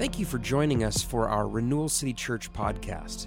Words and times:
Thank 0.00 0.18
you 0.18 0.24
for 0.24 0.38
joining 0.38 0.82
us 0.82 1.02
for 1.02 1.28
our 1.28 1.46
Renewal 1.46 1.90
City 1.90 2.14
Church 2.14 2.50
podcast. 2.54 3.26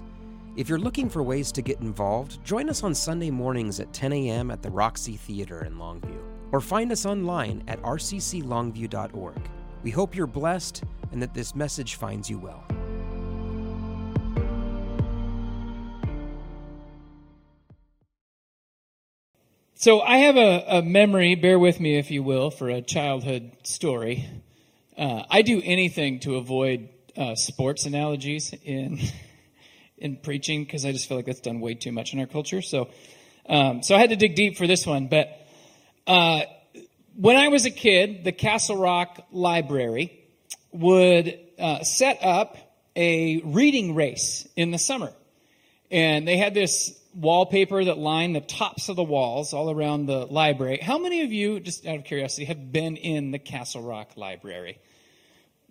If 0.56 0.68
you're 0.68 0.76
looking 0.76 1.08
for 1.08 1.22
ways 1.22 1.52
to 1.52 1.62
get 1.62 1.78
involved, 1.78 2.44
join 2.44 2.68
us 2.68 2.82
on 2.82 2.96
Sunday 2.96 3.30
mornings 3.30 3.78
at 3.78 3.92
10 3.92 4.12
a.m. 4.12 4.50
at 4.50 4.60
the 4.60 4.72
Roxy 4.72 5.16
Theater 5.16 5.64
in 5.64 5.76
Longview, 5.76 6.20
or 6.50 6.60
find 6.60 6.90
us 6.90 7.06
online 7.06 7.62
at 7.68 7.80
rcclongview.org. 7.82 9.48
We 9.84 9.92
hope 9.92 10.16
you're 10.16 10.26
blessed 10.26 10.82
and 11.12 11.22
that 11.22 11.32
this 11.32 11.54
message 11.54 11.94
finds 11.94 12.28
you 12.28 12.40
well. 12.40 12.64
So 19.76 20.00
I 20.00 20.16
have 20.16 20.36
a, 20.36 20.64
a 20.78 20.82
memory, 20.82 21.36
bear 21.36 21.60
with 21.60 21.78
me 21.78 22.00
if 22.00 22.10
you 22.10 22.24
will, 22.24 22.50
for 22.50 22.68
a 22.68 22.82
childhood 22.82 23.52
story. 23.62 24.28
Uh, 24.96 25.24
I 25.28 25.42
do 25.42 25.60
anything 25.64 26.20
to 26.20 26.36
avoid 26.36 26.88
uh, 27.16 27.34
sports 27.34 27.84
analogies 27.84 28.54
in 28.62 29.00
in 29.98 30.16
preaching 30.16 30.64
because 30.64 30.84
I 30.84 30.92
just 30.92 31.08
feel 31.08 31.16
like 31.16 31.26
that's 31.26 31.40
done 31.40 31.60
way 31.60 31.74
too 31.74 31.90
much 31.90 32.12
in 32.12 32.20
our 32.20 32.26
culture. 32.26 32.62
So, 32.62 32.90
um, 33.48 33.82
so 33.82 33.96
I 33.96 33.98
had 33.98 34.10
to 34.10 34.16
dig 34.16 34.36
deep 34.36 34.56
for 34.56 34.66
this 34.66 34.86
one. 34.86 35.08
But 35.08 35.28
uh, 36.06 36.42
when 37.16 37.36
I 37.36 37.48
was 37.48 37.64
a 37.64 37.70
kid, 37.70 38.22
the 38.22 38.30
Castle 38.32 38.76
Rock 38.76 39.26
Library 39.32 40.12
would 40.70 41.38
uh, 41.58 41.82
set 41.82 42.18
up 42.22 42.56
a 42.94 43.40
reading 43.40 43.96
race 43.96 44.46
in 44.54 44.70
the 44.70 44.78
summer, 44.78 45.12
and 45.90 46.26
they 46.28 46.36
had 46.36 46.54
this 46.54 46.96
wallpaper 47.14 47.84
that 47.84 47.96
lined 47.96 48.34
the 48.34 48.40
tops 48.40 48.88
of 48.88 48.96
the 48.96 49.04
walls 49.04 49.52
all 49.52 49.70
around 49.70 50.06
the 50.06 50.26
library. 50.26 50.78
How 50.78 50.98
many 50.98 51.22
of 51.22 51.32
you, 51.32 51.60
just 51.60 51.86
out 51.86 51.96
of 51.96 52.04
curiosity, 52.04 52.44
have 52.46 52.72
been 52.72 52.96
in 52.96 53.30
the 53.30 53.38
Castle 53.38 53.82
Rock 53.82 54.16
Library? 54.16 54.78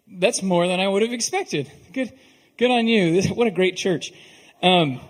That's 0.07 0.41
more 0.41 0.67
than 0.67 0.79
I 0.79 0.87
would 0.87 1.01
have 1.01 1.11
expected. 1.11 1.71
Good, 1.91 2.13
good 2.57 2.71
on 2.71 2.87
you. 2.87 3.21
What 3.33 3.47
a 3.47 3.51
great 3.51 3.75
church. 3.75 4.13
Um, 4.61 5.01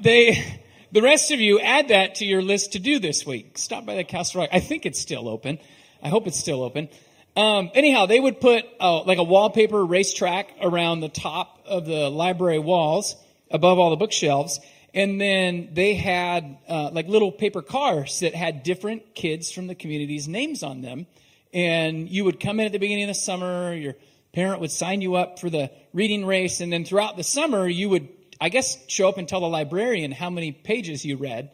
they, 0.00 0.60
the 0.92 1.02
rest 1.02 1.32
of 1.32 1.40
you, 1.40 1.58
add 1.58 1.88
that 1.88 2.16
to 2.16 2.24
your 2.24 2.42
list 2.42 2.72
to 2.72 2.78
do 2.78 2.98
this 2.98 3.26
week. 3.26 3.58
Stop 3.58 3.84
by 3.84 3.96
the 3.96 4.04
Castle 4.04 4.40
Rock. 4.40 4.50
I 4.52 4.60
think 4.60 4.86
it's 4.86 5.00
still 5.00 5.28
open. 5.28 5.58
I 6.02 6.08
hope 6.08 6.26
it's 6.26 6.38
still 6.38 6.62
open. 6.62 6.88
Um, 7.34 7.70
anyhow, 7.74 8.06
they 8.06 8.20
would 8.20 8.40
put 8.40 8.64
uh, 8.78 9.02
like 9.02 9.18
a 9.18 9.22
wallpaper 9.24 9.84
racetrack 9.84 10.50
around 10.60 11.00
the 11.00 11.08
top 11.08 11.60
of 11.64 11.86
the 11.86 12.10
library 12.10 12.58
walls 12.58 13.16
above 13.50 13.78
all 13.78 13.90
the 13.90 13.96
bookshelves 13.96 14.60
and 14.94 15.20
then 15.20 15.70
they 15.72 15.94
had 15.94 16.58
uh, 16.68 16.90
like 16.92 17.08
little 17.08 17.32
paper 17.32 17.62
cars 17.62 18.20
that 18.20 18.34
had 18.34 18.62
different 18.62 19.14
kids 19.14 19.50
from 19.50 19.66
the 19.66 19.74
community's 19.74 20.28
names 20.28 20.62
on 20.62 20.82
them. 20.82 21.06
And 21.54 22.08
you 22.10 22.24
would 22.24 22.40
come 22.40 22.60
in 22.60 22.66
at 22.66 22.72
the 22.72 22.78
beginning 22.78 23.04
of 23.04 23.08
the 23.08 23.14
summer, 23.14 23.74
your 23.74 23.94
parent 24.32 24.60
would 24.60 24.70
sign 24.70 25.00
you 25.00 25.14
up 25.14 25.38
for 25.38 25.50
the 25.50 25.70
reading 25.92 26.24
race, 26.24 26.60
and 26.60 26.72
then 26.72 26.84
throughout 26.84 27.16
the 27.16 27.24
summer, 27.24 27.68
you 27.68 27.88
would, 27.90 28.08
I 28.40 28.48
guess, 28.48 28.78
show 28.88 29.08
up 29.08 29.18
and 29.18 29.28
tell 29.28 29.40
the 29.40 29.48
librarian 29.48 30.12
how 30.12 30.30
many 30.30 30.52
pages 30.52 31.04
you 31.04 31.16
read. 31.16 31.50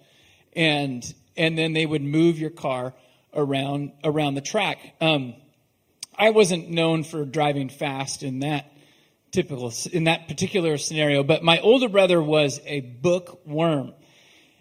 And, 0.54 1.04
and 1.36 1.58
then 1.58 1.72
they 1.72 1.86
would 1.86 2.02
move 2.02 2.38
your 2.38 2.50
car 2.50 2.94
around, 3.34 3.92
around 4.02 4.34
the 4.34 4.40
track. 4.40 4.78
Um, 5.00 5.34
I 6.16 6.30
wasn't 6.30 6.70
known 6.70 7.04
for 7.04 7.24
driving 7.24 7.68
fast 7.68 8.22
in 8.22 8.40
that 8.40 8.72
typical 9.30 9.72
in 9.92 10.04
that 10.04 10.28
particular 10.28 10.78
scenario. 10.78 11.22
But 11.22 11.42
my 11.42 11.60
older 11.60 11.88
brother 11.88 12.22
was 12.22 12.60
a 12.64 12.80
bookworm. 12.80 13.94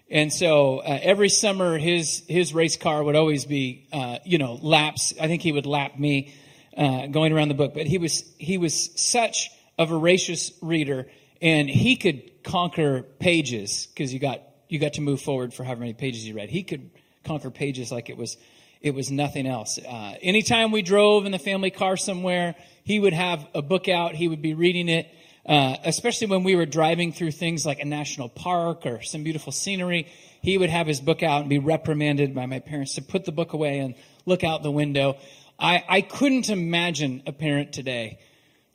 And 0.10 0.32
so 0.32 0.80
uh, 0.80 1.00
every 1.02 1.30
summer, 1.30 1.78
his 1.78 2.24
his 2.28 2.54
race 2.54 2.78
car 2.78 3.04
would 3.04 3.16
always 3.16 3.46
be, 3.46 3.88
uh, 3.92 4.20
you 4.24 4.38
know, 4.38 4.58
laps. 4.62 5.14
I 5.20 5.28
think 5.28 5.42
he 5.42 5.52
would 5.52 5.66
lap 5.66 6.00
me 6.00 6.34
uh, 6.78 7.08
going 7.08 7.34
around 7.34 7.50
the 7.50 7.56
book. 7.56 7.74
But 7.74 7.88
he 7.88 7.98
was 7.98 8.24
he 8.38 8.58
was 8.58 8.90
such 8.96 9.50
a 9.78 9.86
voracious 9.86 10.54
reader, 10.62 11.08
and 11.42 11.70
he 11.70 11.98
could 11.98 12.44
conquer 12.44 13.04
pages 13.20 13.88
because 13.88 14.14
you 14.14 14.20
got 14.20 14.42
you 14.70 14.80
got 14.80 14.94
to 14.94 15.02
move 15.02 15.22
forward 15.22 15.54
for 15.54 15.64
however 15.64 15.82
many 15.82 15.94
pages 15.94 16.26
you 16.26 16.36
read. 16.36 16.50
He 16.50 16.64
could 16.64 16.90
conquer 17.26 17.52
pages 17.52 17.92
like 17.92 18.10
it 18.10 18.18
was 18.18 18.38
it 18.82 18.94
was 18.94 19.12
nothing 19.12 19.48
else. 19.48 19.78
Uh, 19.78 20.16
anytime 20.22 20.72
we 20.72 20.82
drove 20.82 21.26
in 21.26 21.32
the 21.32 21.40
family 21.40 21.72
car 21.72 21.98
somewhere, 21.98 22.56
he 22.84 23.00
would 23.00 23.14
have 23.14 23.46
a 23.54 23.62
book 23.62 23.90
out. 23.90 24.16
He 24.16 24.28
would 24.28 24.42
be 24.42 24.54
reading 24.54 24.88
it, 24.90 25.08
uh, 25.46 25.78
especially 25.84 26.28
when 26.28 26.44
we 26.44 26.56
were 26.56 26.66
driving 26.66 27.12
through 27.12 27.32
things 27.32 27.66
like 27.66 27.80
a 27.80 27.86
national 27.86 28.30
park 28.30 28.86
or 28.86 29.02
some 29.02 29.24
beautiful 29.24 29.52
scenery. 29.52 30.08
He 30.42 30.58
would 30.58 30.70
have 30.70 30.88
his 30.88 31.02
book 31.02 31.24
out 31.24 31.42
and 31.42 31.50
be 31.50 31.60
reprimanded 31.60 32.36
by 32.36 32.46
my 32.46 32.60
parents 32.60 32.96
to 32.96 33.02
put 33.02 33.26
the 33.26 33.32
book 33.32 33.54
away 33.54 33.80
and 33.80 33.96
look 34.26 34.44
out 34.44 34.64
the 34.64 34.72
window. 34.72 35.18
I, 35.60 35.84
I 35.90 36.02
couldn't 36.02 36.50
imagine 36.50 37.24
a 37.26 37.32
parent 37.32 37.74
today 37.74 38.20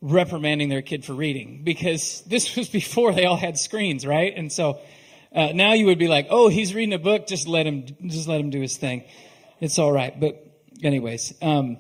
reprimanding 0.01 0.69
their 0.69 0.83
kid 0.83 1.05
for 1.05 1.13
reading 1.13 1.63
because 1.63 2.23
this 2.27 2.57
was 2.57 2.69
before 2.81 3.13
they 3.13 3.25
all 3.25 3.37
had 3.37 3.57
screens, 3.57 4.05
right? 4.05 4.33
And 4.37 4.53
so 4.53 4.81
uh, 5.35 5.53
now 5.55 5.73
you 5.73 5.87
would 5.87 5.99
be 5.99 6.09
like, 6.09 6.27
"Oh, 6.29 6.49
he's 6.49 6.75
reading 6.75 6.93
a 6.93 6.99
book. 6.99 7.27
Just 7.27 7.49
let 7.49 7.67
him, 7.67 7.87
just 8.07 8.29
let 8.29 8.41
him 8.41 8.51
do 8.51 8.61
his 8.61 8.77
thing. 8.77 9.05
It's 9.63 9.79
all 9.79 9.93
right." 9.93 10.19
But 10.21 10.47
anyways, 10.83 11.33
um, 11.41 11.79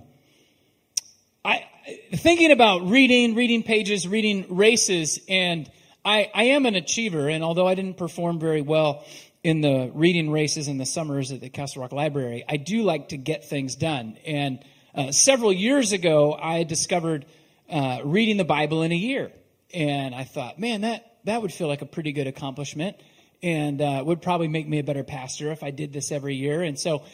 I 1.44 1.66
thinking 2.15 2.50
about 2.50 2.88
reading, 2.88 3.34
reading 3.34 3.62
pages, 3.62 4.06
reading 4.06 4.47
races, 4.56 5.20
and 5.28 5.70
I, 6.04 6.31
I 6.34 6.44
am 6.44 6.66
an 6.66 6.75
achiever, 6.75 7.28
and 7.28 7.44
although 7.44 7.66
I 7.66 7.75
didn't 7.75 7.97
perform 7.97 8.38
very 8.38 8.62
well 8.62 9.04
in 9.44 9.60
the 9.60 9.91
reading 9.94 10.31
races 10.31 10.69
in 10.69 10.78
the 10.78 10.87
summers 10.87 11.32
at 11.32 11.41
the 11.41 11.48
Castle 11.48 11.82
Rock 11.82 11.92
Library, 11.92 12.44
I 12.48 12.56
do 12.56 12.82
like 12.82 13.09
to 13.09 13.16
get 13.16 13.48
things 13.48 13.75
done. 13.76 14.16
And 14.25 14.65
uh, 14.94 15.10
several 15.12 15.53
years 15.53 15.92
ago, 15.92 16.34
I 16.34 16.62
discovered 16.65 17.26
uh, 17.69 18.00
reading 18.04 18.37
the 18.37 18.44
Bible 18.44 18.82
in 18.82 18.92
a 18.92 18.97
year, 18.97 19.32
and 19.72 20.15
I 20.15 20.25
thought, 20.25 20.59
man, 20.59 20.82
that 20.82 21.09
that 21.25 21.41
would 21.41 21.53
feel 21.53 21.69
like 21.69 21.82
a 21.82 21.87
pretty 21.87 22.12
good 22.12 22.26
accomplishment, 22.26 22.97
and 23.42 23.81
uh, 23.81 24.03
would 24.04 24.22
probably 24.22 24.48
make 24.48 24.69
me 24.69 24.78
a 24.78 24.84
better 24.84 25.04
pastor 25.04 25.50
if 25.50 25.62
I 25.62 25.71
did 25.71 25.92
this 25.92 26.12
every 26.12 26.37
year. 26.37 26.62
And 26.62 26.78
so, 26.78 27.04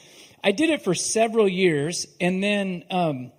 I 0.43 0.53
did 0.53 0.71
it 0.71 0.83
for 0.83 0.95
several 0.95 1.49
years, 1.49 2.07
and 2.21 2.43
then. 2.43 2.85
Um, 2.91 3.33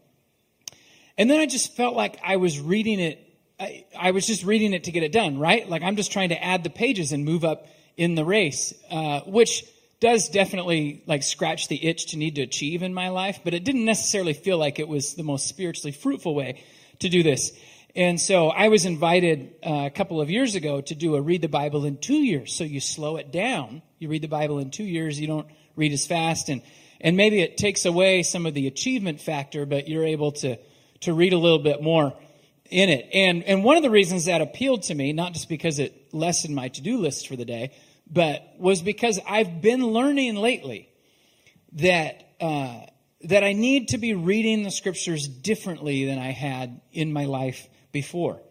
and 1.20 1.30
then 1.30 1.42
I 1.42 1.48
just 1.48 1.76
felt 1.76 1.98
like 1.98 2.18
I 2.24 2.38
was 2.38 2.62
reading 2.62 3.02
it. 3.02 3.20
I, 3.60 3.86
I, 4.00 4.12
was 4.12 4.26
just 4.26 4.46
reading 4.46 4.72
it 4.72 4.86
to 4.86 4.92
get 4.92 5.04
it 5.04 5.12
done, 5.12 5.38
right? 5.38 5.70
Like 5.70 5.82
I'm 5.84 5.98
just 5.98 6.14
trying 6.14 6.30
to 6.30 6.42
add 6.42 6.64
the 6.64 6.70
pages 6.70 7.12
and 7.12 7.26
move 7.26 7.44
up 7.44 7.68
in 7.98 8.16
the 8.16 8.24
race, 8.24 8.74
uh, 8.90 9.20
which 9.26 9.66
does 10.00 10.30
definitely 10.30 11.04
like 11.08 11.24
scratch 11.24 11.68
the 11.68 11.86
itch 11.86 12.12
to 12.12 12.18
need 12.18 12.36
to 12.36 12.42
achieve 12.42 12.84
in 12.84 12.94
my 12.94 13.10
life, 13.10 13.42
but 13.44 13.54
it 13.54 13.66
didn't 13.66 13.84
necessarily 13.84 14.32
feel 14.32 14.58
like 14.58 14.80
it 14.80 14.88
was 14.88 15.16
the 15.16 15.24
most 15.24 15.48
spiritually 15.48 15.92
fruitful 15.92 16.34
way 16.34 16.64
to 17.00 17.10
do 17.10 17.22
this. 17.22 17.52
And 17.98 18.18
so 18.22 18.48
I 18.48 18.70
was 18.70 18.86
invited 18.86 19.56
uh, 19.62 19.88
a 19.88 19.90
couple 19.90 20.22
of 20.22 20.30
years 20.30 20.56
ago 20.56 20.80
to 20.80 20.96
do 20.96 21.16
a 21.16 21.22
read 21.22 21.42
the 21.42 21.50
Bible 21.50 21.84
in 21.84 21.98
two 21.98 22.24
years. 22.24 22.54
So 22.54 22.64
you 22.64 22.80
slow 22.80 23.18
it 23.18 23.30
down. 23.30 23.82
You 23.98 24.08
read 24.08 24.22
the 24.22 24.30
Bible 24.30 24.60
in 24.60 24.72
two 24.72 24.86
years. 24.86 25.20
You 25.20 25.28
don't 25.28 25.48
read 25.76 25.92
as 25.92 26.08
fast, 26.08 26.48
and 26.48 26.62
and 27.02 27.16
maybe 27.18 27.42
it 27.42 27.58
takes 27.58 27.86
away 27.86 28.24
some 28.24 28.46
of 28.46 28.54
the 28.54 28.68
achievement 28.68 29.22
factor, 29.22 29.66
but 29.66 29.88
you're 29.88 30.06
able 30.06 30.32
to 30.34 30.58
to 31.02 31.14
read 31.14 31.34
a 31.34 31.38
little 31.38 31.60
bit 31.60 31.82
more 31.82 32.14
in 32.70 32.90
it. 32.90 33.10
And, 33.14 33.44
and 33.44 33.64
one 33.64 33.78
of 33.78 33.84
the 33.84 33.90
reasons 33.90 34.26
that 34.26 34.42
appealed 34.42 34.84
to 34.84 34.96
me, 34.96 35.14
not 35.14 35.34
just 35.34 35.50
because 35.50 35.80
it 35.80 36.14
lessened 36.14 36.56
my 36.56 36.70
to 36.70 36.82
do 36.82 36.98
list 36.98 37.28
for 37.28 37.36
the 37.36 37.46
day, 37.46 37.72
but 38.12 38.44
was 38.58 38.82
because 38.82 39.20
I've 39.28 39.62
been 39.62 39.86
learning 39.88 40.36
lately 40.36 40.90
that, 41.74 42.34
uh, 42.40 42.82
that 43.24 43.44
I 43.44 43.54
need 43.54 43.90
to 43.90 43.98
be 43.98 44.14
reading 44.14 44.64
the 44.64 44.72
scriptures 44.72 45.28
differently 45.28 46.06
than 46.06 46.20
I 46.20 46.32
had 46.32 46.82
in 46.92 47.14
my 47.14 47.26
life 47.26 47.68
before. 47.92 48.42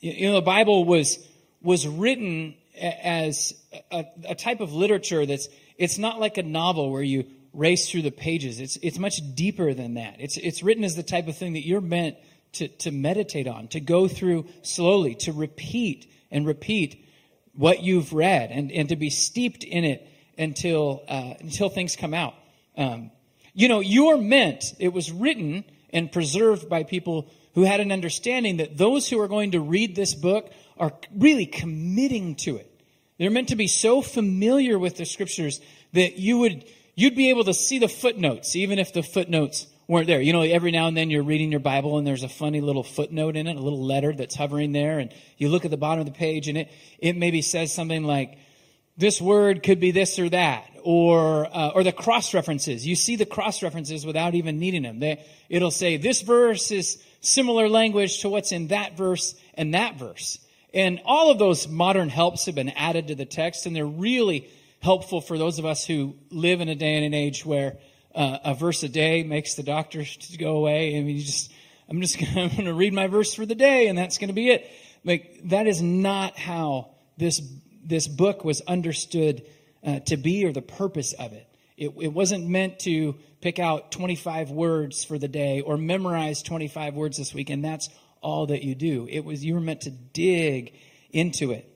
You 0.00 0.28
know, 0.28 0.34
the 0.34 0.42
Bible 0.42 0.84
was, 0.84 1.26
was 1.62 1.86
written 1.86 2.54
as 2.80 3.54
a, 3.90 4.04
a 4.28 4.34
type 4.34 4.60
of 4.60 4.72
literature 4.72 5.24
that's, 5.26 5.48
it's 5.78 5.98
not 5.98 6.20
like 6.20 6.38
a 6.38 6.42
novel 6.42 6.90
where 6.90 7.02
you 7.02 7.26
race 7.54 7.90
through 7.90 8.02
the 8.02 8.10
pages. 8.10 8.60
It's, 8.60 8.76
it's 8.82 8.98
much 8.98 9.20
deeper 9.34 9.74
than 9.74 9.94
that. 9.94 10.16
It's, 10.18 10.36
it's 10.36 10.62
written 10.62 10.84
as 10.84 10.96
the 10.96 11.02
type 11.02 11.28
of 11.28 11.36
thing 11.36 11.54
that 11.54 11.66
you're 11.66 11.80
meant 11.80 12.16
to, 12.54 12.68
to 12.68 12.90
meditate 12.90 13.48
on, 13.48 13.68
to 13.68 13.80
go 13.80 14.08
through 14.08 14.46
slowly, 14.62 15.14
to 15.16 15.32
repeat 15.32 16.10
and 16.30 16.46
repeat 16.46 17.04
what 17.54 17.82
you've 17.82 18.12
read 18.12 18.50
and, 18.50 18.72
and 18.72 18.88
to 18.88 18.96
be 18.96 19.10
steeped 19.10 19.64
in 19.64 19.84
it 19.84 20.08
until, 20.36 21.02
uh, 21.08 21.34
until 21.40 21.68
things 21.68 21.96
come 21.96 22.14
out. 22.14 22.34
Um, 22.76 23.10
you 23.52 23.68
know, 23.68 23.80
you're 23.80 24.18
meant, 24.18 24.74
it 24.78 24.92
was 24.92 25.12
written 25.12 25.64
and 25.90 26.10
preserved 26.10 26.68
by 26.68 26.82
people 26.82 27.30
who 27.54 27.62
had 27.62 27.80
an 27.80 27.92
understanding 27.92 28.56
that 28.56 28.76
those 28.76 29.08
who 29.08 29.20
are 29.20 29.28
going 29.28 29.52
to 29.52 29.60
read 29.60 29.94
this 29.94 30.14
book 30.14 30.52
are 30.76 30.92
really 31.16 31.46
committing 31.46 32.34
to 32.34 32.56
it. 32.56 32.70
They're 33.16 33.30
meant 33.30 33.50
to 33.50 33.56
be 33.56 33.68
so 33.68 34.02
familiar 34.02 34.76
with 34.76 34.96
the 34.96 35.04
scriptures 35.04 35.60
that 35.92 36.18
you 36.18 36.38
would, 36.38 36.64
you'd 36.94 37.16
be 37.16 37.30
able 37.30 37.44
to 37.44 37.54
see 37.54 37.78
the 37.78 37.88
footnotes, 37.88 38.56
even 38.56 38.78
if 38.78 38.92
the 38.92 39.02
footnotes 39.02 39.66
weren't 39.86 40.06
there. 40.06 40.20
You 40.20 40.32
know, 40.32 40.42
every 40.42 40.70
now 40.70 40.86
and 40.86 40.96
then 40.96 41.10
you're 41.10 41.22
reading 41.22 41.50
your 41.50 41.60
Bible 41.60 41.98
and 41.98 42.06
there's 42.06 42.22
a 42.22 42.28
funny 42.28 42.60
little 42.60 42.82
footnote 42.82 43.36
in 43.36 43.46
it, 43.46 43.56
a 43.56 43.60
little 43.60 43.84
letter 43.84 44.12
that's 44.12 44.34
hovering 44.34 44.72
there, 44.72 44.98
and 44.98 45.12
you 45.36 45.48
look 45.48 45.64
at 45.64 45.70
the 45.70 45.76
bottom 45.76 46.00
of 46.00 46.06
the 46.06 46.12
page 46.12 46.48
and 46.48 46.56
it, 46.56 46.70
it 46.98 47.16
maybe 47.16 47.42
says 47.42 47.72
something 47.72 48.04
like, 48.04 48.38
this 48.96 49.20
word 49.20 49.64
could 49.64 49.80
be 49.80 49.90
this 49.90 50.18
or 50.20 50.28
that, 50.28 50.70
or, 50.84 51.46
uh, 51.46 51.70
or 51.74 51.82
the 51.82 51.92
cross 51.92 52.32
references. 52.32 52.86
You 52.86 52.94
see 52.94 53.16
the 53.16 53.26
cross 53.26 53.60
references 53.60 54.06
without 54.06 54.36
even 54.36 54.60
needing 54.60 54.82
them. 54.82 55.00
They, 55.00 55.24
it'll 55.48 55.72
say, 55.72 55.96
this 55.96 56.22
verse 56.22 56.70
is 56.70 57.02
similar 57.20 57.68
language 57.68 58.20
to 58.20 58.28
what's 58.28 58.52
in 58.52 58.68
that 58.68 58.96
verse 58.96 59.34
and 59.54 59.74
that 59.74 59.98
verse. 59.98 60.38
And 60.72 61.00
all 61.04 61.32
of 61.32 61.38
those 61.38 61.66
modern 61.66 62.08
helps 62.08 62.46
have 62.46 62.54
been 62.54 62.68
added 62.68 63.08
to 63.08 63.16
the 63.16 63.24
text, 63.24 63.66
and 63.66 63.74
they're 63.74 63.84
really 63.84 64.48
helpful 64.84 65.22
for 65.22 65.38
those 65.38 65.58
of 65.58 65.64
us 65.64 65.86
who 65.86 66.14
live 66.30 66.60
in 66.60 66.68
a 66.68 66.74
day 66.74 66.96
and 66.96 67.06
an 67.06 67.14
age 67.14 67.44
where 67.44 67.78
uh, 68.14 68.36
a 68.44 68.54
verse 68.54 68.82
a 68.82 68.88
day 68.88 69.22
makes 69.22 69.54
the 69.54 69.62
doctor 69.62 70.04
to 70.04 70.36
go 70.36 70.56
away. 70.56 70.98
I 70.98 71.00
mean, 71.00 71.16
you 71.16 71.24
just, 71.24 71.50
I'm 71.88 72.02
just 72.02 72.18
going 72.34 72.50
to 72.50 72.74
read 72.74 72.92
my 72.92 73.06
verse 73.06 73.32
for 73.32 73.46
the 73.46 73.54
day, 73.54 73.88
and 73.88 73.96
that's 73.96 74.18
going 74.18 74.28
to 74.28 74.34
be 74.34 74.50
it. 74.50 74.70
Like 75.02 75.40
that 75.44 75.66
is 75.66 75.80
not 75.80 76.38
how 76.38 76.90
this 77.16 77.40
this 77.82 78.08
book 78.08 78.44
was 78.44 78.60
understood 78.62 79.42
uh, 79.82 80.00
to 80.00 80.16
be, 80.18 80.44
or 80.44 80.52
the 80.52 80.62
purpose 80.62 81.14
of 81.14 81.32
it. 81.32 81.46
It, 81.76 81.92
it 82.00 82.12
wasn't 82.12 82.46
meant 82.46 82.78
to 82.80 83.16
pick 83.40 83.58
out 83.58 83.90
25 83.90 84.50
words 84.50 85.04
for 85.04 85.18
the 85.18 85.28
day 85.28 85.60
or 85.60 85.76
memorize 85.76 86.42
25 86.42 86.94
words 86.94 87.16
this 87.16 87.34
week, 87.34 87.50
and 87.50 87.64
that's 87.64 87.88
all 88.20 88.46
that 88.46 88.62
you 88.62 88.74
do. 88.74 89.06
It 89.10 89.24
was 89.24 89.44
you 89.44 89.54
were 89.54 89.60
meant 89.60 89.82
to 89.82 89.90
dig 89.90 90.74
into 91.10 91.52
it. 91.52 91.73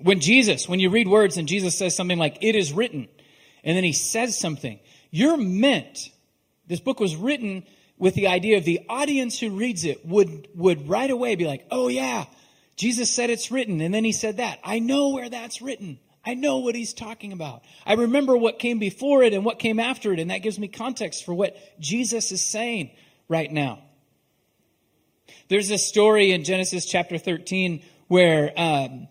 When 0.00 0.20
Jesus, 0.20 0.68
when 0.68 0.80
you 0.80 0.90
read 0.90 1.08
words 1.08 1.36
and 1.36 1.48
Jesus 1.48 1.76
says 1.76 1.94
something 1.94 2.18
like, 2.18 2.38
it 2.40 2.56
is 2.56 2.72
written, 2.72 3.08
and 3.62 3.76
then 3.76 3.84
he 3.84 3.92
says 3.92 4.38
something, 4.38 4.80
you're 5.10 5.36
meant, 5.36 6.10
this 6.66 6.80
book 6.80 7.00
was 7.00 7.16
written 7.16 7.64
with 7.96 8.14
the 8.14 8.28
idea 8.28 8.58
of 8.58 8.64
the 8.64 8.80
audience 8.88 9.38
who 9.38 9.50
reads 9.50 9.84
it 9.84 10.04
would, 10.06 10.48
would 10.54 10.88
right 10.88 11.10
away 11.10 11.34
be 11.34 11.46
like, 11.46 11.66
oh 11.70 11.88
yeah, 11.88 12.24
Jesus 12.76 13.10
said 13.10 13.30
it's 13.30 13.50
written, 13.50 13.80
and 13.80 13.92
then 13.92 14.04
he 14.04 14.12
said 14.12 14.36
that. 14.36 14.60
I 14.62 14.78
know 14.78 15.10
where 15.10 15.28
that's 15.28 15.60
written. 15.60 15.98
I 16.24 16.34
know 16.34 16.58
what 16.58 16.74
he's 16.74 16.92
talking 16.92 17.32
about. 17.32 17.62
I 17.86 17.94
remember 17.94 18.36
what 18.36 18.58
came 18.58 18.78
before 18.78 19.22
it 19.22 19.32
and 19.32 19.44
what 19.44 19.58
came 19.58 19.80
after 19.80 20.12
it, 20.12 20.20
and 20.20 20.30
that 20.30 20.42
gives 20.42 20.58
me 20.58 20.68
context 20.68 21.24
for 21.24 21.34
what 21.34 21.56
Jesus 21.80 22.30
is 22.32 22.44
saying 22.44 22.90
right 23.28 23.50
now. 23.50 23.80
There's 25.48 25.70
a 25.70 25.78
story 25.78 26.32
in 26.32 26.44
Genesis 26.44 26.84
chapter 26.84 27.18
13 27.18 27.82
where, 28.08 28.52
um, 28.56 29.08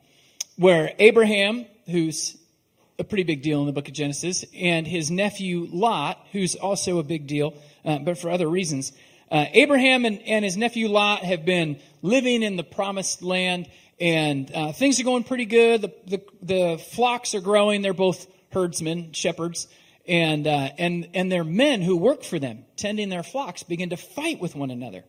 where 0.57 0.93
Abraham, 0.99 1.65
who's 1.89 2.37
a 2.99 3.03
pretty 3.03 3.23
big 3.23 3.41
deal 3.41 3.61
in 3.61 3.67
the 3.67 3.73
book 3.73 3.87
of 3.87 3.93
Genesis, 3.93 4.43
and 4.55 4.87
his 4.87 5.09
nephew 5.09 5.67
Lot, 5.71 6.25
who's 6.31 6.55
also 6.55 6.99
a 6.99 7.03
big 7.03 7.27
deal, 7.27 7.53
uh, 7.85 7.99
but 7.99 8.17
for 8.17 8.29
other 8.29 8.47
reasons, 8.47 8.91
uh, 9.31 9.45
Abraham 9.53 10.05
and, 10.05 10.21
and 10.23 10.43
his 10.43 10.57
nephew 10.57 10.87
Lot 10.87 11.23
have 11.23 11.45
been 11.45 11.79
living 12.01 12.43
in 12.43 12.55
the 12.55 12.63
promised 12.63 13.21
land 13.21 13.69
and 13.99 14.51
uh, 14.53 14.71
things 14.71 14.99
are 14.99 15.03
going 15.03 15.23
pretty 15.23 15.45
good. 15.45 15.81
The, 15.81 15.93
the, 16.05 16.23
the 16.41 16.77
flocks 16.77 17.33
are 17.33 17.41
growing. 17.41 17.81
They're 17.81 17.93
both 17.93 18.27
herdsmen, 18.51 19.13
shepherds, 19.13 19.67
and 20.07 20.47
uh, 20.47 20.69
and 20.77 21.09
and 21.13 21.31
their 21.31 21.43
men 21.43 21.81
who 21.81 21.97
work 21.97 22.23
for 22.23 22.39
them, 22.39 22.65
tending 22.75 23.09
their 23.09 23.23
flocks, 23.23 23.63
begin 23.63 23.89
to 23.89 23.97
fight 23.97 24.39
with 24.39 24.55
one 24.55 24.71
another 24.71 25.03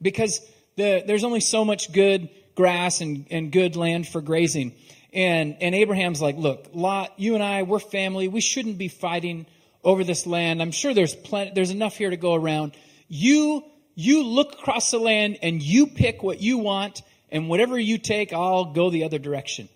because 0.00 0.40
the, 0.76 1.02
there's 1.06 1.24
only 1.24 1.40
so 1.40 1.64
much 1.64 1.92
good 1.92 2.28
grass 2.54 3.00
and, 3.00 3.26
and 3.30 3.50
good 3.50 3.76
land 3.76 4.06
for 4.08 4.20
grazing. 4.20 4.74
And 5.12 5.56
and 5.60 5.74
Abraham's 5.74 6.20
like, 6.20 6.36
look, 6.36 6.70
Lot, 6.72 7.12
you 7.16 7.34
and 7.34 7.42
I, 7.42 7.62
we're 7.62 7.78
family. 7.78 8.28
We 8.28 8.40
shouldn't 8.40 8.78
be 8.78 8.88
fighting 8.88 9.46
over 9.84 10.02
this 10.02 10.26
land. 10.26 10.60
I'm 10.60 10.72
sure 10.72 10.94
there's 10.94 11.14
plenty, 11.14 11.52
there's 11.54 11.70
enough 11.70 11.96
here 11.96 12.10
to 12.10 12.16
go 12.16 12.34
around. 12.34 12.76
You 13.08 13.64
you 13.94 14.24
look 14.24 14.54
across 14.54 14.90
the 14.90 14.98
land 14.98 15.38
and 15.42 15.62
you 15.62 15.86
pick 15.86 16.22
what 16.22 16.40
you 16.40 16.58
want 16.58 17.02
and 17.30 17.48
whatever 17.48 17.78
you 17.78 17.98
take, 17.98 18.32
I'll 18.32 18.66
go 18.66 18.90
the 18.90 19.04
other 19.04 19.18
direction. 19.18 19.68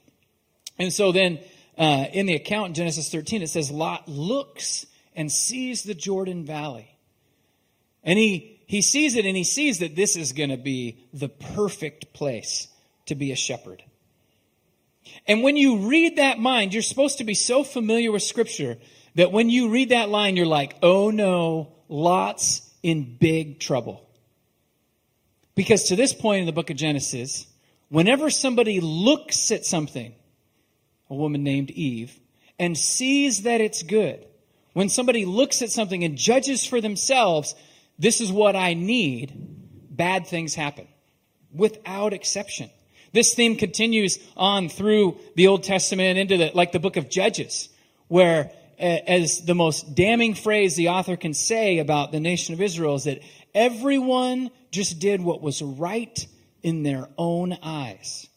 And 0.78 0.92
so 0.92 1.12
then 1.12 1.38
uh, 1.76 2.06
in 2.12 2.26
the 2.26 2.34
account 2.34 2.76
Genesis 2.76 3.10
13, 3.10 3.42
it 3.42 3.48
says 3.48 3.70
Lot 3.70 4.08
looks 4.08 4.86
and 5.14 5.30
sees 5.30 5.82
the 5.82 5.94
Jordan 5.94 6.44
Valley. 6.44 6.88
And 8.02 8.18
he, 8.18 8.57
he 8.68 8.82
sees 8.82 9.16
it 9.16 9.24
and 9.24 9.34
he 9.34 9.44
sees 9.44 9.78
that 9.78 9.96
this 9.96 10.14
is 10.14 10.32
going 10.32 10.50
to 10.50 10.58
be 10.58 10.98
the 11.14 11.30
perfect 11.30 12.12
place 12.12 12.68
to 13.06 13.14
be 13.14 13.32
a 13.32 13.36
shepherd. 13.36 13.82
And 15.26 15.42
when 15.42 15.56
you 15.56 15.88
read 15.88 16.16
that 16.16 16.38
mind, 16.38 16.74
you're 16.74 16.82
supposed 16.82 17.16
to 17.16 17.24
be 17.24 17.32
so 17.32 17.64
familiar 17.64 18.12
with 18.12 18.22
Scripture 18.22 18.76
that 19.14 19.32
when 19.32 19.48
you 19.48 19.70
read 19.70 19.88
that 19.88 20.10
line, 20.10 20.36
you're 20.36 20.44
like, 20.44 20.76
oh 20.82 21.08
no, 21.08 21.72
Lot's 21.88 22.70
in 22.82 23.16
big 23.18 23.58
trouble. 23.58 24.06
Because 25.54 25.84
to 25.84 25.96
this 25.96 26.12
point 26.12 26.40
in 26.40 26.46
the 26.46 26.52
book 26.52 26.68
of 26.68 26.76
Genesis, 26.76 27.46
whenever 27.88 28.28
somebody 28.28 28.80
looks 28.80 29.50
at 29.50 29.64
something, 29.64 30.14
a 31.08 31.14
woman 31.14 31.42
named 31.42 31.70
Eve, 31.70 32.20
and 32.58 32.76
sees 32.76 33.44
that 33.44 33.62
it's 33.62 33.82
good, 33.82 34.26
when 34.74 34.90
somebody 34.90 35.24
looks 35.24 35.62
at 35.62 35.70
something 35.70 36.04
and 36.04 36.18
judges 36.18 36.66
for 36.66 36.82
themselves, 36.82 37.54
this 37.98 38.20
is 38.20 38.30
what 38.30 38.56
I 38.56 38.74
need, 38.74 39.32
bad 39.90 40.26
things 40.26 40.54
happen 40.54 40.86
without 41.52 42.12
exception. 42.12 42.70
This 43.12 43.34
theme 43.34 43.56
continues 43.56 44.18
on 44.36 44.68
through 44.68 45.18
the 45.34 45.48
Old 45.48 45.64
Testament 45.64 46.10
and 46.10 46.18
into 46.18 46.36
the, 46.36 46.50
like 46.54 46.72
the 46.72 46.78
book 46.78 46.96
of 46.96 47.08
Judges, 47.08 47.68
where 48.06 48.52
as 48.78 49.44
the 49.44 49.54
most 49.54 49.94
damning 49.94 50.34
phrase 50.34 50.76
the 50.76 50.90
author 50.90 51.16
can 51.16 51.34
say 51.34 51.78
about 51.78 52.12
the 52.12 52.20
nation 52.20 52.54
of 52.54 52.60
Israel 52.60 52.94
is 52.94 53.04
that 53.04 53.20
everyone 53.54 54.50
just 54.70 55.00
did 55.00 55.20
what 55.20 55.42
was 55.42 55.60
right 55.62 56.26
in 56.62 56.82
their 56.82 57.08
own 57.16 57.56
eyes. 57.62 58.28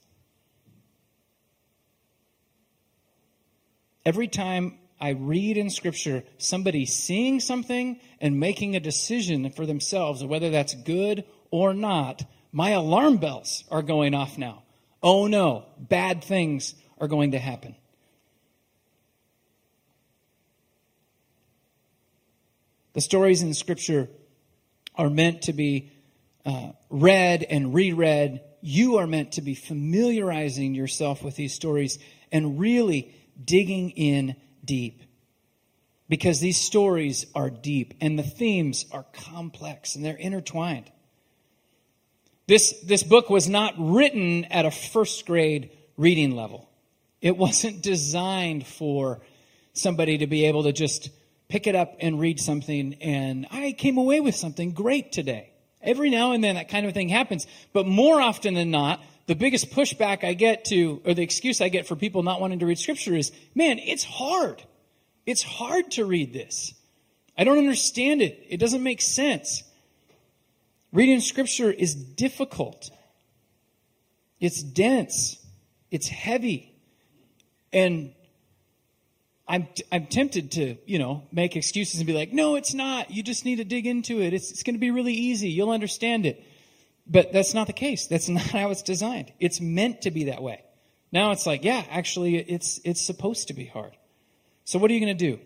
Every 4.04 4.28
time 4.28 4.80
I 5.02 5.10
read 5.10 5.58
in 5.58 5.72
Scripture 5.72 6.24
somebody 6.38 6.86
seeing 6.86 7.40
something 7.40 8.00
and 8.20 8.40
making 8.40 8.76
a 8.76 8.80
decision 8.80 9.50
for 9.50 9.66
themselves, 9.66 10.24
whether 10.24 10.52
that's 10.52 10.76
good 10.76 11.26
or 11.50 11.74
not, 11.74 12.24
my 12.52 12.70
alarm 12.70 13.18
bells 13.18 13.64
are 13.72 13.82
going 13.82 14.14
off 14.14 14.38
now. 14.38 14.62
Oh 15.02 15.26
no, 15.26 15.66
bad 15.80 16.24
things 16.24 16.76
are 17.00 17.08
going 17.08 17.32
to 17.32 17.40
happen. 17.40 17.76
The 22.94 23.02
stories 23.02 23.42
in 23.42 23.56
Scripture 23.56 24.08
are 24.96 25.10
meant 25.10 25.44
to 25.44 25.54
be 25.54 25.92
uh, 26.46 26.74
read 26.92 27.44
and 27.44 27.74
reread. 27.74 28.42
You 28.62 28.98
are 28.98 29.08
meant 29.08 29.34
to 29.34 29.42
be 29.42 29.56
familiarizing 29.56 30.76
yourself 30.76 31.24
with 31.24 31.36
these 31.36 31.56
stories 31.56 31.98
and 32.32 32.60
really 32.60 33.16
digging 33.44 33.92
in 33.92 34.36
deep. 34.64 35.04
Because 36.10 36.40
these 36.40 36.60
stories 36.60 37.26
are 37.34 37.50
deep 37.50 37.94
and 38.02 38.20
the 38.20 38.24
themes 38.24 38.86
are 38.92 39.06
complex 39.14 39.96
and 39.96 40.04
they're 40.04 40.16
intertwined. 40.16 40.92
This, 42.48 42.78
this 42.82 43.04
book 43.04 43.30
was 43.30 43.48
not 43.48 43.74
written 43.78 44.46
at 44.46 44.66
a 44.66 44.72
first 44.72 45.26
grade 45.26 45.72
reading 45.96 46.36
level. 46.36 46.70
It 47.22 47.38
wasn't 47.38 47.82
designed 47.82 48.68
for 48.68 49.22
somebody 49.74 50.18
to 50.18 50.28
be 50.28 50.46
able 50.46 50.64
to 50.64 50.74
just 50.74 51.12
pick 51.48 51.68
it 51.68 51.76
up 51.76 51.96
and 52.00 52.20
read 52.20 52.40
something 52.40 52.96
and 52.96 53.48
I 53.52 53.74
came 53.74 53.98
away 53.98 54.20
with 54.20 54.36
something 54.36 54.72
great 54.72 55.12
today. 55.12 55.52
Every 55.82 56.10
now 56.10 56.34
and 56.34 56.44
then 56.44 56.56
that 56.56 56.70
kind 56.70 56.86
of 56.86 56.94
thing 56.94 57.10
happens. 57.10 57.48
But 57.74 57.88
more 57.88 58.22
often 58.22 58.54
than 58.54 58.72
not, 58.72 59.02
the 59.32 59.36
biggest 59.36 59.72
pushback 59.72 60.26
I 60.26 60.34
get 60.34 60.66
to, 60.66 61.02
or 61.06 61.14
the 61.14 61.24
excuse 61.24 61.62
I 61.62 61.70
get 61.70 61.88
for 61.88 61.96
people 61.96 62.22
not 62.22 62.42
wanting 62.42 62.60
to 62.60 62.66
read 62.66 62.78
scripture 62.78 63.16
is, 63.16 63.32
man, 63.56 63.80
it's 63.80 64.04
hard. 64.04 64.62
It's 65.26 65.42
hard 65.42 65.90
to 65.92 66.04
read 66.04 66.34
this. 66.34 66.74
I 67.38 67.46
don't 67.46 67.58
understand 67.58 68.22
it. 68.22 68.46
It 68.50 68.58
doesn't 68.58 68.84
make 68.84 69.02
sense. 69.02 69.64
Reading 70.92 71.22
scripture 71.22 71.72
is 71.72 71.96
difficult. 71.96 72.90
It's 74.42 74.62
dense. 74.62 75.38
It's 75.92 76.10
heavy. 76.10 76.76
And 77.72 78.14
I'm, 79.48 79.66
I'm 79.94 80.08
tempted 80.08 80.52
to, 80.52 80.76
you 80.86 81.00
know, 81.00 81.24
make 81.32 81.56
excuses 81.56 82.02
and 82.02 82.06
be 82.06 82.12
like, 82.12 82.34
no, 82.34 82.56
it's 82.56 82.74
not. 82.74 83.12
You 83.12 83.24
just 83.24 83.46
need 83.46 83.60
to 83.60 83.64
dig 83.64 83.88
into 83.88 84.22
it. 84.22 84.34
It's, 84.34 84.52
it's 84.52 84.64
going 84.64 84.76
to 84.76 84.80
be 84.82 84.92
really 84.92 85.14
easy. 85.14 85.48
You'll 85.48 85.72
understand 85.72 86.26
it. 86.26 86.44
But 87.08 87.34
that's 87.34 87.54
not 87.54 87.68
the 87.68 87.74
case. 87.74 88.08
That's 88.08 88.30
not 88.38 88.44
how 88.44 88.72
it's 88.72 88.82
designed. 88.82 89.32
It's 89.40 89.60
meant 89.60 90.04
to 90.04 90.12
be 90.12 90.26
that 90.26 90.42
way. 90.42 90.64
Now 91.12 91.32
it's 91.32 91.46
like, 91.46 91.64
yeah, 91.64 91.84
actually, 91.90 92.38
it's, 92.38 92.80
it's 92.86 93.02
supposed 93.02 93.50
to 93.50 93.54
be 93.54 93.66
hard. 93.66 93.96
So 94.64 94.80
what 94.80 94.90
are 94.90 94.94
you 94.94 95.02
going 95.02 95.18
to 95.18 95.32
do? 95.32 95.40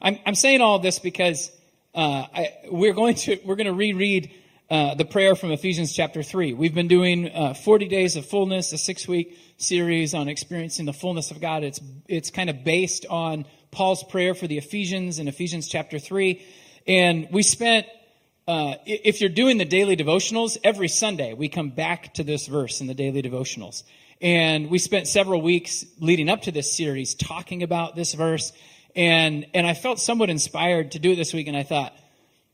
I'm, 0.00 0.18
I'm 0.24 0.34
saying 0.34 0.60
all 0.60 0.78
this 0.78 0.98
because 0.98 1.50
uh, 1.94 2.26
I, 2.32 2.52
we're 2.70 2.92
going 2.92 3.16
to 3.16 3.38
we're 3.44 3.56
going 3.56 3.66
to 3.66 3.72
reread 3.72 4.30
uh, 4.70 4.94
the 4.94 5.04
prayer 5.04 5.34
from 5.34 5.50
Ephesians 5.50 5.92
chapter 5.92 6.22
three. 6.22 6.52
We've 6.52 6.74
been 6.74 6.86
doing 6.86 7.28
uh, 7.28 7.54
40 7.54 7.88
days 7.88 8.14
of 8.14 8.24
fullness, 8.26 8.72
a 8.72 8.78
six 8.78 9.08
week 9.08 9.36
series 9.56 10.14
on 10.14 10.28
experiencing 10.28 10.86
the 10.86 10.92
fullness 10.92 11.32
of 11.32 11.40
God. 11.40 11.64
It's, 11.64 11.80
it's 12.06 12.30
kind 12.30 12.48
of 12.48 12.62
based 12.62 13.06
on 13.10 13.46
Paul's 13.72 14.04
prayer 14.04 14.34
for 14.34 14.46
the 14.46 14.58
Ephesians 14.58 15.18
in 15.18 15.26
Ephesians 15.26 15.68
chapter 15.68 15.98
3. 15.98 16.40
And 16.86 17.28
we 17.32 17.42
spent, 17.42 17.86
uh, 18.50 18.74
if 18.84 19.20
you're 19.20 19.30
doing 19.30 19.58
the 19.58 19.64
daily 19.64 19.96
devotionals, 19.96 20.58
every 20.64 20.88
Sunday 20.88 21.34
we 21.34 21.48
come 21.48 21.70
back 21.70 22.12
to 22.14 22.24
this 22.24 22.48
verse 22.48 22.80
in 22.80 22.88
the 22.88 22.94
daily 22.94 23.22
devotionals. 23.22 23.84
And 24.20 24.70
we 24.70 24.78
spent 24.78 25.06
several 25.06 25.40
weeks 25.40 25.84
leading 26.00 26.28
up 26.28 26.42
to 26.42 26.50
this 26.50 26.76
series 26.76 27.14
talking 27.14 27.62
about 27.62 27.94
this 27.94 28.12
verse. 28.12 28.52
And, 28.96 29.46
and 29.54 29.68
I 29.68 29.74
felt 29.74 30.00
somewhat 30.00 30.30
inspired 30.30 30.92
to 30.92 30.98
do 30.98 31.12
it 31.12 31.14
this 31.14 31.32
week. 31.32 31.46
And 31.46 31.56
I 31.56 31.62
thought, 31.62 31.94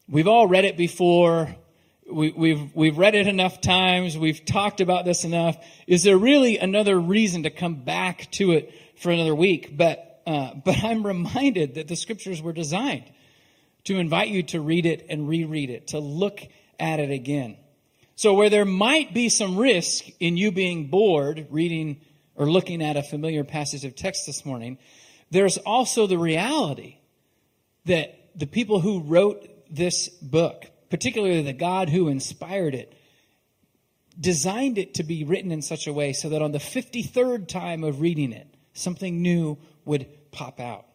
we've 0.07 0.29
all 0.29 0.47
read 0.47 0.67
it 0.67 0.77
before 0.77 1.57
we, 2.13 2.31
we've, 2.31 2.77
we've 2.77 2.99
read 2.99 3.15
it 3.15 3.27
enough 3.27 3.63
times. 3.63 4.19
We've 4.19 4.45
talked 4.45 4.83
about 4.83 5.07
this 5.07 5.25
enough. 5.25 5.57
Is 5.87 6.03
there 6.03 6.19
really 6.19 6.59
another 6.59 7.01
reason 7.01 7.45
to 7.45 7.51
come 7.51 7.77
back 7.77 8.31
to 8.33 8.53
it 8.53 8.71
for 8.97 9.11
another 9.11 9.35
week? 9.35 9.75
But, 9.75 10.21
uh, 10.27 10.57
but 10.63 10.85
I'm 10.85 11.07
reminded 11.07 11.77
that 11.77 11.89
the 11.89 11.97
scriptures 11.97 12.43
were 12.43 12.53
designed 12.53 13.11
to 13.87 13.99
invite 13.99 14.29
you 14.29 14.43
to 14.45 14.61
read 14.61 14.87
it 14.87 15.07
and 15.09 15.29
reread 15.29 15.71
it, 15.71 15.89
to 15.89 15.99
look 15.99 16.41
at 16.79 17.01
it 17.01 17.11
again. 17.11 17.57
So 18.15 18.35
where 18.35 18.51
there 18.51 18.65
might 18.65 19.13
be 19.13 19.29
some 19.29 19.57
risk 19.57 20.05
in 20.21 20.37
you 20.37 20.53
being 20.53 20.89
bored 20.89 21.47
reading 21.51 22.01
or 22.35 22.51
looking 22.51 22.83
at 22.83 22.97
a 22.97 23.03
familiar 23.03 23.45
passage 23.45 23.85
of 23.85 23.97
text 23.97 24.27
this 24.27 24.45
morning, 24.45 24.79
there's 25.31 25.59
also 25.59 26.07
the 26.07 26.19
reality 26.19 26.99
that 27.85 28.19
the 28.35 28.47
people 28.47 28.81
who 28.81 29.01
wrote 29.01 29.49
this 29.71 30.09
book, 30.09 30.67
particularly 30.91 31.43
the 31.43 31.53
God 31.53 31.89
who 31.89 32.09
inspired 32.09 32.75
it, 32.75 32.93
designed 34.19 34.79
it 34.79 34.95
to 34.95 35.03
be 35.03 35.25
written 35.25 35.53
in 35.53 35.63
such 35.63 35.87
a 35.87 35.93
way 35.93 36.13
so 36.13 36.31
that 36.31 36.43
on 36.43 36.53
the 36.53 36.59
53rd 36.59 37.49
time 37.49 37.85
of 37.85 38.01
reading 38.01 38.33
it, 38.33 38.47
something 38.73 39.23
new 39.23 39.59
would 39.85 40.07
pop 40.33 40.59
out. 40.59 40.87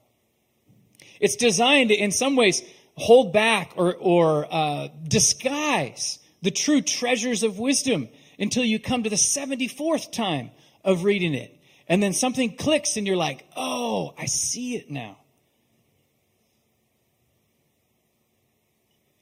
It's 1.19 1.36
designed 1.36 1.91
in 1.91 2.12
some 2.12 2.36
ways, 2.36 2.63
hold 2.95 3.33
back 3.33 3.74
or, 3.75 3.95
or 3.95 4.48
uh, 4.51 4.88
disguise 5.07 6.19
the 6.41 6.51
true 6.51 6.81
treasures 6.81 7.43
of 7.43 7.60
wisdom 7.60 8.10
until 8.39 8.63
you 8.63 8.79
come 8.79 9.03
to 9.03 9.10
the 9.10 9.15
74th 9.15 10.12
time 10.12 10.51
of 10.83 11.03
reading 11.03 11.33
it. 11.33 11.57
And 11.88 12.01
then 12.01 12.13
something 12.13 12.55
clicks 12.55 12.98
and 12.98 13.05
you're 13.05 13.17
like, 13.17 13.45
oh, 13.55 14.13
I 14.17 14.25
see 14.25 14.75
it 14.75 14.89
now. 14.89 15.17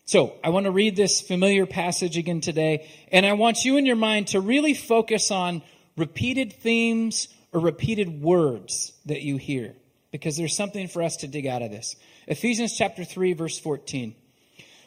So 0.06 0.34
I 0.44 0.50
want 0.50 0.66
to 0.66 0.72
read 0.72 0.96
this 0.96 1.22
familiar 1.22 1.68
passage 1.68 2.18
again 2.18 2.42
today, 2.42 2.90
and 3.12 3.28
I 3.28 3.34
want 3.34 3.64
you 3.64 3.78
in 3.78 3.86
your 3.86 3.96
mind 3.96 4.30
to 4.30 4.42
really 4.42 4.74
focus 4.74 5.30
on 5.30 5.62
repeated 5.96 6.52
themes 6.52 7.28
or 7.52 7.60
repeated 7.60 8.20
words 8.20 8.92
that 9.06 9.22
you 9.22 9.38
hear, 9.38 9.76
because 10.12 10.38
there's 10.38 10.56
something 10.56 10.88
for 10.88 11.04
us 11.04 11.18
to 11.18 11.28
dig 11.28 11.46
out 11.46 11.62
of 11.62 11.72
this. 11.72 11.96
Ephesians 12.28 12.76
chapter 12.76 13.04
3, 13.04 13.34
verse 13.34 13.60
14. 13.60 14.16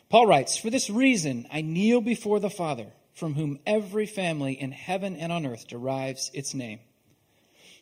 Paul 0.08 0.26
writes, 0.26 0.56
For 0.56 0.70
this 0.70 0.90
reason 0.90 1.46
I 1.52 1.62
kneel 1.62 2.00
before 2.00 2.40
the 2.40 2.50
Father, 2.50 2.86
from 3.14 3.34
whom 3.34 3.58
every 3.66 4.06
family 4.06 4.52
in 4.52 4.72
heaven 4.72 5.16
and 5.16 5.32
on 5.32 5.46
earth 5.46 5.68
derives 5.68 6.30
its 6.34 6.54
name. 6.54 6.80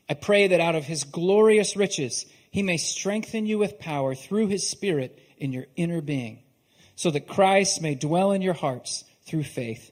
I 0.08 0.14
pray 0.14 0.48
that 0.48 0.60
out 0.60 0.74
of 0.74 0.84
his 0.84 1.04
glorious 1.04 1.76
riches 1.76 2.26
he 2.50 2.62
may 2.62 2.76
strengthen 2.76 3.46
you 3.46 3.58
with 3.58 3.78
power 3.78 4.14
through 4.14 4.48
his 4.48 4.68
Spirit 4.68 5.18
in 5.38 5.52
your 5.52 5.66
inner 5.76 6.00
being 6.00 6.40
so 7.00 7.10
that 7.10 7.26
Christ 7.26 7.80
may 7.80 7.94
dwell 7.94 8.32
in 8.32 8.42
your 8.42 8.52
hearts 8.52 9.04
through 9.24 9.44
faith. 9.44 9.90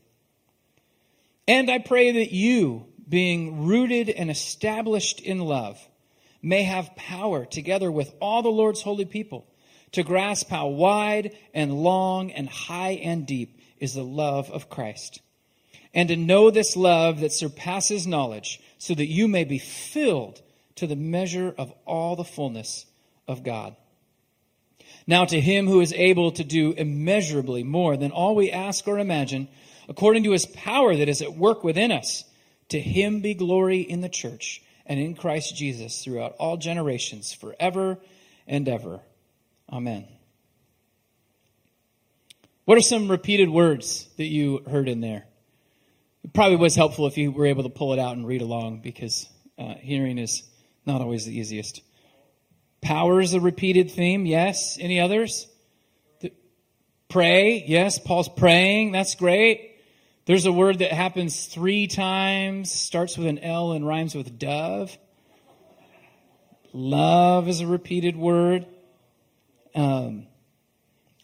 And 1.46 1.70
I 1.70 1.78
pray 1.78 2.10
that 2.10 2.32
you, 2.34 2.84
being 3.08 3.64
rooted 3.66 4.10
and 4.10 4.30
established 4.30 5.20
in 5.20 5.38
love, 5.38 5.78
may 6.42 6.62
have 6.62 6.94
power 6.96 7.44
together 7.44 7.90
with 7.90 8.14
all 8.20 8.42
the 8.42 8.48
Lord's 8.48 8.82
holy 8.82 9.04
people 9.04 9.46
to 9.92 10.02
grasp 10.02 10.48
how 10.48 10.68
wide 10.68 11.36
and 11.54 11.82
long 11.82 12.30
and 12.30 12.48
high 12.48 13.00
and 13.02 13.26
deep 13.26 13.58
is 13.78 13.94
the 13.94 14.02
love 14.02 14.50
of 14.50 14.68
Christ. 14.68 15.20
And 15.94 16.08
to 16.08 16.16
know 16.16 16.50
this 16.50 16.76
love 16.76 17.20
that 17.20 17.32
surpasses 17.32 18.06
knowledge, 18.06 18.60
so 18.76 18.94
that 18.94 19.06
you 19.06 19.26
may 19.26 19.44
be 19.44 19.58
filled 19.58 20.40
to 20.76 20.86
the 20.86 20.96
measure 20.96 21.54
of 21.58 21.72
all 21.86 22.14
the 22.14 22.24
fullness 22.24 22.86
of 23.26 23.42
God. 23.42 23.74
Now 25.06 25.24
to 25.24 25.40
him 25.40 25.66
who 25.66 25.80
is 25.80 25.92
able 25.94 26.30
to 26.32 26.44
do 26.44 26.72
immeasurably 26.72 27.64
more 27.64 27.96
than 27.96 28.12
all 28.12 28.34
we 28.34 28.50
ask 28.50 28.86
or 28.86 28.98
imagine, 28.98 29.48
according 29.88 30.24
to 30.24 30.32
his 30.32 30.46
power 30.46 30.94
that 30.94 31.08
is 31.08 31.22
at 31.22 31.34
work 31.34 31.64
within 31.64 31.90
us, 31.90 32.24
to 32.68 32.78
him 32.78 33.20
be 33.20 33.34
glory 33.34 33.80
in 33.80 34.02
the 34.02 34.08
church 34.08 34.62
and 34.88 34.98
in 34.98 35.14
Christ 35.14 35.54
Jesus 35.54 36.02
throughout 36.02 36.34
all 36.38 36.56
generations, 36.56 37.32
forever 37.32 37.98
and 38.46 38.68
ever. 38.68 39.00
Amen. 39.70 40.06
What 42.64 42.78
are 42.78 42.82
some 42.82 43.10
repeated 43.10 43.48
words 43.48 44.08
that 44.16 44.26
you 44.26 44.62
heard 44.68 44.88
in 44.88 45.00
there? 45.00 45.26
It 46.24 46.32
probably 46.32 46.56
was 46.56 46.74
helpful 46.74 47.06
if 47.06 47.16
you 47.16 47.30
were 47.30 47.46
able 47.46 47.62
to 47.62 47.68
pull 47.68 47.92
it 47.92 47.98
out 47.98 48.16
and 48.16 48.26
read 48.26 48.42
along 48.42 48.80
because 48.80 49.28
uh, 49.58 49.74
hearing 49.74 50.18
is 50.18 50.42
not 50.84 51.00
always 51.00 51.24
the 51.24 51.38
easiest. 51.38 51.82
Power 52.80 53.20
is 53.20 53.34
a 53.34 53.40
repeated 53.40 53.90
theme. 53.90 54.26
Yes. 54.26 54.78
Any 54.80 55.00
others? 55.00 55.46
Pray. 57.08 57.64
Yes. 57.66 57.98
Paul's 57.98 58.28
praying. 58.28 58.92
That's 58.92 59.14
great. 59.14 59.67
There's 60.28 60.44
a 60.44 60.52
word 60.52 60.80
that 60.80 60.92
happens 60.92 61.46
three 61.46 61.86
times, 61.86 62.70
starts 62.70 63.16
with 63.16 63.28
an 63.28 63.38
L 63.38 63.72
and 63.72 63.86
rhymes 63.86 64.14
with 64.14 64.38
dove. 64.38 64.94
Love 66.74 67.48
is 67.48 67.62
a 67.62 67.66
repeated 67.66 68.14
word. 68.14 68.66
Um, 69.74 70.26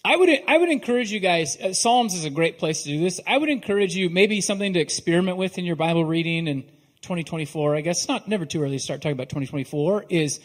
I 0.03 0.17
would 0.17 0.31
I 0.49 0.57
would 0.57 0.71
encourage 0.71 1.13
you 1.13 1.21
guys. 1.21 1.59
Uh, 1.61 1.75
Psalms 1.75 2.15
is 2.15 2.25
a 2.25 2.31
great 2.31 2.59
place 2.59 2.85
to 2.85 2.89
do 2.89 3.01
this. 3.01 3.21
I 3.27 3.37
would 3.37 3.51
encourage 3.51 3.95
you 3.95 4.09
maybe 4.09 4.41
something 4.41 4.73
to 4.73 4.81
experiment 4.81 5.37
with 5.37 5.59
in 5.59 5.67
your 5.67 5.77
Bible 5.77 6.07
reading 6.07 6.47
in 6.47 6.63
2024. 7.03 7.77
I 7.77 7.83
guess 7.83 7.99
it's 7.99 8.09
not 8.09 8.27
never 8.27 8.47
too 8.47 8.63
early 8.63 8.79
to 8.79 8.83
start 8.83 9.03
talking 9.03 9.13
about 9.13 9.29
2024. 9.29 10.07
Is 10.09 10.41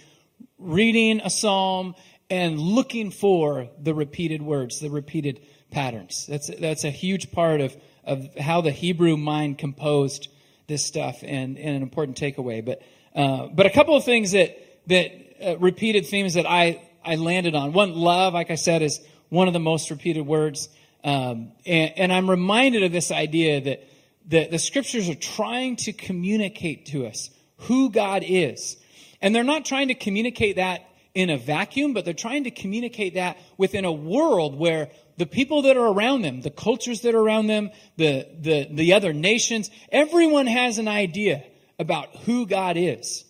reading 0.57 1.21
a 1.23 1.29
psalm 1.29 1.95
and 2.29 2.59
looking 2.59 3.11
for 3.11 3.69
the 3.81 3.93
repeated 3.93 4.41
words, 4.41 4.81
the 4.81 4.89
repeated 4.89 5.39
patterns. 5.71 6.27
That's, 6.27 6.47
that's 6.59 6.83
a 6.83 6.91
huge 6.91 7.31
part 7.31 7.61
of, 7.61 7.75
of 8.09 8.35
how 8.35 8.61
the 8.61 8.71
Hebrew 8.71 9.17
mind 9.17 9.57
composed 9.57 10.27
this 10.67 10.85
stuff 10.85 11.23
and, 11.23 11.57
and 11.57 11.75
an 11.75 11.81
important 11.81 12.17
takeaway. 12.17 12.63
But, 12.63 12.81
uh, 13.15 13.47
but 13.47 13.65
a 13.65 13.69
couple 13.69 13.95
of 13.95 14.03
things 14.03 14.31
that, 14.31 14.57
that 14.87 15.11
uh, 15.41 15.57
repeated 15.57 16.05
themes 16.05 16.33
that 16.35 16.45
I, 16.45 16.81
I 17.03 17.15
landed 17.15 17.55
on. 17.55 17.73
One, 17.73 17.93
love, 17.93 18.33
like 18.33 18.51
I 18.51 18.55
said, 18.55 18.81
is 18.81 18.99
one 19.29 19.47
of 19.47 19.53
the 19.53 19.59
most 19.59 19.89
repeated 19.89 20.25
words. 20.25 20.69
Um, 21.03 21.53
and, 21.65 21.93
and 21.97 22.13
I'm 22.13 22.29
reminded 22.29 22.83
of 22.83 22.91
this 22.91 23.11
idea 23.11 23.61
that, 23.61 23.87
that 24.27 24.51
the 24.51 24.59
scriptures 24.59 25.09
are 25.09 25.15
trying 25.15 25.77
to 25.77 25.93
communicate 25.93 26.87
to 26.87 27.07
us 27.07 27.29
who 27.57 27.89
God 27.89 28.23
is 28.25 28.77
and 29.21 29.35
they're 29.35 29.43
not 29.43 29.65
trying 29.65 29.89
to 29.89 29.95
communicate 29.95 30.55
that 30.55 30.85
in 31.13 31.29
a 31.29 31.37
vacuum, 31.37 31.93
but 31.93 32.05
they're 32.05 32.13
trying 32.13 32.45
to 32.45 32.51
communicate 32.51 33.15
that 33.15 33.37
within 33.57 33.85
a 33.85 33.91
world 33.91 34.57
where 34.57 34.89
the 35.19 35.25
people 35.25 35.63
that 35.63 35.75
are 35.75 35.87
around 35.91 36.21
them, 36.21 36.39
the 36.39 36.49
cultures 36.49 37.01
that 37.01 37.13
are 37.13 37.19
around 37.19 37.47
them, 37.47 37.71
the, 37.97 38.25
the, 38.39 38.69
the 38.71 38.93
other 38.93 39.11
nations, 39.11 39.69
everyone 39.91 40.47
has 40.47 40.77
an 40.77 40.87
idea 40.87 41.43
about 41.77 42.15
who 42.23 42.47
God 42.47 42.77
is, 42.77 43.25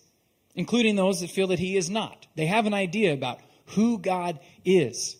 including 0.54 0.94
those 0.94 1.20
that 1.20 1.30
feel 1.30 1.48
that 1.48 1.58
He 1.58 1.76
is 1.76 1.90
not. 1.90 2.28
They 2.36 2.46
have 2.46 2.66
an 2.66 2.74
idea 2.74 3.12
about 3.12 3.40
who 3.74 3.98
God 3.98 4.38
is. 4.64 5.16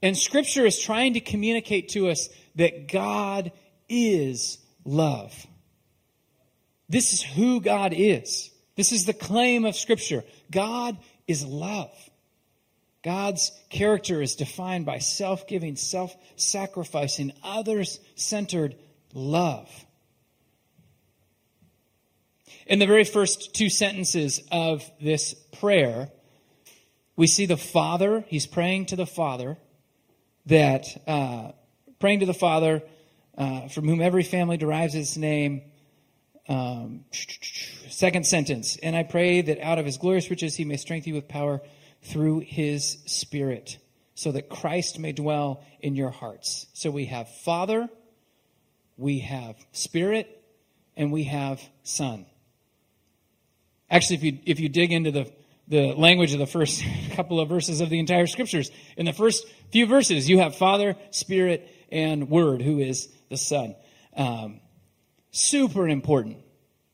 And 0.00 0.16
Scripture 0.16 0.64
is 0.64 0.78
trying 0.78 1.14
to 1.14 1.20
communicate 1.20 1.88
to 1.90 2.10
us 2.10 2.28
that 2.54 2.86
God 2.86 3.50
is 3.88 4.58
love. 4.84 5.34
This 6.88 7.12
is 7.12 7.22
who 7.22 7.60
God 7.60 7.92
is. 7.92 8.50
This 8.76 8.92
is 8.92 9.04
the 9.04 9.12
claim 9.12 9.64
of 9.64 9.74
Scripture. 9.74 10.22
God 10.48 10.96
is 11.26 11.44
love. 11.44 11.90
God's 13.06 13.52
character 13.70 14.20
is 14.20 14.34
defined 14.34 14.84
by 14.84 14.98
self 14.98 15.46
giving, 15.46 15.76
self 15.76 16.12
sacrificing, 16.34 17.32
others 17.40 18.00
centered 18.16 18.74
love. 19.14 19.70
In 22.66 22.80
the 22.80 22.86
very 22.88 23.04
first 23.04 23.54
two 23.54 23.70
sentences 23.70 24.42
of 24.50 24.82
this 25.00 25.34
prayer, 25.60 26.08
we 27.14 27.28
see 27.28 27.46
the 27.46 27.56
Father, 27.56 28.24
he's 28.26 28.48
praying 28.48 28.86
to 28.86 28.96
the 28.96 29.06
Father, 29.06 29.56
that, 30.46 30.88
uh, 31.06 31.52
praying 32.00 32.20
to 32.20 32.26
the 32.26 32.34
Father, 32.34 32.82
uh, 33.38 33.68
from 33.68 33.86
whom 33.86 34.02
every 34.02 34.24
family 34.24 34.56
derives 34.56 34.96
its 34.96 35.16
name, 35.16 35.62
um, 36.48 37.04
second 37.88 38.26
sentence, 38.26 38.76
and 38.78 38.96
I 38.96 39.04
pray 39.04 39.42
that 39.42 39.60
out 39.60 39.78
of 39.78 39.86
his 39.86 39.96
glorious 39.96 40.28
riches 40.28 40.56
he 40.56 40.64
may 40.64 40.76
strengthen 40.76 41.10
you 41.10 41.14
with 41.14 41.28
power 41.28 41.60
through 42.06 42.40
his 42.40 42.98
Spirit, 43.06 43.78
so 44.14 44.32
that 44.32 44.48
Christ 44.48 44.98
may 44.98 45.12
dwell 45.12 45.64
in 45.80 45.94
your 45.94 46.10
hearts. 46.10 46.66
So 46.72 46.90
we 46.90 47.06
have 47.06 47.28
Father, 47.28 47.88
we 48.96 49.20
have 49.20 49.56
Spirit, 49.72 50.42
and 50.96 51.12
we 51.12 51.24
have 51.24 51.60
Son. 51.82 52.26
Actually, 53.90 54.16
if 54.16 54.22
you 54.22 54.38
if 54.46 54.60
you 54.60 54.68
dig 54.68 54.92
into 54.92 55.10
the 55.10 55.32
the 55.68 55.92
language 55.94 56.32
of 56.32 56.38
the 56.38 56.46
first 56.46 56.82
couple 57.12 57.40
of 57.40 57.48
verses 57.48 57.80
of 57.80 57.90
the 57.90 57.98
entire 57.98 58.26
scriptures, 58.26 58.70
in 58.96 59.06
the 59.06 59.12
first 59.12 59.46
few 59.70 59.86
verses, 59.86 60.28
you 60.28 60.38
have 60.38 60.56
Father, 60.56 60.96
Spirit, 61.10 61.68
and 61.90 62.28
Word, 62.28 62.62
who 62.62 62.78
is 62.78 63.08
the 63.28 63.36
Son. 63.36 63.74
Um, 64.16 64.60
Super 65.36 65.86
important. 65.86 66.38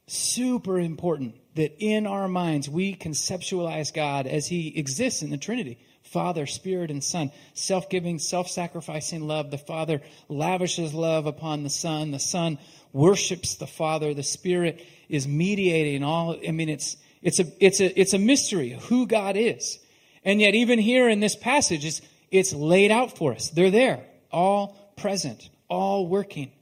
Super 0.09 0.81
important 0.81 1.37
that 1.55 1.77
in 1.79 2.07
our 2.07 2.29
minds 2.29 2.69
we 2.69 2.95
conceptualize 2.95 3.93
God 3.93 4.27
as 4.27 4.47
He 4.47 4.77
exists 4.79 5.23
in 5.23 5.31
the 5.31 5.37
Trinity 5.39 5.79
Father, 6.03 6.47
Spirit, 6.47 6.91
and 6.91 7.03
Son. 7.03 7.33
Self 7.55 7.89
giving, 7.89 8.19
self 8.19 8.49
sacrificing 8.49 9.27
love. 9.27 9.51
The 9.51 9.59
Father 9.59 10.03
lavishes 10.29 10.93
love 10.93 11.27
upon 11.27 11.63
the 11.63 11.71
Son. 11.71 12.11
The 12.11 12.19
Son 12.19 12.59
worships 12.93 13.55
the 13.55 13.67
Father. 13.67 14.13
The 14.13 14.23
Spirit 14.23 14.85
is 15.09 15.27
mediating 15.27 16.03
all. 16.03 16.37
I 16.47 16.51
mean, 16.51 16.69
it's, 16.69 16.97
it's, 17.23 17.41
a, 17.41 17.47
it's, 17.65 17.81
a, 17.81 17.99
it's 17.99 18.13
a 18.13 18.19
mystery 18.19 18.79
who 18.89 19.07
God 19.07 19.37
is. 19.37 19.79
And 20.25 20.41
yet, 20.41 20.55
even 20.55 20.79
here 20.79 21.09
in 21.09 21.21
this 21.21 21.35
passage, 21.35 21.85
it's, 21.85 22.03
it's 22.31 22.53
laid 22.53 22.91
out 22.91 23.17
for 23.17 23.33
us. 23.33 23.49
They're 23.51 23.71
there, 23.71 24.05
all 24.31 24.77
present, 24.97 25.49
all 25.69 26.07
working. 26.07 26.53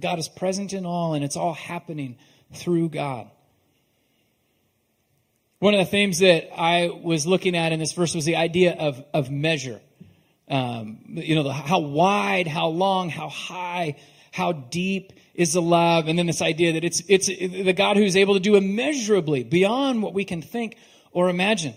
God 0.00 0.18
is 0.18 0.28
present 0.28 0.72
in 0.72 0.86
all, 0.86 1.14
and 1.14 1.24
it's 1.24 1.36
all 1.36 1.54
happening 1.54 2.18
through 2.52 2.90
God. 2.90 3.30
One 5.64 5.72
of 5.72 5.80
the 5.80 5.86
themes 5.86 6.18
that 6.18 6.50
I 6.54 6.90
was 6.90 7.26
looking 7.26 7.56
at 7.56 7.72
in 7.72 7.78
this 7.78 7.94
verse 7.94 8.14
was 8.14 8.26
the 8.26 8.36
idea 8.36 8.74
of, 8.74 9.02
of 9.14 9.30
measure. 9.30 9.80
Um, 10.46 10.98
you 11.08 11.34
know, 11.34 11.42
the, 11.42 11.54
how 11.54 11.78
wide, 11.78 12.46
how 12.46 12.66
long, 12.66 13.08
how 13.08 13.30
high, 13.30 13.96
how 14.30 14.52
deep 14.52 15.14
is 15.32 15.54
the 15.54 15.62
love, 15.62 16.06
and 16.06 16.18
then 16.18 16.26
this 16.26 16.42
idea 16.42 16.74
that 16.74 16.84
it's 16.84 17.02
it's 17.08 17.28
the 17.28 17.72
God 17.72 17.96
who's 17.96 18.14
able 18.14 18.34
to 18.34 18.40
do 18.40 18.56
immeasurably 18.56 19.42
beyond 19.42 20.02
what 20.02 20.12
we 20.12 20.26
can 20.26 20.42
think 20.42 20.76
or 21.12 21.30
imagine. 21.30 21.72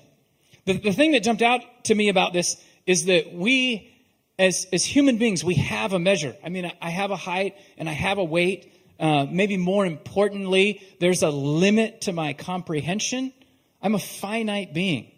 The, 0.66 0.74
the 0.74 0.92
thing 0.92 1.14
that 1.14 1.24
jumped 1.24 1.42
out 1.42 1.62
to 1.86 1.96
me 1.96 2.10
about 2.10 2.34
this 2.34 2.62
is 2.86 3.06
that 3.06 3.32
we, 3.32 3.90
as 4.38 4.68
as 4.74 4.84
human 4.84 5.18
beings, 5.18 5.46
we 5.46 5.54
have 5.54 5.94
a 5.94 6.00
measure. 6.00 6.36
I 6.44 6.50
mean, 6.50 6.70
I 6.82 6.90
have 6.90 7.12
a 7.12 7.16
height 7.16 7.56
and 7.78 7.88
I 7.88 7.94
have 7.94 8.18
a 8.18 8.24
weight. 8.26 8.70
Uh, 9.00 9.26
maybe 9.32 9.56
more 9.56 9.86
importantly, 9.86 10.82
there's 11.00 11.24
a 11.24 11.30
limit 11.30 12.02
to 12.02 12.12
my 12.12 12.34
comprehension. 12.34 13.32
I'm 13.82 13.96
a 13.96 14.00
finite 14.00 14.74
being. 14.74 15.12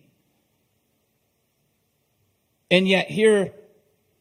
And 2.71 2.87
yet, 2.87 3.09
here, 3.09 3.53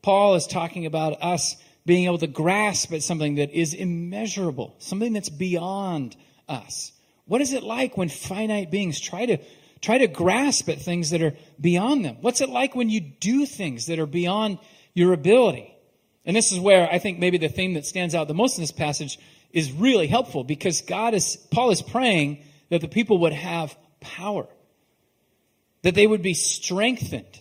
Paul 0.03 0.35
is 0.35 0.47
talking 0.47 0.87
about 0.87 1.23
us 1.23 1.57
being 1.85 2.05
able 2.05 2.19
to 2.19 2.27
grasp 2.27 2.93
at 2.93 3.03
something 3.03 3.37
that 3.37 3.51
is 3.51 3.75
immeasurable, 3.75 4.75
something 4.79 5.13
that's 5.13 5.29
beyond 5.29 6.17
us. 6.49 6.93
What 7.27 7.41
is 7.41 7.53
it 7.53 7.63
like 7.63 7.97
when 7.97 8.09
finite 8.09 8.71
beings 8.71 9.01
try 9.01 9.27
to 9.27 9.39
try 9.81 9.99
to 9.99 10.09
grasp 10.09 10.69
at 10.69 10.81
things 10.81 11.11
that 11.11 11.23
are 11.23 11.35
beyond 11.61 12.05
them? 12.05 12.17
What's 12.21 12.41
it 12.41 12.49
like 12.49 12.75
when 12.75 12.91
you 12.91 13.01
do 13.01 13.47
things 13.47 13.87
that 13.87 13.99
are 13.99 14.07
beyond 14.07 14.59
your 14.95 15.13
ability? 15.13 15.75
And 16.25 16.37
this 16.37 16.53
is 16.53 16.61
where 16.61 16.91
I 16.91 16.99
think 16.99 17.19
maybe 17.19 17.39
the 17.39 17.49
theme 17.49 17.75
that 17.75 17.87
stands 17.87 18.15
out 18.15 18.29
the 18.29 18.35
most 18.35 18.59
in 18.59 18.63
this 18.63 18.73
passage 18.73 19.19
is 19.51 19.73
really 19.73 20.07
helpful 20.07 20.45
because 20.45 20.83
God 20.83 21.15
is 21.15 21.37
Paul 21.51 21.71
is 21.71 21.83
praying 21.83 22.45
that 22.71 22.81
the 22.81 22.89
people 22.89 23.19
would 23.19 23.33
have 23.33 23.77
power, 24.01 24.47
that 25.83 25.95
they 25.95 26.07
would 26.07 26.23
be 26.23 26.35
strengthened. 26.35 27.41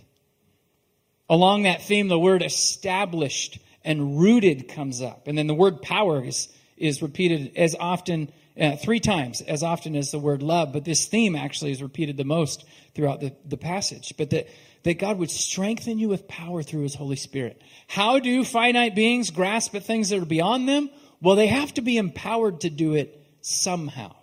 Along 1.30 1.64
that 1.64 1.82
theme, 1.82 2.08
the 2.08 2.20
word 2.20 2.42
established 2.42 3.60
and 3.84 4.20
rooted 4.20 4.70
comes 4.70 5.02
up. 5.02 5.28
And 5.28 5.38
then 5.38 5.48
the 5.48 5.54
word 5.54 5.82
power 5.82 6.24
is, 6.24 6.48
is 6.78 7.02
repeated 7.02 7.58
as 7.58 7.76
often, 7.80 8.32
uh, 8.60 8.76
three 8.78 9.00
times, 9.00 9.42
as 9.42 9.64
often 9.64 9.96
as 9.96 10.12
the 10.12 10.20
word 10.20 10.42
love. 10.42 10.72
But 10.74 10.86
this 10.86 11.06
theme 11.06 11.36
actually 11.36 11.72
is 11.72 11.82
repeated 11.82 12.18
the 12.18 12.24
most 12.24 12.66
throughout 12.96 13.20
the, 13.20 13.34
the 13.46 13.58
passage. 13.58 14.14
But 14.18 14.30
that, 14.30 14.48
that 14.84 15.00
God 15.00 15.18
would 15.20 15.32
strengthen 15.32 16.00
you 16.00 16.10
with 16.10 16.28
power 16.28 16.64
through 16.64 16.84
his 16.84 16.96
Holy 16.96 17.16
Spirit. 17.18 17.62
How 17.88 18.20
do 18.20 18.44
finite 18.44 18.96
beings 18.96 19.32
grasp 19.32 19.76
at 19.76 19.84
things 19.84 20.10
that 20.10 20.22
are 20.22 20.26
beyond 20.26 20.68
them? 20.68 20.90
Well, 21.22 21.36
they 21.36 21.48
have 21.48 21.74
to 21.74 21.82
be 21.82 21.98
empowered 21.98 22.62
to 22.62 22.70
do 22.70 22.94
it 22.94 23.22
somehow. 23.42 24.16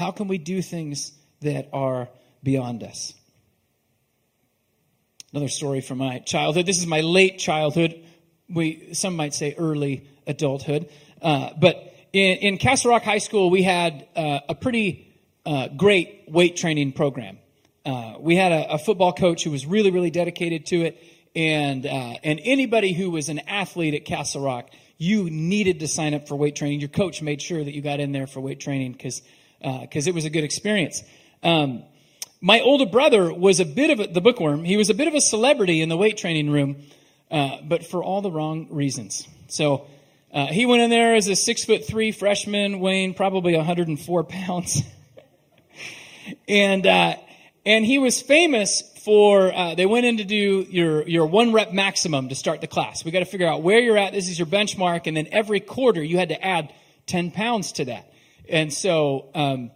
How 0.00 0.12
can 0.12 0.28
we 0.28 0.38
do 0.38 0.62
things 0.62 1.12
that 1.42 1.68
are 1.74 2.08
beyond 2.42 2.82
us? 2.82 3.12
Another 5.30 5.48
story 5.48 5.82
from 5.82 5.98
my 5.98 6.20
childhood. 6.20 6.64
This 6.64 6.78
is 6.78 6.86
my 6.86 7.02
late 7.02 7.38
childhood. 7.38 8.02
We, 8.48 8.94
some 8.94 9.14
might 9.14 9.34
say 9.34 9.54
early 9.58 10.08
adulthood. 10.26 10.88
Uh, 11.20 11.50
but 11.60 11.94
in, 12.14 12.38
in, 12.38 12.56
Castle 12.56 12.92
Rock 12.92 13.02
High 13.02 13.18
School, 13.18 13.50
we 13.50 13.62
had 13.62 14.08
uh, 14.16 14.40
a 14.48 14.54
pretty 14.54 15.12
uh, 15.44 15.68
great 15.68 16.24
weight 16.28 16.56
training 16.56 16.92
program. 16.92 17.38
Uh, 17.84 18.14
we 18.20 18.36
had 18.36 18.52
a, 18.52 18.72
a, 18.72 18.78
football 18.78 19.12
coach 19.12 19.44
who 19.44 19.50
was 19.50 19.66
really, 19.66 19.90
really 19.90 20.10
dedicated 20.10 20.64
to 20.66 20.80
it. 20.80 21.04
And, 21.36 21.84
uh, 21.84 22.14
and 22.24 22.40
anybody 22.42 22.94
who 22.94 23.10
was 23.10 23.28
an 23.28 23.40
athlete 23.40 23.92
at 23.92 24.06
Castle 24.06 24.40
Rock, 24.40 24.70
you 24.96 25.28
needed 25.28 25.80
to 25.80 25.88
sign 25.88 26.14
up 26.14 26.26
for 26.26 26.36
weight 26.36 26.56
training. 26.56 26.80
Your 26.80 26.88
coach 26.88 27.20
made 27.20 27.42
sure 27.42 27.62
that 27.62 27.74
you 27.74 27.82
got 27.82 28.00
in 28.00 28.12
there 28.12 28.26
for 28.26 28.40
weight 28.40 28.60
training 28.60 28.92
because 28.92 29.20
because 29.60 30.06
uh, 30.06 30.10
it 30.10 30.14
was 30.14 30.24
a 30.24 30.30
good 30.30 30.44
experience. 30.44 31.02
Um, 31.42 31.84
my 32.40 32.60
older 32.60 32.86
brother 32.86 33.32
was 33.32 33.60
a 33.60 33.64
bit 33.64 33.90
of 33.90 34.00
a, 34.00 34.12
the 34.12 34.20
bookworm. 34.20 34.64
He 34.64 34.76
was 34.76 34.90
a 34.90 34.94
bit 34.94 35.08
of 35.08 35.14
a 35.14 35.20
celebrity 35.20 35.82
in 35.82 35.88
the 35.88 35.96
weight 35.96 36.16
training 36.16 36.50
room, 36.50 36.76
uh, 37.30 37.58
but 37.62 37.86
for 37.86 38.02
all 38.02 38.22
the 38.22 38.30
wrong 38.30 38.68
reasons. 38.70 39.28
So 39.48 39.86
uh, 40.32 40.46
he 40.46 40.64
went 40.64 40.82
in 40.82 40.90
there 40.90 41.14
as 41.14 41.28
a 41.28 41.36
six 41.36 41.64
foot 41.64 41.84
three 41.86 42.12
freshman, 42.12 42.80
weighing 42.80 43.14
probably 43.14 43.54
104 43.54 44.24
pounds, 44.24 44.82
and 46.48 46.86
uh, 46.86 47.16
and 47.66 47.84
he 47.84 47.98
was 47.98 48.22
famous 48.22 48.82
for. 49.04 49.52
Uh, 49.54 49.74
they 49.74 49.86
went 49.86 50.06
in 50.06 50.16
to 50.18 50.24
do 50.24 50.66
your 50.70 51.06
your 51.06 51.26
one 51.26 51.52
rep 51.52 51.72
maximum 51.72 52.30
to 52.30 52.34
start 52.34 52.62
the 52.62 52.66
class. 52.66 53.04
We 53.04 53.10
got 53.10 53.18
to 53.18 53.24
figure 53.26 53.46
out 53.46 53.62
where 53.62 53.80
you're 53.80 53.98
at. 53.98 54.12
This 54.12 54.28
is 54.28 54.38
your 54.38 54.46
benchmark, 54.46 55.06
and 55.06 55.16
then 55.16 55.28
every 55.30 55.60
quarter 55.60 56.02
you 56.02 56.16
had 56.16 56.30
to 56.30 56.42
add 56.42 56.72
10 57.06 57.32
pounds 57.32 57.72
to 57.72 57.84
that. 57.86 58.09
And 58.50 58.72
so, 58.72 59.30
um, 59.34 59.70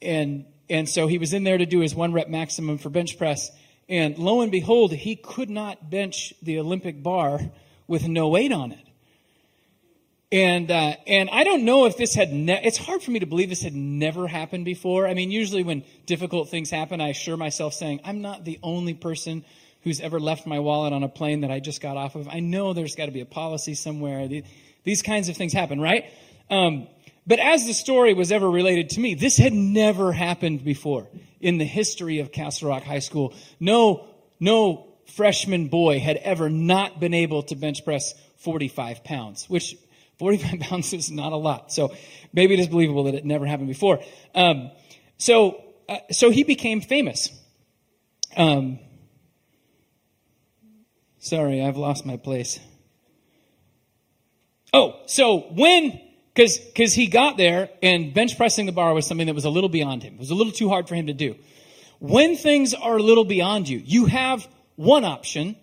and, 0.00 0.44
and 0.68 0.88
so 0.88 1.06
he 1.06 1.18
was 1.18 1.32
in 1.32 1.44
there 1.44 1.58
to 1.58 1.66
do 1.66 1.80
his 1.80 1.94
one 1.94 2.12
rep 2.12 2.28
maximum 2.28 2.78
for 2.78 2.90
bench 2.90 3.18
press. 3.18 3.50
And 3.88 4.18
lo 4.18 4.42
and 4.42 4.52
behold, 4.52 4.92
he 4.92 5.16
could 5.16 5.50
not 5.50 5.90
bench 5.90 6.34
the 6.42 6.58
Olympic 6.58 7.02
bar 7.02 7.40
with 7.88 8.06
no 8.06 8.28
weight 8.28 8.52
on 8.52 8.72
it. 8.72 8.86
And, 10.30 10.70
uh, 10.70 10.96
and 11.06 11.28
I 11.30 11.44
don't 11.44 11.64
know 11.64 11.84
if 11.84 11.96
this 11.98 12.14
had, 12.14 12.32
ne- 12.32 12.62
it's 12.64 12.78
hard 12.78 13.02
for 13.02 13.10
me 13.10 13.18
to 13.18 13.26
believe 13.26 13.50
this 13.50 13.62
had 13.62 13.74
never 13.74 14.26
happened 14.26 14.64
before. 14.64 15.06
I 15.06 15.12
mean, 15.12 15.30
usually 15.30 15.62
when 15.62 15.84
difficult 16.06 16.48
things 16.48 16.70
happen, 16.70 17.02
I 17.02 17.08
assure 17.08 17.36
myself 17.36 17.74
saying, 17.74 18.00
I'm 18.04 18.22
not 18.22 18.44
the 18.44 18.58
only 18.62 18.94
person 18.94 19.44
who's 19.82 20.00
ever 20.00 20.20
left 20.20 20.46
my 20.46 20.58
wallet 20.60 20.94
on 20.94 21.02
a 21.02 21.08
plane 21.08 21.42
that 21.42 21.50
I 21.50 21.60
just 21.60 21.82
got 21.82 21.98
off 21.98 22.14
of. 22.14 22.28
I 22.28 22.40
know 22.40 22.72
there's 22.72 22.94
got 22.94 23.06
to 23.06 23.12
be 23.12 23.20
a 23.20 23.26
policy 23.26 23.74
somewhere. 23.74 24.28
These 24.84 25.02
kinds 25.02 25.28
of 25.28 25.36
things 25.36 25.52
happen, 25.52 25.80
right? 25.80 26.06
Um, 26.48 26.86
but 27.26 27.38
as 27.38 27.66
the 27.66 27.74
story 27.74 28.14
was 28.14 28.32
ever 28.32 28.50
related 28.50 28.90
to 28.90 29.00
me, 29.00 29.14
this 29.14 29.36
had 29.36 29.52
never 29.52 30.12
happened 30.12 30.64
before 30.64 31.08
in 31.40 31.58
the 31.58 31.64
history 31.64 32.18
of 32.18 32.32
Castle 32.32 32.68
Rock 32.68 32.82
High 32.82 32.98
School. 32.98 33.34
No, 33.60 34.08
no 34.40 34.88
freshman 35.06 35.68
boy 35.68 36.00
had 36.00 36.16
ever 36.16 36.50
not 36.50 36.98
been 36.98 37.14
able 37.14 37.42
to 37.44 37.56
bench 37.56 37.84
press 37.84 38.14
45 38.38 39.04
pounds, 39.04 39.48
which 39.48 39.76
45 40.18 40.60
pounds 40.60 40.92
is 40.92 41.10
not 41.10 41.32
a 41.32 41.36
lot. 41.36 41.72
So 41.72 41.94
maybe 42.32 42.54
it 42.54 42.60
is 42.60 42.68
believable 42.68 43.04
that 43.04 43.14
it 43.14 43.24
never 43.24 43.46
happened 43.46 43.68
before. 43.68 44.00
Um, 44.34 44.70
so, 45.18 45.62
uh, 45.88 45.98
so 46.10 46.30
he 46.30 46.42
became 46.42 46.80
famous. 46.80 47.30
Um, 48.36 48.80
sorry, 51.18 51.62
I've 51.62 51.76
lost 51.76 52.04
my 52.04 52.16
place. 52.16 52.58
Oh, 54.72 55.00
so 55.06 55.40
when 55.50 56.00
because 56.34 56.58
because 56.58 56.94
he 56.94 57.06
got 57.06 57.36
there 57.36 57.70
and 57.82 58.14
bench 58.14 58.36
pressing 58.36 58.66
the 58.66 58.72
bar 58.72 58.94
was 58.94 59.06
something 59.06 59.26
that 59.26 59.34
was 59.34 59.44
a 59.44 59.50
little 59.50 59.68
beyond 59.68 60.02
him. 60.02 60.14
It 60.14 60.20
was 60.20 60.30
a 60.30 60.34
little 60.34 60.52
too 60.52 60.68
hard 60.68 60.88
for 60.88 60.94
him 60.94 61.06
to 61.08 61.12
do. 61.12 61.36
When 61.98 62.36
things 62.36 62.74
are 62.74 62.96
a 62.96 63.02
little 63.02 63.24
beyond 63.24 63.68
you, 63.68 63.78
you 63.78 64.06
have 64.06 64.46
one 64.76 65.04
option, 65.04 65.56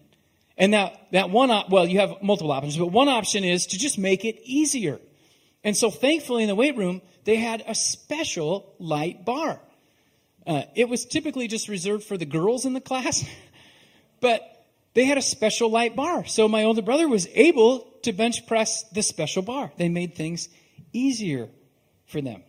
and 0.57 0.73
that 0.73 1.07
that 1.11 1.29
one 1.29 1.51
op- 1.51 1.69
well, 1.69 1.87
you 1.87 1.99
have 1.99 2.21
multiple 2.21 2.51
options, 2.51 2.77
but 2.77 2.87
one 2.87 3.09
option 3.09 3.43
is 3.43 3.67
to 3.67 3.77
just 3.77 3.97
make 3.97 4.25
it 4.25 4.39
easier. 4.43 4.99
And 5.63 5.75
so, 5.75 5.89
thankfully, 5.89 6.43
in 6.43 6.47
the 6.47 6.55
weight 6.55 6.77
room, 6.77 7.01
they 7.25 7.35
had 7.35 7.63
a 7.67 7.75
special 7.75 8.73
light 8.79 9.25
bar. 9.25 9.59
Uh, 10.47 10.63
it 10.75 10.87
was 10.87 11.05
typically 11.05 11.47
just 11.47 11.67
reserved 11.67 12.03
for 12.03 12.17
the 12.17 12.25
girls 12.25 12.65
in 12.65 12.73
the 12.73 12.81
class, 12.81 13.25
but 14.21 14.41
they 14.93 15.05
had 15.05 15.17
a 15.17 15.21
special 15.21 15.69
light 15.69 15.95
bar. 15.95 16.25
So 16.25 16.47
my 16.47 16.63
older 16.63 16.81
brother 16.81 17.07
was 17.07 17.27
able 17.33 17.81
to 18.03 18.13
bench 18.13 18.47
press 18.47 18.83
the 18.89 19.03
special 19.03 19.41
bar. 19.41 19.71
They 19.77 19.89
made 19.89 20.15
things 20.15 20.49
easier 20.93 21.49
for 22.05 22.21
them. 22.21 22.43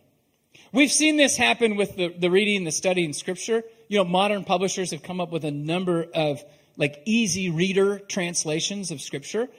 We've 0.73 0.91
seen 0.91 1.17
this 1.17 1.35
happen 1.35 1.75
with 1.75 1.95
the, 1.95 2.09
the 2.09 2.31
reading, 2.31 2.63
the 2.63 2.71
studying 2.71 3.13
scripture. 3.13 3.63
You 3.89 3.97
know, 3.97 4.05
modern 4.05 4.45
publishers 4.45 4.91
have 4.91 5.03
come 5.03 5.19
up 5.19 5.31
with 5.31 5.43
a 5.43 5.51
number 5.51 6.05
of 6.13 6.43
like 6.77 7.01
easy 7.05 7.49
reader 7.49 7.99
translations 7.99 8.91
of 8.91 9.01
scripture. 9.01 9.49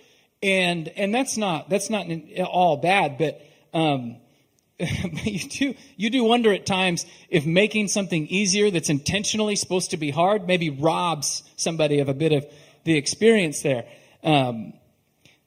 And, 0.43 0.89
and 0.89 1.15
that's 1.15 1.37
not, 1.37 1.69
that's 1.69 1.91
not 1.91 2.07
all 2.51 2.79
bad, 2.79 3.19
but, 3.19 3.41
um, 3.75 4.17
you 4.79 5.49
do, 5.49 5.75
you 5.97 6.11
do 6.11 6.25
wonder 6.25 6.53
at 6.53 6.67
times 6.67 7.07
if 7.29 7.47
making 7.47 7.89
something 7.89 8.27
easier 8.27 8.71
that's 8.71 8.89
intentionally 8.91 9.55
supposed 9.55 9.91
to 9.93 9.97
be 9.97 10.11
hard 10.11 10.47
maybe 10.49 10.71
robs 10.71 11.45
somebody 11.57 12.01
of 12.01 12.09
a 12.09 12.15
bit 12.15 12.33
of 12.33 12.47
the 12.85 12.97
experience 12.97 13.63
there. 13.63 13.85
Um, 14.25 14.73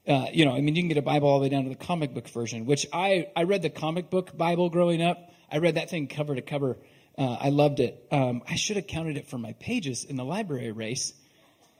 uh, 0.08 0.28
you 0.32 0.46
know, 0.46 0.52
I 0.54 0.62
mean, 0.62 0.76
you 0.76 0.82
can 0.82 0.90
get 0.90 0.98
a 0.98 1.02
Bible 1.02 1.28
all 1.28 1.40
the 1.40 1.44
way 1.44 1.50
down 1.50 1.64
to 1.64 1.70
the 1.70 1.76
comic 1.76 2.14
book 2.14 2.28
version, 2.30 2.66
which 2.66 2.86
I, 2.94 3.28
I 3.36 3.44
read 3.44 3.62
the 3.62 3.70
comic 3.70 4.10
book 4.10 4.38
Bible 4.38 4.70
growing 4.70 5.02
up. 5.02 5.32
I 5.52 5.58
read 5.58 5.76
that 5.76 5.90
thing 5.90 6.08
cover 6.08 6.36
to 6.36 6.42
cover 6.42 6.78
Uh, 7.18 7.38
I 7.40 7.50
loved 7.50 7.80
it. 7.80 8.06
Um, 8.12 8.44
I 8.48 8.56
should 8.56 8.76
have 8.76 8.88
counted 8.88 9.16
it 9.18 9.30
for 9.30 9.38
my 9.38 9.54
pages 9.54 10.04
in 10.04 10.18
the 10.18 10.26
library 10.26 10.72
race. 10.72 11.14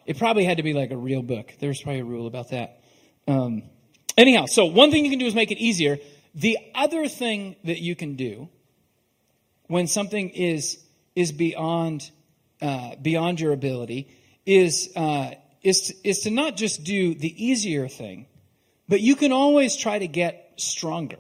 It 0.06 0.18
probably 0.18 0.46
had 0.46 0.58
to 0.58 0.64
be 0.64 0.74
like 0.74 0.92
a 0.92 0.98
real 0.98 1.22
book. 1.22 1.54
There's 1.60 1.82
probably 1.82 2.02
a 2.02 2.06
rule 2.06 2.26
about 2.28 2.50
that. 2.52 2.80
Um, 3.28 3.64
anyhow, 4.18 4.46
so 4.46 4.66
one 4.66 4.92
thing 4.92 5.04
you 5.04 5.10
can 5.12 5.20
do 5.20 5.26
is 5.26 5.36
make 5.36 5.52
it 5.52 5.58
easier. 5.58 5.98
The 6.36 6.58
other 6.74 7.08
thing 7.08 7.56
that 7.66 7.80
you 7.82 7.96
can 7.96 8.16
do 8.16 8.50
when 9.68 9.88
something 9.88 10.30
is 10.30 10.80
is 11.16 11.32
beyond 11.32 12.10
uh, 12.62 12.96
beyond 13.02 13.40
your 13.40 13.52
ability 13.52 14.08
is 14.46 14.90
uh, 14.96 15.32
is 15.66 15.82
to, 15.82 15.96
is 16.08 16.20
to 16.20 16.30
not 16.30 16.56
just 16.56 16.84
do 16.84 17.16
the 17.16 17.44
easier 17.44 17.88
thing, 17.88 18.28
but 18.88 19.02
you 19.02 19.16
can 19.16 19.32
always 19.32 19.76
try 19.76 19.98
to 19.98 20.08
get 20.08 20.54
stronger. 20.58 21.18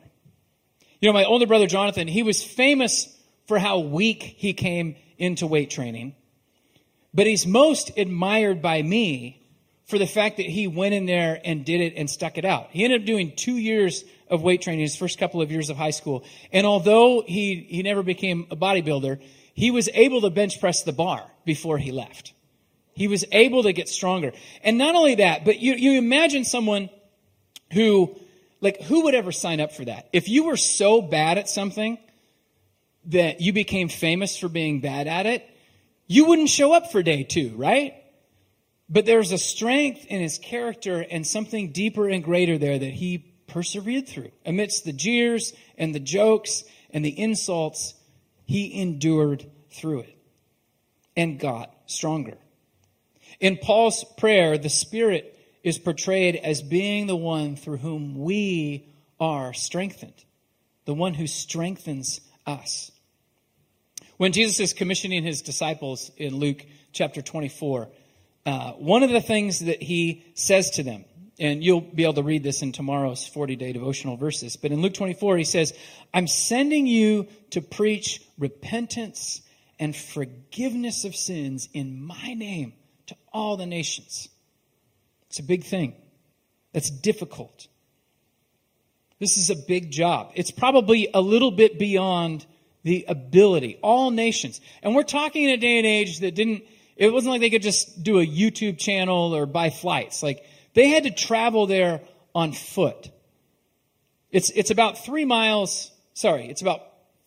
You 1.02 1.10
know, 1.10 1.14
my 1.14 1.26
older 1.26 1.48
brother 1.48 1.66
Jonathan, 1.66 2.08
he 2.08 2.22
was 2.22 2.44
famous 2.44 3.12
for 3.48 3.58
how 3.58 3.80
weak 3.80 4.22
he 4.22 4.54
came 4.54 4.98
into 5.18 5.48
weight 5.48 5.72
training, 5.72 6.16
but 7.12 7.26
he's 7.26 7.48
most 7.48 7.98
admired 7.98 8.62
by 8.62 8.82
me 8.84 9.42
for 9.88 9.98
the 9.98 10.08
fact 10.08 10.38
that 10.38 10.46
he 10.46 10.68
went 10.68 10.94
in 10.94 11.08
there 11.08 11.42
and 11.44 11.66
did 11.66 11.82
it 11.82 11.94
and 11.96 12.08
stuck 12.08 12.38
it 12.38 12.46
out. 12.46 12.70
He 12.70 12.84
ended 12.84 13.02
up 13.02 13.08
doing 13.08 13.34
two 13.36 13.58
years 13.58 14.04
of 14.30 14.44
weight 14.44 14.62
training 14.62 14.82
his 14.82 14.96
first 14.96 15.18
couple 15.18 15.42
of 15.42 15.52
years 15.52 15.72
of 15.72 15.78
high 15.78 15.92
school. 15.92 16.24
And 16.52 16.68
although 16.68 17.24
he, 17.26 17.66
he 17.68 17.82
never 17.82 18.04
became 18.04 18.48
a 18.52 18.56
bodybuilder, 18.56 19.22
he 19.56 19.72
was 19.72 19.90
able 19.94 20.22
to 20.22 20.30
bench 20.30 20.60
press 20.60 20.84
the 20.84 20.94
bar 20.94 21.32
before 21.46 21.78
he 21.78 21.92
left. 21.92 22.35
He 22.96 23.08
was 23.10 23.26
able 23.32 23.64
to 23.64 23.74
get 23.74 23.90
stronger. 23.90 24.32
And 24.64 24.78
not 24.78 24.96
only 24.96 25.16
that, 25.16 25.44
but 25.44 25.60
you, 25.60 25.74
you 25.74 25.98
imagine 25.98 26.46
someone 26.46 26.90
who, 27.74 28.16
like, 28.62 28.82
who 28.84 29.04
would 29.04 29.14
ever 29.14 29.34
sign 29.34 29.60
up 29.60 29.74
for 29.74 29.84
that? 29.86 30.08
If 30.14 30.30
you 30.30 30.46
were 30.46 30.58
so 30.58 31.02
bad 31.02 31.38
at 31.38 31.50
something 31.50 31.98
that 33.08 33.42
you 33.42 33.52
became 33.52 33.90
famous 33.90 34.38
for 34.38 34.48
being 34.48 34.80
bad 34.80 35.08
at 35.08 35.26
it, 35.26 35.46
you 36.08 36.26
wouldn't 36.26 36.50
show 36.50 36.74
up 36.74 36.92
for 36.92 37.04
day 37.04 37.24
two, 37.24 37.54
right? 37.58 37.96
But 38.88 39.06
there's 39.06 39.34
a 39.34 39.38
strength 39.38 40.06
in 40.06 40.22
his 40.22 40.38
character 40.38 41.06
and 41.10 41.28
something 41.28 41.72
deeper 41.72 42.08
and 42.08 42.24
greater 42.24 42.58
there 42.58 42.80
that 42.80 42.94
he 42.94 43.18
persevered 43.48 44.08
through. 44.08 44.32
Amidst 44.46 44.86
the 44.86 44.94
jeers 44.94 45.54
and 45.78 45.94
the 45.94 46.00
jokes 46.00 46.64
and 46.92 47.04
the 47.04 47.20
insults, 47.20 47.94
he 48.46 48.80
endured 48.80 49.46
through 49.72 50.02
it 50.02 50.18
and 51.18 51.40
got 51.40 51.76
stronger. 51.88 52.38
In 53.40 53.58
Paul's 53.58 54.04
prayer, 54.18 54.58
the 54.58 54.70
Spirit 54.70 55.38
is 55.64 55.78
portrayed 55.80 56.36
as 56.36 56.62
being 56.62 57.08
the 57.08 57.16
one 57.16 57.56
through 57.56 57.78
whom 57.78 58.20
we 58.20 58.88
are 59.20 59.54
strengthened, 59.54 60.26
the 60.86 60.94
one 60.94 61.14
who 61.14 61.28
strengthens 61.28 62.22
us. 62.46 62.92
When 64.18 64.32
Jesus 64.32 64.60
is 64.60 64.74
commissioning 64.74 65.24
his 65.24 65.42
disciples 65.42 66.12
in 66.18 66.36
Luke 66.36 66.64
chapter 66.94 67.22
24, 67.22 67.90
uh, 68.46 68.72
one 68.74 69.04
of 69.04 69.10
the 69.10 69.22
things 69.22 69.60
that 69.62 69.82
he 69.82 70.24
says 70.36 70.70
to 70.72 70.84
them, 70.84 71.04
and 71.40 71.64
you'll 71.64 71.82
be 71.82 72.04
able 72.04 72.14
to 72.14 72.24
read 72.24 72.44
this 72.44 72.62
in 72.62 72.72
tomorrow's 72.72 73.28
40 73.28 73.56
day 73.56 73.74
devotional 73.74 74.16
verses, 74.16 74.56
but 74.56 74.72
in 74.72 74.82
Luke 74.82 74.94
24, 74.94 75.38
he 75.38 75.44
says, 75.44 75.74
I'm 76.14 76.28
sending 76.28 76.88
you 76.88 77.28
to 77.50 77.62
preach 77.62 78.22
repentance 78.38 79.42
and 79.80 79.96
forgiveness 79.96 81.04
of 81.04 81.16
sins 81.16 81.68
in 81.74 82.06
my 82.06 82.36
name 82.36 82.74
all 83.36 83.58
the 83.58 83.66
nations. 83.66 84.30
It's 85.28 85.40
a 85.40 85.44
big 85.44 85.66
thing. 85.66 85.94
That's 86.72 86.90
difficult. 86.90 87.68
This 89.20 89.38
is 89.38 89.50
a 89.50 89.56
big 89.56 89.92
job. 89.92 90.32
It's 90.36 90.52
probably 90.52 91.10
a 91.14 91.20
little 91.20 91.52
bit 91.52 91.78
beyond 91.78 92.46
the 92.84 93.06
ability. 93.08 93.78
All 93.82 94.10
nations. 94.10 94.62
And 94.82 94.96
we're 94.96 95.04
talking 95.04 95.44
in 95.44 95.50
a 95.50 95.58
day 95.58 95.78
and 95.78 95.86
age 95.86 96.22
that 96.22 96.34
didn't 96.34 96.64
it 96.96 97.12
wasn't 97.12 97.34
like 97.34 97.42
they 97.42 97.50
could 97.50 97.62
just 97.62 98.04
do 98.04 98.20
a 98.20 98.26
YouTube 98.26 98.78
channel 98.78 99.36
or 99.36 99.46
buy 99.46 99.70
flights. 99.70 100.24
Like 100.24 100.46
they 100.74 100.88
had 100.88 101.04
to 101.04 101.12
travel 101.12 101.68
there 101.68 102.02
on 102.34 102.54
foot. 102.54 103.10
It's, 104.32 104.50
it's 104.50 104.72
about 104.72 105.04
three 105.04 105.26
miles, 105.26 105.92
sorry, 106.14 106.48
it's 106.48 106.62
about 106.62 106.82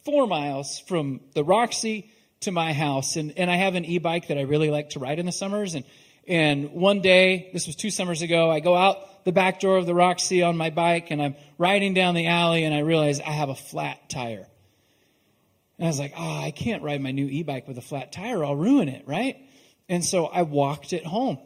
four 0.05 0.27
miles 0.27 0.79
from 0.81 1.21
the 1.35 1.45
Roxy 1.45 2.11
to 2.41 2.53
my 2.53 2.73
house. 2.73 3.17
And, 3.17 3.35
and 3.37 3.51
I 3.51 3.57
have 3.57 3.75
an 3.75 3.85
e-bike 3.85 4.29
that 4.29 4.39
I 4.39 4.43
really 4.43 4.71
like 4.71 4.91
to 4.91 4.99
ride 4.99 5.19
in 5.19 5.27
the 5.27 5.33
summers. 5.33 5.75
And, 5.75 5.85
and 6.27 6.73
one 6.73 7.01
day, 7.01 7.51
this 7.53 7.67
was 7.67 7.77
two 7.77 7.91
summers 7.91 8.23
ago, 8.23 8.51
I 8.51 8.61
go 8.61 8.77
out 8.77 9.25
the 9.25 9.33
back 9.33 9.61
door 9.61 9.77
of 9.77 9.87
the 9.87 9.95
Roxy 9.95 10.43
on 10.43 10.57
my 10.57 10.71
bike 10.71 11.11
and 11.11 11.21
I'm 11.21 11.37
riding 11.59 11.95
down 11.95 12.15
the 12.15 12.27
alley 12.27 12.65
and 12.65 12.75
I 12.75 12.81
realize 12.81 13.21
I 13.21 13.31
have 13.31 13.49
a 13.49 13.55
flat 13.55 14.09
tire. 14.09 14.47
And 15.79 15.87
I 15.87 15.89
was 15.89 15.99
like, 15.99 16.15
oh, 16.17 16.41
I 16.41 16.51
can't 16.51 16.83
ride 16.83 17.01
my 17.01 17.11
new 17.11 17.27
e-bike 17.27 17.69
with 17.69 17.79
a 17.79 17.83
flat 17.83 18.13
tire. 18.13 18.45
I'll 18.45 18.57
ruin 18.57 18.89
it, 18.89 19.07
right? 19.07 19.37
And 19.89 20.05
so 20.05 20.27
I 20.27 20.43
walked 20.43 20.93
it 20.93 21.05
home. 21.05 21.39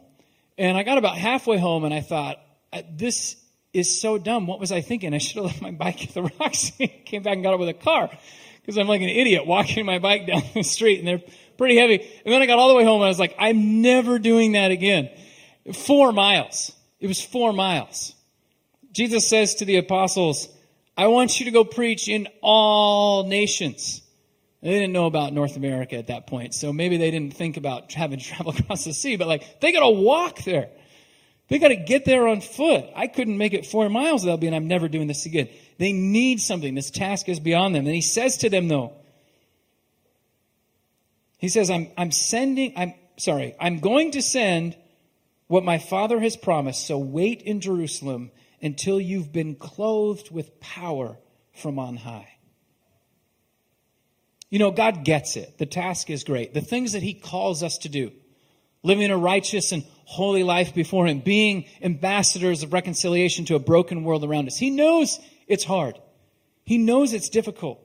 And 0.57 0.77
I 0.77 0.83
got 0.83 0.97
about 0.97 1.17
halfway 1.17 1.57
home 1.57 1.83
and 1.83 1.93
I 1.93 2.01
thought, 2.01 2.39
uh, 2.71 2.81
this 2.91 3.35
is 3.73 3.99
so 3.99 4.17
dumb. 4.17 4.47
What 4.47 4.59
was 4.59 4.71
I 4.71 4.81
thinking? 4.81 5.13
I 5.13 5.17
should 5.17 5.37
have 5.37 5.45
left 5.45 5.61
my 5.61 5.71
bike 5.71 6.03
at 6.03 6.13
the 6.13 6.23
Roxy. 6.39 6.87
Came 7.05 7.23
back 7.23 7.33
and 7.33 7.43
got 7.43 7.53
it 7.53 7.59
with 7.59 7.69
a 7.69 7.73
car 7.73 8.09
because 8.63 8.77
I'm 8.77 8.87
like 8.87 9.01
an 9.01 9.09
idiot 9.09 9.45
walking 9.45 9.85
my 9.85 9.99
bike 9.99 10.25
down 10.25 10.41
the 10.53 10.63
street 10.63 10.99
and 10.99 11.07
they're 11.07 11.21
pretty 11.57 11.77
heavy. 11.77 11.99
And 12.25 12.33
then 12.33 12.41
I 12.41 12.45
got 12.45 12.57
all 12.57 12.69
the 12.69 12.75
way 12.75 12.85
home 12.85 13.01
and 13.01 13.05
I 13.05 13.09
was 13.09 13.19
like, 13.19 13.35
I'm 13.37 13.81
never 13.81 14.19
doing 14.19 14.53
that 14.53 14.71
again. 14.71 15.09
Four 15.73 16.13
miles. 16.13 16.71
It 16.99 17.07
was 17.07 17.21
four 17.21 17.51
miles. 17.51 18.15
Jesus 18.93 19.27
says 19.27 19.55
to 19.55 19.65
the 19.65 19.77
apostles, 19.77 20.47
I 20.95 21.07
want 21.07 21.39
you 21.39 21.45
to 21.45 21.51
go 21.51 21.63
preach 21.63 22.07
in 22.07 22.27
all 22.41 23.25
nations. 23.25 24.01
They 24.61 24.69
didn't 24.69 24.93
know 24.93 25.07
about 25.07 25.33
North 25.33 25.57
America 25.57 25.97
at 25.97 26.07
that 26.07 26.27
point, 26.27 26.53
so 26.53 26.71
maybe 26.71 26.95
they 26.95 27.11
didn't 27.11 27.33
think 27.33 27.57
about 27.57 27.91
having 27.91 28.19
to 28.19 28.25
travel 28.25 28.53
across 28.57 28.85
the 28.85 28.93
sea, 28.93 29.17
but 29.17 29.27
like, 29.27 29.59
they 29.59 29.73
gotta 29.73 29.89
walk 29.89 30.43
there. 30.43 30.69
They 31.49 31.59
gotta 31.59 31.75
get 31.75 32.05
there 32.05 32.27
on 32.27 32.39
foot. 32.39 32.85
I 32.95 33.07
couldn't 33.07 33.37
make 33.37 33.53
it 33.53 33.65
four 33.65 33.89
miles 33.89 34.23
without 34.23 34.39
being, 34.39 34.53
I'm 34.53 34.67
never 34.67 34.87
doing 34.87 35.07
this 35.07 35.25
again. 35.25 35.49
They 35.77 35.91
need 35.91 36.39
something. 36.39 36.75
This 36.75 36.91
task 36.91 37.29
is 37.29 37.39
beyond 37.39 37.75
them. 37.75 37.85
And 37.85 37.95
he 37.95 38.01
says 38.01 38.37
to 38.37 38.49
them, 38.49 38.67
though, 38.67 38.93
he 41.37 41.49
says, 41.49 41.69
I'm, 41.69 41.89
I'm 41.97 42.11
sending, 42.11 42.73
I'm 42.77 42.93
sorry, 43.17 43.55
I'm 43.59 43.79
going 43.79 44.11
to 44.11 44.21
send 44.21 44.77
what 45.47 45.63
my 45.63 45.77
father 45.77 46.19
has 46.19 46.37
promised, 46.37 46.87
so 46.87 46.97
wait 46.97 47.41
in 47.41 47.59
Jerusalem 47.59 48.31
until 48.61 48.99
you've 48.99 49.33
been 49.33 49.55
clothed 49.55 50.31
with 50.31 50.59
power 50.59 51.17
from 51.53 51.79
on 51.79 51.97
high. 51.97 52.29
You 54.49 54.59
know, 54.59 54.71
God 54.71 55.03
gets 55.03 55.35
it. 55.35 55.57
The 55.57 55.65
task 55.65 56.09
is 56.09 56.23
great. 56.23 56.53
The 56.53 56.61
things 56.61 56.93
that 56.93 57.03
He 57.03 57.13
calls 57.13 57.61
us 57.61 57.79
to 57.79 57.89
do, 57.89 58.11
living 58.83 59.11
a 59.11 59.17
righteous 59.17 59.71
and 59.71 59.83
holy 60.05 60.43
life 60.43 60.73
before 60.73 61.07
Him, 61.07 61.19
being 61.19 61.65
ambassadors 61.81 62.63
of 62.63 62.71
reconciliation 62.71 63.45
to 63.45 63.55
a 63.55 63.59
broken 63.59 64.03
world 64.03 64.23
around 64.23 64.47
us. 64.47 64.57
He 64.57 64.69
knows 64.69 65.19
it's 65.47 65.63
hard. 65.63 65.99
He 66.63 66.77
knows 66.77 67.13
it's 67.13 67.29
difficult. 67.29 67.79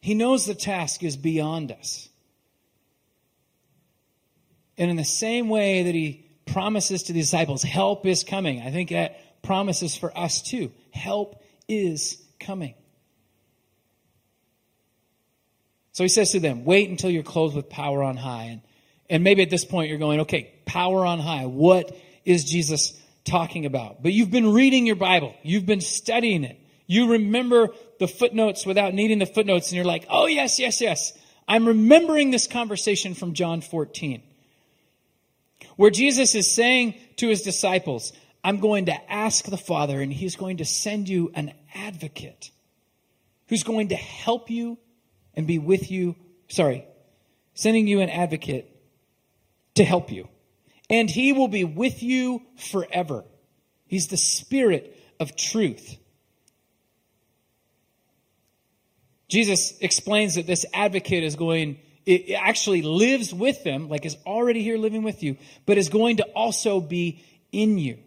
He 0.00 0.14
knows 0.14 0.46
the 0.46 0.54
task 0.54 1.02
is 1.02 1.16
beyond 1.16 1.72
us. 1.72 2.08
And 4.76 4.90
in 4.90 4.96
the 4.96 5.04
same 5.04 5.48
way 5.48 5.84
that 5.84 5.94
He 5.94 6.26
promises 6.46 7.04
to 7.04 7.12
the 7.12 7.20
disciples, 7.20 7.62
help 7.62 8.04
is 8.06 8.24
coming, 8.24 8.60
I 8.60 8.70
think 8.70 8.90
that 8.90 9.42
promises 9.42 9.96
for 9.96 10.16
us 10.16 10.42
too. 10.42 10.72
Help 10.90 11.42
is 11.68 12.20
coming. 12.40 12.74
So 15.92 16.02
he 16.02 16.08
says 16.08 16.32
to 16.32 16.40
them, 16.40 16.64
wait 16.64 16.90
until 16.90 17.08
you're 17.08 17.22
clothed 17.22 17.54
with 17.54 17.68
power 17.68 18.02
on 18.02 18.16
high. 18.16 18.44
And, 18.44 18.62
and 19.08 19.22
maybe 19.22 19.42
at 19.42 19.50
this 19.50 19.64
point 19.64 19.88
you're 19.88 19.98
going, 19.98 20.20
okay, 20.20 20.52
power 20.66 21.06
on 21.06 21.20
high. 21.20 21.46
What 21.46 21.96
is 22.24 22.44
Jesus 22.44 23.00
talking 23.24 23.66
about? 23.66 24.02
But 24.02 24.12
you've 24.12 24.30
been 24.30 24.52
reading 24.52 24.86
your 24.86 24.96
Bible. 24.96 25.34
You've 25.42 25.66
been 25.66 25.80
studying 25.80 26.44
it. 26.44 26.58
You 26.86 27.12
remember 27.12 27.68
the 27.98 28.08
footnotes 28.08 28.66
without 28.66 28.94
needing 28.94 29.18
the 29.18 29.26
footnotes. 29.26 29.68
And 29.68 29.76
you're 29.76 29.84
like, 29.84 30.06
oh, 30.10 30.26
yes, 30.26 30.58
yes, 30.58 30.80
yes. 30.80 31.12
I'm 31.48 31.66
remembering 31.66 32.30
this 32.30 32.46
conversation 32.46 33.14
from 33.14 33.34
John 33.34 33.60
14 33.60 34.22
where 35.76 35.90
Jesus 35.90 36.34
is 36.34 36.50
saying 36.50 36.94
to 37.16 37.28
his 37.28 37.42
disciples, 37.42 38.12
I'm 38.42 38.60
going 38.60 38.86
to 38.86 39.12
ask 39.12 39.44
the 39.44 39.56
Father 39.56 40.00
and 40.00 40.12
he's 40.12 40.36
going 40.36 40.58
to 40.58 40.64
send 40.64 41.08
you 41.08 41.32
an 41.34 41.52
advocate 41.74 42.50
who's 43.48 43.62
going 43.62 43.88
to 43.88 43.96
help 43.96 44.50
you 44.50 44.78
and 45.34 45.46
be 45.46 45.58
with 45.58 45.90
you. 45.90 46.16
Sorry, 46.48 46.84
sending 47.54 47.86
you 47.86 48.00
an 48.00 48.10
advocate 48.10 48.70
to 49.74 49.84
help 49.84 50.12
you. 50.12 50.28
And 50.94 51.10
he 51.10 51.32
will 51.32 51.48
be 51.48 51.64
with 51.64 52.04
you 52.04 52.40
forever. 52.56 53.24
He's 53.88 54.06
the 54.06 54.16
spirit 54.16 54.96
of 55.18 55.34
truth. 55.34 55.96
Jesus 59.26 59.76
explains 59.80 60.36
that 60.36 60.46
this 60.46 60.64
advocate 60.72 61.24
is 61.24 61.34
going, 61.34 61.80
it 62.06 62.32
actually 62.34 62.82
lives 62.82 63.34
with 63.34 63.64
them, 63.64 63.88
like 63.88 64.06
is 64.06 64.16
already 64.24 64.62
here 64.62 64.78
living 64.78 65.02
with 65.02 65.24
you, 65.24 65.36
but 65.66 65.78
is 65.78 65.88
going 65.88 66.18
to 66.18 66.24
also 66.26 66.80
be 66.80 67.24
in 67.50 67.76
you. 67.76 67.98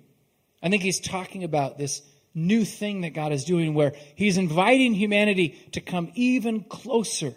I 0.64 0.70
think 0.70 0.82
he's 0.82 1.02
talking 1.02 1.44
about 1.44 1.78
this 1.78 2.02
new 2.34 2.64
thing 2.64 3.02
that 3.02 3.14
God 3.14 3.34
is 3.34 3.44
doing 3.44 3.74
where 3.74 3.96
He's 4.16 4.38
inviting 4.38 4.94
humanity 4.94 5.60
to 5.74 5.82
come 5.82 6.10
even 6.16 6.64
closer 6.64 7.34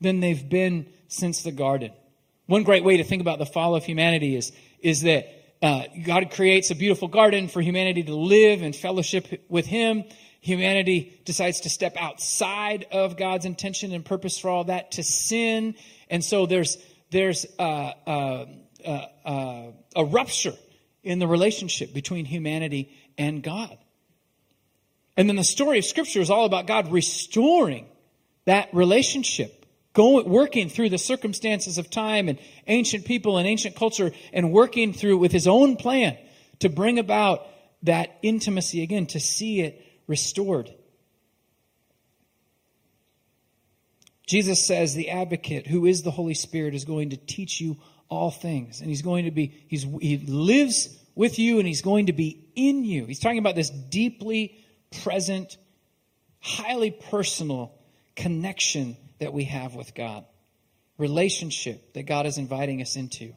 than 0.00 0.20
they've 0.20 0.48
been 0.48 0.86
since 1.08 1.42
the 1.42 1.50
garden. 1.50 1.90
One 2.46 2.62
great 2.62 2.84
way 2.84 2.98
to 2.98 3.04
think 3.04 3.22
about 3.22 3.40
the 3.40 3.46
fall 3.46 3.74
of 3.74 3.84
humanity 3.84 4.36
is, 4.36 4.52
is 4.82 5.02
that 5.02 5.28
uh, 5.62 5.84
God 6.04 6.32
creates 6.32 6.70
a 6.70 6.74
beautiful 6.74 7.08
garden 7.08 7.48
for 7.48 7.60
humanity 7.60 8.02
to 8.02 8.14
live 8.14 8.62
and 8.62 8.74
fellowship 8.74 9.44
with 9.48 9.64
Him. 9.64 10.04
Humanity 10.40 11.20
decides 11.24 11.60
to 11.60 11.70
step 11.70 11.96
outside 11.96 12.86
of 12.90 13.16
God's 13.16 13.44
intention 13.44 13.92
and 13.92 14.04
purpose 14.04 14.38
for 14.38 14.50
all 14.50 14.64
that 14.64 14.92
to 14.92 15.04
sin, 15.04 15.76
and 16.10 16.24
so 16.24 16.46
there's 16.46 16.78
there's 17.12 17.46
uh, 17.58 17.92
uh, 18.06 18.46
uh, 18.84 19.06
uh 19.24 19.70
a 19.94 20.04
rupture 20.04 20.54
in 21.04 21.20
the 21.20 21.28
relationship 21.28 21.94
between 21.94 22.24
humanity 22.24 22.92
and 23.16 23.42
God. 23.42 23.78
And 25.16 25.28
then 25.28 25.36
the 25.36 25.44
story 25.44 25.78
of 25.78 25.84
Scripture 25.84 26.20
is 26.20 26.30
all 26.30 26.44
about 26.44 26.66
God 26.66 26.90
restoring 26.90 27.86
that 28.46 28.72
relationship 28.72 29.61
going, 29.92 30.28
working 30.28 30.68
through 30.68 30.90
the 30.90 30.98
circumstances 30.98 31.78
of 31.78 31.90
time 31.90 32.28
and 32.28 32.38
ancient 32.66 33.04
people 33.04 33.38
and 33.38 33.46
ancient 33.46 33.76
culture 33.76 34.12
and 34.32 34.52
working 34.52 34.92
through 34.92 35.18
with 35.18 35.32
his 35.32 35.46
own 35.46 35.76
plan 35.76 36.16
to 36.60 36.68
bring 36.68 36.98
about 36.98 37.46
that 37.82 38.18
intimacy 38.22 38.82
again, 38.82 39.06
to 39.06 39.20
see 39.20 39.60
it 39.60 39.84
restored. 40.06 40.72
Jesus 44.26 44.64
says 44.64 44.94
the 44.94 45.10
advocate, 45.10 45.66
who 45.66 45.84
is 45.84 46.02
the 46.02 46.10
Holy 46.10 46.34
Spirit, 46.34 46.74
is 46.74 46.84
going 46.84 47.10
to 47.10 47.16
teach 47.16 47.60
you 47.60 47.76
all 48.08 48.30
things. 48.30 48.80
And 48.80 48.88
he's 48.88 49.02
going 49.02 49.24
to 49.24 49.30
be, 49.30 49.64
he's, 49.68 49.82
he 50.00 50.18
lives 50.18 50.88
with 51.14 51.38
you 51.38 51.58
and 51.58 51.66
he's 51.66 51.82
going 51.82 52.06
to 52.06 52.12
be 52.12 52.46
in 52.54 52.84
you. 52.84 53.06
He's 53.06 53.18
talking 53.18 53.38
about 53.38 53.56
this 53.56 53.70
deeply 53.70 54.64
present, 55.02 55.56
highly 56.40 56.90
personal 56.90 57.74
connection 58.14 58.96
that 59.18 59.32
we 59.32 59.44
have 59.44 59.74
with 59.74 59.94
God, 59.94 60.24
relationship 60.98 61.94
that 61.94 62.04
God 62.04 62.26
is 62.26 62.38
inviting 62.38 62.82
us 62.82 62.96
into. 62.96 63.32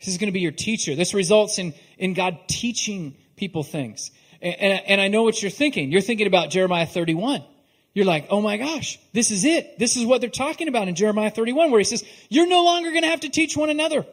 This 0.00 0.08
is 0.08 0.18
going 0.18 0.28
to 0.28 0.32
be 0.32 0.40
your 0.40 0.52
teacher. 0.52 0.94
This 0.94 1.12
results 1.12 1.58
in, 1.58 1.74
in 1.98 2.14
God 2.14 2.38
teaching 2.48 3.16
people 3.36 3.62
things. 3.62 4.10
And, 4.40 4.54
and, 4.54 4.82
and 4.86 5.00
I 5.00 5.08
know 5.08 5.22
what 5.22 5.42
you're 5.42 5.50
thinking. 5.50 5.92
You're 5.92 6.00
thinking 6.00 6.26
about 6.26 6.50
Jeremiah 6.50 6.86
31. 6.86 7.44
You're 7.92 8.06
like, 8.06 8.26
oh 8.30 8.40
my 8.40 8.56
gosh, 8.56 8.98
this 9.12 9.30
is 9.30 9.44
it. 9.44 9.78
This 9.78 9.96
is 9.96 10.06
what 10.06 10.20
they're 10.20 10.30
talking 10.30 10.68
about 10.68 10.88
in 10.88 10.94
Jeremiah 10.94 11.30
31, 11.30 11.70
where 11.70 11.80
he 11.80 11.84
says, 11.84 12.04
you're 12.28 12.46
no 12.46 12.64
longer 12.64 12.90
going 12.90 13.02
to 13.02 13.08
have 13.08 13.20
to 13.20 13.28
teach 13.28 13.56
one 13.56 13.68
another. 13.68 14.06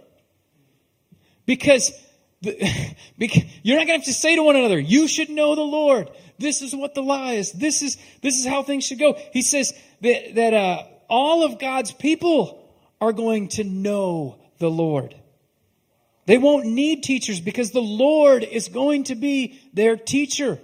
Because, 1.45 1.91
because 1.91 2.06
you're 2.41 3.77
not 3.77 3.87
going 3.87 3.87
to 3.87 3.93
have 3.93 4.03
to 4.05 4.13
say 4.13 4.35
to 4.35 4.43
one 4.43 4.55
another, 4.55 4.79
you 4.79 5.07
should 5.07 5.29
know 5.29 5.55
the 5.55 5.61
Lord. 5.61 6.09
This 6.37 6.61
is 6.61 6.75
what 6.75 6.93
the 6.93 7.01
law 7.01 7.29
is. 7.29 7.51
This 7.51 7.81
is, 7.81 7.97
this 8.21 8.37
is 8.37 8.45
how 8.45 8.63
things 8.63 8.85
should 8.85 8.99
go. 8.99 9.17
He 9.33 9.41
says 9.41 9.73
that, 10.01 10.35
that 10.35 10.53
uh, 10.53 10.83
all 11.09 11.43
of 11.43 11.59
God's 11.59 11.91
people 11.91 12.71
are 13.01 13.13
going 13.13 13.49
to 13.49 13.63
know 13.63 14.39
the 14.59 14.69
Lord. 14.69 15.15
They 16.25 16.37
won't 16.37 16.65
need 16.65 17.03
teachers 17.03 17.39
because 17.39 17.71
the 17.71 17.81
Lord 17.81 18.43
is 18.43 18.67
going 18.67 19.05
to 19.05 19.15
be 19.15 19.59
their 19.73 19.95
teacher. 19.95 20.59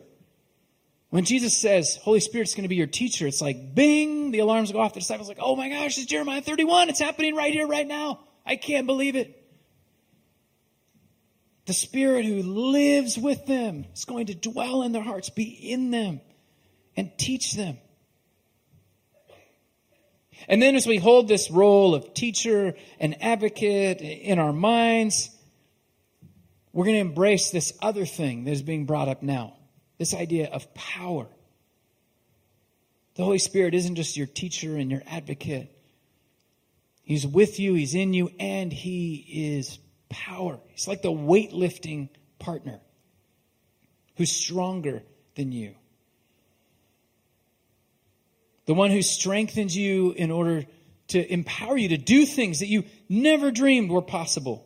When 1.09 1.25
Jesus 1.25 1.55
says, 1.55 1.97
Holy 2.01 2.19
Spirit's 2.19 2.53
going 2.53 2.63
to 2.63 2.69
be 2.69 2.75
your 2.75 2.87
teacher, 2.87 3.27
it's 3.27 3.41
like, 3.41 3.73
bing, 3.73 4.31
the 4.31 4.39
alarms 4.39 4.71
go 4.71 4.79
off. 4.79 4.93
The 4.93 4.99
disciples 4.99 5.27
like, 5.27 5.37
oh 5.39 5.55
my 5.55 5.69
gosh, 5.69 5.97
it's 5.97 6.05
Jeremiah 6.05 6.41
31. 6.41 6.89
It's 6.89 6.99
happening 6.99 7.35
right 7.35 7.53
here, 7.53 7.67
right 7.67 7.87
now. 7.87 8.19
I 8.45 8.57
can't 8.57 8.85
believe 8.85 9.15
it. 9.15 9.42
The 11.65 11.73
Spirit 11.73 12.25
who 12.25 12.41
lives 12.41 13.17
with 13.17 13.45
them 13.45 13.85
is 13.93 14.05
going 14.05 14.27
to 14.27 14.35
dwell 14.35 14.83
in 14.83 14.91
their 14.91 15.03
hearts, 15.03 15.29
be 15.29 15.43
in 15.43 15.91
them, 15.91 16.19
and 16.97 17.11
teach 17.17 17.53
them. 17.53 17.77
And 20.47 20.61
then, 20.61 20.75
as 20.75 20.85
we 20.85 20.97
hold 20.97 21.27
this 21.27 21.49
role 21.49 21.95
of 21.95 22.13
teacher 22.13 22.75
and 22.99 23.21
advocate 23.23 24.01
in 24.01 24.39
our 24.39 24.51
minds, 24.51 25.29
we're 26.73 26.85
going 26.85 26.95
to 26.95 27.01
embrace 27.01 27.51
this 27.51 27.71
other 27.81 28.05
thing 28.05 28.43
that 28.43 28.51
is 28.51 28.61
being 28.61 28.85
brought 28.85 29.07
up 29.07 29.23
now 29.23 29.55
this 29.99 30.13
idea 30.13 30.49
of 30.51 30.73
power. 30.73 31.27
The 33.15 33.23
Holy 33.23 33.37
Spirit 33.37 33.73
isn't 33.73 33.95
just 33.95 34.17
your 34.17 34.27
teacher 34.27 34.75
and 34.75 34.91
your 34.91 35.03
advocate, 35.07 35.69
He's 37.03 37.27
with 37.27 37.59
you, 37.59 37.73
He's 37.73 37.95
in 37.95 38.13
you, 38.13 38.31
and 38.39 38.73
He 38.73 39.53
is 39.55 39.77
power. 40.13 40.59
He's 40.69 40.87
like 40.87 41.01
the 41.01 41.11
weightlifting 41.11 42.09
partner 42.39 42.79
who's 44.15 44.31
stronger 44.31 45.03
than 45.35 45.51
you. 45.51 45.73
The 48.65 48.73
one 48.73 48.91
who 48.91 49.01
strengthens 49.01 49.75
you 49.75 50.11
in 50.11 50.31
order 50.31 50.65
to 51.09 51.33
empower 51.33 51.75
you 51.75 51.89
to 51.89 51.97
do 51.97 52.25
things 52.25 52.59
that 52.59 52.67
you 52.67 52.85
never 53.09 53.51
dreamed 53.51 53.89
were 53.91 54.01
possible. 54.01 54.65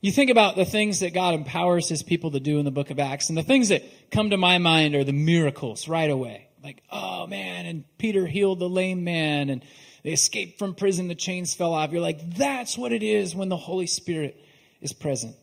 You 0.00 0.12
think 0.12 0.30
about 0.30 0.54
the 0.54 0.64
things 0.64 1.00
that 1.00 1.12
God 1.12 1.34
empowers 1.34 1.88
his 1.88 2.04
people 2.04 2.30
to 2.30 2.40
do 2.40 2.58
in 2.58 2.64
the 2.64 2.70
book 2.70 2.90
of 2.90 3.00
Acts, 3.00 3.30
and 3.30 3.36
the 3.36 3.42
things 3.42 3.70
that 3.70 3.82
come 4.12 4.30
to 4.30 4.36
my 4.36 4.58
mind 4.58 4.94
are 4.94 5.02
the 5.02 5.12
miracles 5.12 5.88
right 5.88 6.10
away. 6.10 6.48
Like, 6.62 6.82
oh 6.90 7.26
man, 7.26 7.66
and 7.66 7.84
Peter 7.98 8.26
healed 8.26 8.60
the 8.60 8.68
lame 8.68 9.02
man, 9.02 9.50
and 9.50 9.64
they 10.08 10.14
escaped 10.14 10.58
from 10.58 10.74
prison, 10.74 11.08
the 11.08 11.14
chains 11.14 11.54
fell 11.54 11.74
off. 11.74 11.92
You're 11.92 12.00
like, 12.00 12.34
that's 12.34 12.78
what 12.78 12.92
it 12.92 13.02
is 13.02 13.34
when 13.34 13.50
the 13.50 13.58
Holy 13.58 13.86
Spirit 13.86 14.42
is 14.80 14.94
present. 14.94 15.36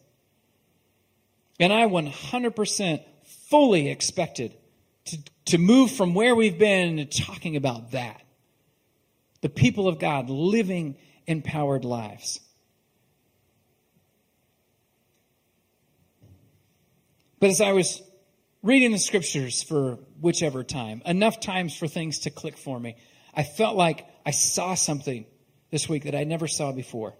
And 1.59 1.71
I 1.71 1.83
100% 1.83 3.03
fully 3.47 3.91
expected 3.91 4.55
to, 5.05 5.19
to 5.45 5.57
move 5.59 5.91
from 5.91 6.15
where 6.15 6.35
we've 6.35 6.57
been 6.57 6.97
to 6.97 7.05
talking 7.05 7.55
about 7.55 7.91
that. 7.91 8.23
The 9.41 9.49
people 9.49 9.87
of 9.87 9.99
God 9.99 10.31
living 10.31 10.97
empowered 11.27 11.85
lives. 11.85 12.39
But 17.39 17.51
as 17.51 17.61
I 17.61 17.73
was 17.73 18.01
reading 18.63 18.93
the 18.93 18.97
scriptures 18.97 19.61
for 19.61 19.99
whichever 20.19 20.63
time, 20.63 21.03
enough 21.05 21.39
times 21.39 21.77
for 21.77 21.87
things 21.87 22.21
to 22.21 22.31
click 22.31 22.57
for 22.57 22.79
me, 22.79 22.95
I 23.31 23.43
felt 23.43 23.75
like 23.75 24.07
I 24.25 24.31
saw 24.31 24.73
something 24.73 25.25
this 25.71 25.87
week 25.87 26.03
that 26.05 26.15
I 26.15 26.23
never 26.23 26.47
saw 26.47 26.71
before. 26.71 27.13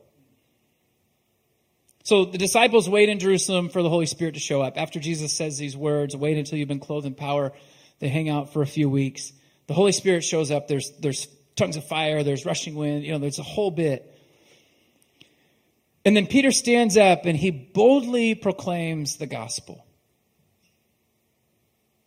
So 2.04 2.26
the 2.26 2.38
disciples 2.38 2.90
wait 2.90 3.10
in 3.10 3.20
Jerusalem 3.20 3.70
for 3.70 3.82
the 3.82 3.90
Holy 3.90 4.06
Spirit 4.06 4.36
to 4.36 4.40
show 4.40 4.62
up. 4.62 4.78
After 4.78 5.00
Jesus 5.00 5.34
says 5.34 5.58
these 5.58 5.76
words, 5.76 6.16
wait 6.16 6.38
until 6.38 6.60
you've 6.60 6.68
been 6.68 6.80
clothed 6.80 7.08
in 7.08 7.16
power. 7.16 7.52
They 8.00 8.10
hang 8.10 8.30
out 8.30 8.54
for 8.54 8.62
a 8.62 8.68
few 8.68 8.90
weeks. 8.90 9.34
The 9.68 9.74
Holy 9.74 9.92
Spirit 9.92 10.24
shows 10.24 10.52
up. 10.52 10.68
There's, 10.68 10.92
there's 11.00 11.28
tongues 11.56 11.78
of 11.78 11.88
fire. 11.88 12.24
There's 12.24 12.46
rushing 12.46 12.76
wind. 12.76 13.04
You 13.04 13.14
know, 13.14 13.20
there's 13.20 13.40
a 13.40 13.44
whole 13.44 13.72
bit. 13.72 14.12
And 16.04 16.16
then 16.16 16.28
Peter 16.28 16.52
stands 16.52 16.98
up 16.98 17.26
and 17.26 17.36
he 17.36 17.50
boldly 17.50 18.36
proclaims 18.36 19.18
the 19.18 19.26
gospel. 19.26 19.85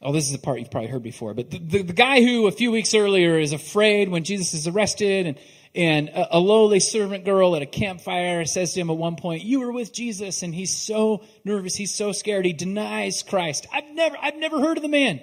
Oh, 0.01 0.13
this 0.13 0.29
is 0.29 0.35
a 0.35 0.39
part 0.39 0.61
you've 0.61 0.71
probably 0.71 0.91
heard 0.91 1.03
before, 1.03 1.35
but 1.35 1.51
the, 1.51 1.59
the, 1.59 1.83
the, 1.83 1.93
guy 1.93 2.23
who 2.23 2.47
a 2.47 2.53
few 2.53 2.71
weeks 2.71 2.95
earlier 2.95 3.37
is 3.37 3.53
afraid 3.53 4.09
when 4.09 4.23
Jesus 4.23 4.55
is 4.55 4.69
arrested 4.69 5.27
and, 5.27 5.39
and 5.75 6.09
a, 6.11 6.37
a, 6.37 6.39
lowly 6.39 6.79
servant 6.79 7.25
girl 7.25 7.57
at 7.57 7.63
a 7.63 7.67
campfire 7.67 8.45
says 8.45 8.75
to 8.75 8.81
him 8.81 8.91
at 8.91 8.97
one 8.97 9.17
point, 9.17 9.43
you 9.43 9.59
were 9.59 9.73
with 9.73 9.93
Jesus. 9.93 10.45
And 10.45 10.55
he's 10.55 10.77
so 10.77 11.25
nervous. 11.45 11.75
He's 11.75 11.93
so 11.93 12.13
scared. 12.13 12.45
He 12.45 12.53
denies 12.53 13.25
Christ. 13.25 13.67
I've 13.73 13.91
never, 13.91 14.17
I've 14.21 14.37
never 14.37 14.61
heard 14.61 14.77
of 14.77 14.83
the 14.83 14.89
man. 14.89 15.21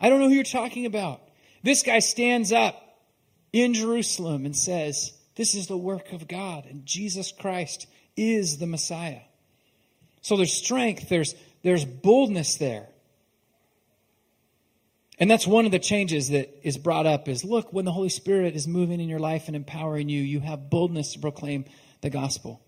I 0.00 0.08
don't 0.08 0.18
know 0.18 0.28
who 0.28 0.34
you're 0.34 0.44
talking 0.44 0.86
about. 0.86 1.20
This 1.62 1.82
guy 1.82 2.00
stands 2.00 2.52
up 2.52 2.82
in 3.52 3.74
Jerusalem 3.74 4.44
and 4.44 4.56
says, 4.56 5.12
this 5.36 5.54
is 5.54 5.68
the 5.68 5.76
work 5.76 6.12
of 6.12 6.26
God 6.26 6.66
and 6.66 6.84
Jesus 6.84 7.32
Christ 7.32 7.86
is 8.16 8.58
the 8.58 8.66
Messiah. 8.66 9.20
So 10.20 10.36
there's 10.36 10.52
strength. 10.52 11.08
There's, 11.08 11.34
there's 11.62 11.84
boldness 11.84 12.56
there. 12.56 12.88
And 15.20 15.30
that's 15.30 15.46
one 15.46 15.66
of 15.66 15.70
the 15.70 15.78
changes 15.78 16.30
that 16.30 16.66
is 16.66 16.78
brought 16.78 17.06
up 17.06 17.28
is 17.28 17.44
look, 17.44 17.72
when 17.72 17.84
the 17.84 17.92
Holy 17.92 18.08
Spirit 18.08 18.56
is 18.56 18.66
moving 18.66 19.00
in 19.00 19.08
your 19.08 19.18
life 19.18 19.48
and 19.48 19.54
empowering 19.54 20.08
you, 20.08 20.22
you 20.22 20.40
have 20.40 20.70
boldness 20.70 21.12
to 21.12 21.18
proclaim 21.18 21.66
the 22.00 22.08
gospel. 22.08 22.62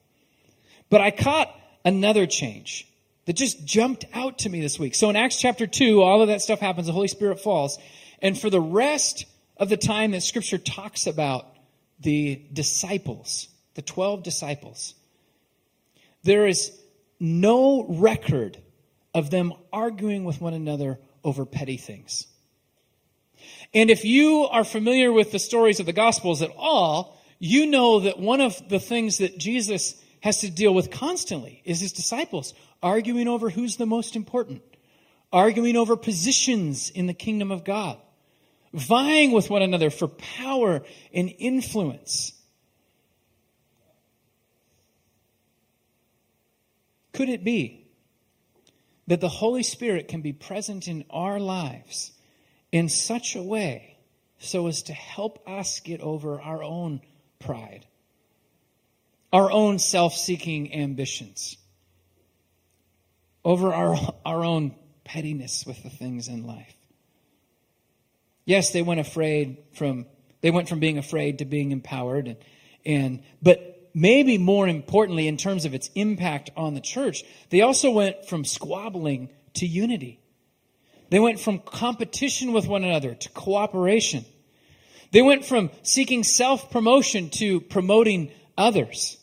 But 0.90 1.00
I 1.00 1.10
caught 1.10 1.48
another 1.82 2.26
change 2.26 2.86
that 3.24 3.32
just 3.32 3.64
jumped 3.64 4.04
out 4.12 4.40
to 4.40 4.50
me 4.50 4.60
this 4.60 4.78
week. 4.78 4.94
So 4.94 5.08
in 5.08 5.16
Acts 5.16 5.36
chapter 5.36 5.66
2, 5.66 6.02
all 6.02 6.20
of 6.20 6.28
that 6.28 6.42
stuff 6.42 6.60
happens, 6.60 6.86
the 6.86 6.92
Holy 6.92 7.08
Spirit 7.08 7.40
falls. 7.40 7.78
And 8.20 8.38
for 8.38 8.50
the 8.50 8.60
rest 8.60 9.24
of 9.56 9.70
the 9.70 9.78
time 9.78 10.10
that 10.10 10.22
scripture 10.22 10.58
talks 10.58 11.06
about 11.06 11.46
the 12.00 12.42
disciples, 12.52 13.48
the 13.74 13.82
12 13.82 14.22
disciples, 14.22 14.94
there 16.22 16.46
is 16.46 16.78
no 17.18 17.86
record 17.88 18.58
of 19.14 19.30
them 19.30 19.54
arguing 19.72 20.24
with 20.24 20.40
one 20.40 20.52
another 20.52 20.98
over 21.24 21.46
petty 21.46 21.78
things. 21.78 22.26
And 23.74 23.90
if 23.90 24.04
you 24.04 24.46
are 24.50 24.64
familiar 24.64 25.12
with 25.12 25.32
the 25.32 25.38
stories 25.38 25.80
of 25.80 25.86
the 25.86 25.92
Gospels 25.92 26.42
at 26.42 26.52
all, 26.56 27.18
you 27.38 27.66
know 27.66 28.00
that 28.00 28.18
one 28.18 28.40
of 28.40 28.68
the 28.68 28.78
things 28.78 29.18
that 29.18 29.38
Jesus 29.38 30.00
has 30.20 30.38
to 30.38 30.50
deal 30.50 30.74
with 30.74 30.90
constantly 30.90 31.62
is 31.64 31.80
his 31.80 31.92
disciples 31.92 32.54
arguing 32.82 33.28
over 33.28 33.50
who's 33.50 33.76
the 33.76 33.86
most 33.86 34.14
important, 34.14 34.62
arguing 35.32 35.76
over 35.76 35.96
positions 35.96 36.90
in 36.90 37.06
the 37.06 37.14
kingdom 37.14 37.50
of 37.50 37.64
God, 37.64 37.98
vying 38.72 39.32
with 39.32 39.48
one 39.48 39.62
another 39.62 39.90
for 39.90 40.08
power 40.08 40.82
and 41.12 41.32
influence. 41.38 42.34
Could 47.12 47.28
it 47.28 47.44
be 47.44 47.86
that 49.06 49.20
the 49.20 49.28
Holy 49.28 49.62
Spirit 49.62 50.08
can 50.08 50.20
be 50.20 50.32
present 50.32 50.88
in 50.88 51.04
our 51.10 51.40
lives 51.40 52.12
in 52.72 52.88
such 52.88 53.36
a 53.36 53.42
way 53.42 53.96
so 54.38 54.66
as 54.66 54.84
to 54.84 54.92
help 54.92 55.46
us 55.48 55.80
get 55.80 56.00
over 56.00 56.40
our 56.40 56.62
own 56.62 57.00
pride, 57.38 57.86
our 59.32 59.52
own 59.52 59.78
self 59.78 60.14
seeking 60.14 60.74
ambitions, 60.74 61.56
over 63.44 63.72
our, 63.72 63.96
our 64.24 64.44
own 64.44 64.74
pettiness 65.04 65.64
with 65.66 65.82
the 65.82 65.90
things 65.90 66.28
in 66.28 66.46
life? 66.46 66.74
Yes, 68.44 68.72
they 68.72 68.82
went 68.82 68.98
afraid 68.98 69.58
from 69.74 70.06
they 70.40 70.50
went 70.50 70.68
from 70.68 70.80
being 70.80 70.98
afraid 70.98 71.38
to 71.38 71.44
being 71.44 71.70
empowered 71.70 72.26
and, 72.26 72.36
and 72.84 73.22
but 73.40 73.72
maybe 73.94 74.38
more 74.38 74.66
importantly, 74.66 75.28
in 75.28 75.36
terms 75.36 75.64
of 75.64 75.74
its 75.74 75.90
impact 75.94 76.50
on 76.56 76.74
the 76.74 76.80
church, 76.80 77.24
they 77.50 77.60
also 77.60 77.90
went 77.90 78.26
from 78.26 78.44
squabbling 78.44 79.30
to 79.54 79.66
unity. 79.66 80.21
They 81.12 81.20
went 81.20 81.40
from 81.40 81.58
competition 81.58 82.54
with 82.54 82.66
one 82.66 82.84
another 82.84 83.14
to 83.14 83.28
cooperation. 83.28 84.24
They 85.10 85.20
went 85.20 85.44
from 85.44 85.68
seeking 85.82 86.24
self 86.24 86.70
promotion 86.70 87.28
to 87.32 87.60
promoting 87.60 88.32
others. 88.56 89.18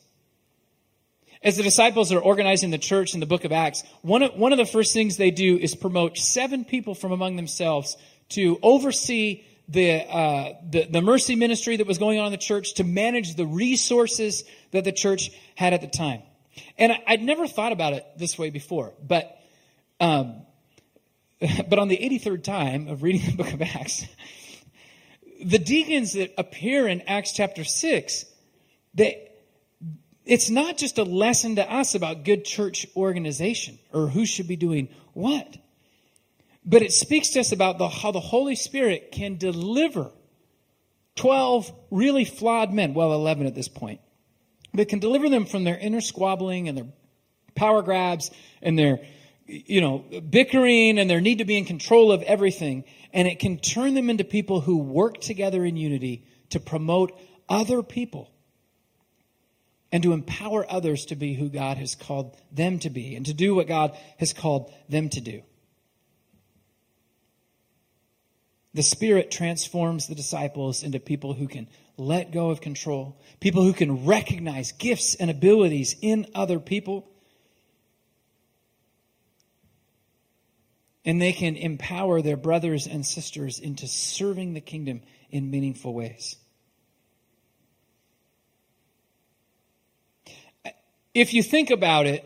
As 1.42 1.58
the 1.58 1.64
disciples 1.64 2.12
are 2.12 2.20
organizing 2.20 2.70
the 2.70 2.78
church 2.78 3.16
in 3.16 3.20
the 3.20 3.26
book 3.26 3.44
of 3.44 3.52
Acts, 3.52 3.84
one 4.04 4.22
of, 4.22 4.36
one 4.36 4.52
of 4.52 4.60
the 4.60 4.68
first 4.68 4.94
things 4.94 5.18
they 5.18 5.32
do 5.32 5.58
is 5.58 5.74
promote 5.74 6.16
seven 6.16 6.64
people 6.64 6.94
from 6.94 7.12
among 7.12 7.38
themselves 7.38 7.98
to 8.38 8.60
oversee 8.62 9.44
the, 9.68 10.08
uh, 10.08 10.54
the, 10.70 10.86
the 10.86 11.02
mercy 11.02 11.36
ministry 11.36 11.78
that 11.78 11.88
was 11.88 11.98
going 11.98 12.20
on 12.20 12.28
in 12.28 12.32
the 12.32 12.38
church, 12.38 12.76
to 12.76 12.84
manage 12.84 13.34
the 13.34 13.48
resources 13.48 14.44
that 14.74 14.84
the 14.84 14.92
church 14.92 15.32
had 15.56 15.74
at 15.74 15.82
the 15.82 15.88
time. 15.88 16.22
And 16.78 16.92
I, 16.92 17.14
would 17.14 17.24
never 17.24 17.48
thought 17.48 17.72
about 17.72 17.94
it 17.94 18.06
this 18.16 18.38
way 18.38 18.52
before, 18.52 18.94
but 19.02 19.36
um, 20.00 20.44
but 21.70 21.80
on 21.80 21.88
the 21.88 21.98
83rd 21.98 22.44
time 22.44 22.88
of 22.88 23.04
reading 23.04 23.22
the 23.26 23.44
book 23.44 23.54
of 23.54 23.62
Acts, 23.62 24.06
the 25.44 25.60
deacons 25.60 26.14
that 26.14 26.34
appear 26.38 26.88
in 26.88 27.02
Acts 27.02 27.32
chapter 27.32 27.64
6, 27.64 28.26
they, 28.94 29.30
it's 30.26 30.50
not 30.50 30.78
just 30.78 30.98
a 30.98 31.04
lesson 31.04 31.56
to 31.56 31.72
us 31.72 31.96
about 31.96 32.26
good 32.26 32.44
church 32.44 32.86
organization 32.96 33.80
or 33.94 34.08
who 34.08 34.26
should 34.26 34.48
be 34.48 34.58
doing 34.58 34.90
what. 35.14 35.58
But 36.66 36.82
it 36.82 36.92
speaks 36.92 37.30
to 37.30 37.40
us 37.40 37.52
about 37.52 37.78
the, 37.78 37.88
how 37.88 38.12
the 38.12 38.20
Holy 38.20 38.56
Spirit 38.56 39.12
can 39.12 39.38
deliver 39.38 40.12
12 41.16 41.72
really 41.90 42.26
flawed 42.26 42.74
men, 42.74 42.94
well, 42.94 43.14
11 43.14 43.48
at 43.48 43.56
this 43.56 43.70
point, 43.70 44.02
but 44.74 44.90
can 44.90 45.00
deliver 45.00 45.30
them 45.30 45.46
from 45.46 45.64
their 45.64 45.78
inner 45.78 46.02
squabbling 46.02 46.68
and 46.68 46.78
their 46.78 46.88
power 47.56 47.82
grabs 47.82 48.30
and 48.62 48.78
their, 48.78 49.00
you 49.50 49.82
know, 49.82 50.06
bickering 50.30 51.00
and 51.00 51.10
their 51.10 51.22
need 51.22 51.40
to 51.40 51.46
be 51.46 51.58
in 51.58 51.66
control 51.66 52.12
of 52.12 52.22
everything. 52.24 52.84
And 53.12 53.28
it 53.28 53.40
can 53.40 53.58
turn 53.58 53.96
them 53.96 54.10
into 54.10 54.24
people 54.24 54.62
who 54.62 54.78
work 54.78 55.20
together 55.20 55.66
in 55.66 55.78
unity 55.78 56.24
to 56.52 56.60
promote 56.60 57.18
other 57.48 57.82
people 57.82 58.32
and 59.92 60.04
to 60.04 60.14
empower 60.14 60.66
others 60.72 61.06
to 61.08 61.16
be 61.16 61.34
who 61.34 61.50
God 61.50 61.78
has 61.78 61.96
called 61.96 62.38
them 62.52 62.80
to 62.80 62.90
be 62.90 63.16
and 63.16 63.26
to 63.26 63.34
do 63.34 63.56
what 63.56 63.68
God 63.68 63.98
has 64.18 64.34
called 64.34 64.72
them 64.88 65.10
to 65.10 65.22
do. 65.22 65.42
The 68.74 68.84
Spirit 68.84 69.32
transforms 69.32 70.08
the 70.08 70.16
disciples 70.16 70.84
into 70.84 71.00
people 71.00 71.34
who 71.34 71.48
can 71.48 71.68
let 71.98 72.32
go 72.32 72.52
of 72.52 72.62
control, 72.62 73.20
people 73.40 73.64
who 73.64 73.74
can 73.74 74.06
recognize 74.06 74.72
gifts 74.74 75.16
and 75.16 75.32
abilities 75.32 75.96
in 76.02 76.28
other 76.36 76.60
people. 76.60 77.10
And 81.06 81.22
they 81.22 81.34
can 81.34 81.56
empower 81.56 82.22
their 82.22 82.38
brothers 82.38 82.86
and 82.86 83.06
sisters 83.06 83.60
into 83.60 83.88
serving 83.88 84.54
the 84.54 84.62
kingdom 84.62 85.02
in 85.32 85.50
meaningful 85.50 85.94
ways. 85.94 86.36
If 91.14 91.34
you 91.34 91.42
think 91.42 91.72
about 91.72 92.06
it, 92.06 92.26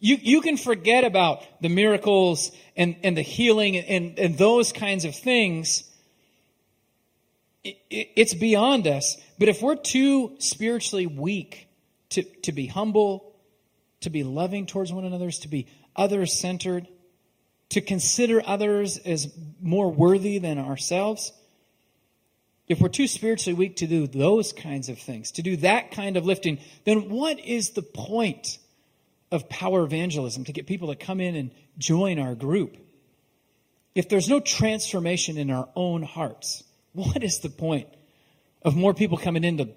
you, 0.00 0.16
you 0.20 0.40
can 0.40 0.56
forget 0.56 1.04
about 1.04 1.42
the 1.60 1.68
miracles 1.68 2.52
and, 2.76 2.96
and 3.02 3.16
the 3.16 3.22
healing 3.22 3.76
and, 3.76 4.18
and 4.18 4.38
those 4.38 4.72
kinds 4.72 5.04
of 5.04 5.14
things. 5.14 5.84
It, 7.64 7.78
it, 7.90 8.08
it's 8.16 8.34
beyond 8.34 8.86
us. 8.86 9.16
But 9.38 9.48
if 9.48 9.60
we're 9.60 9.76
too 9.76 10.36
spiritually 10.38 11.06
weak 11.06 11.68
to, 12.10 12.22
to 12.42 12.52
be 12.52 12.66
humble, 12.66 13.34
to 14.00 14.10
be 14.10 14.22
loving 14.22 14.66
towards 14.66 14.92
one 14.92 15.04
another, 15.04 15.30
to 15.30 15.48
be 15.48 15.66
others 15.96 16.32
centered, 16.32 16.86
to 17.70 17.80
consider 17.80 18.42
others 18.44 18.98
as 18.98 19.32
more 19.60 19.90
worthy 19.90 20.38
than 20.38 20.58
ourselves, 20.58 21.32
if 22.66 22.80
we're 22.80 22.88
too 22.88 23.06
spiritually 23.06 23.54
weak 23.54 23.76
to 23.76 23.86
do 23.86 24.06
those 24.06 24.52
kinds 24.52 24.88
of 24.88 24.98
things, 24.98 25.32
to 25.32 25.42
do 25.42 25.56
that 25.58 25.90
kind 25.90 26.16
of 26.16 26.26
lifting, 26.26 26.58
then 26.84 27.08
what 27.08 27.38
is 27.40 27.70
the 27.70 27.82
point? 27.82 28.58
of 29.30 29.48
power 29.48 29.82
evangelism 29.82 30.44
to 30.44 30.52
get 30.52 30.66
people 30.66 30.88
to 30.88 30.96
come 30.96 31.20
in 31.20 31.36
and 31.36 31.50
join 31.76 32.18
our 32.18 32.34
group. 32.34 32.76
If 33.94 34.08
there's 34.08 34.28
no 34.28 34.40
transformation 34.40 35.36
in 35.36 35.50
our 35.50 35.68
own 35.74 36.02
hearts, 36.02 36.62
what 36.92 37.22
is 37.22 37.40
the 37.40 37.50
point 37.50 37.88
of 38.62 38.76
more 38.76 38.94
people 38.94 39.18
coming 39.18 39.44
in 39.44 39.58
to 39.58 39.68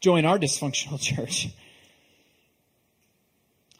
join 0.00 0.24
our 0.24 0.38
dysfunctional 0.38 1.00
church? 1.16 1.48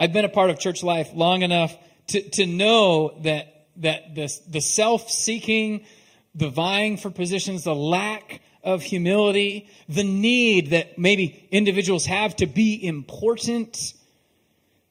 I've 0.01 0.13
been 0.13 0.25
a 0.25 0.31
part 0.31 0.51
of 0.51 0.61
church 0.61 0.83
life 0.83 1.11
long 1.15 1.43
enough 1.43 1.77
to, 2.09 2.23
to 2.31 2.47
know 2.47 3.19
that, 3.23 3.67
that 3.77 4.15
the, 4.15 4.33
the 4.49 4.61
self 4.61 5.11
seeking, 5.11 5.85
the 6.35 6.49
vying 6.49 6.97
for 6.97 7.11
positions, 7.11 7.65
the 7.65 7.75
lack 7.75 8.41
of 8.63 8.83
humility, 8.83 9.69
the 9.89 10.05
need 10.05 10.71
that 10.71 10.99
maybe 10.99 11.49
individuals 11.51 12.07
have 12.07 12.35
to 12.37 12.47
be 12.47 12.85
important, 12.85 13.95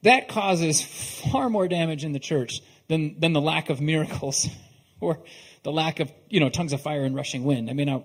that 0.02 0.28
causes 0.28 0.82
far 0.82 1.50
more 1.50 1.68
damage 1.68 2.04
in 2.04 2.12
the 2.12 2.18
church 2.18 2.62
than, 2.88 3.18
than 3.20 3.32
the 3.32 3.40
lack 3.40 3.70
of 3.70 3.80
miracles 3.80 4.48
or 5.00 5.20
the 5.62 5.72
lack 5.72 6.00
of, 6.00 6.10
you 6.28 6.40
know, 6.40 6.48
tongues 6.48 6.72
of 6.72 6.80
fire 6.80 7.04
and 7.04 7.14
rushing 7.14 7.44
wind. 7.44 7.68
I 7.68 7.72
mean, 7.72 7.88
I, 7.88 8.02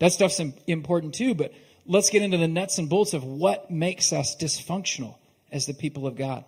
that 0.00 0.12
stuff's 0.12 0.40
important 0.66 1.14
too, 1.14 1.34
but 1.34 1.52
let's 1.86 2.10
get 2.10 2.22
into 2.22 2.36
the 2.36 2.48
nuts 2.48 2.78
and 2.78 2.88
bolts 2.88 3.14
of 3.14 3.24
what 3.24 3.70
makes 3.70 4.12
us 4.12 4.36
dysfunctional 4.36 5.16
as 5.52 5.66
the 5.66 5.74
people 5.74 6.06
of 6.06 6.16
God. 6.16 6.44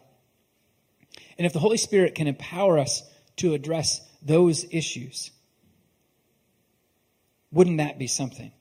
And 1.38 1.46
if 1.46 1.52
the 1.52 1.58
Holy 1.58 1.76
Spirit 1.76 2.14
can 2.14 2.26
empower 2.26 2.78
us 2.78 3.02
to 3.36 3.54
address 3.54 4.00
those 4.22 4.64
issues, 4.70 5.30
wouldn't 7.50 7.78
that 7.78 7.98
be 7.98 8.06
something? 8.06 8.52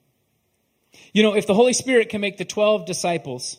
You 1.13 1.23
know, 1.23 1.35
if 1.35 1.47
the 1.47 1.53
Holy 1.53 1.73
Spirit 1.73 2.09
can 2.09 2.21
make 2.21 2.37
the 2.37 2.45
12 2.45 2.85
disciples 2.85 3.57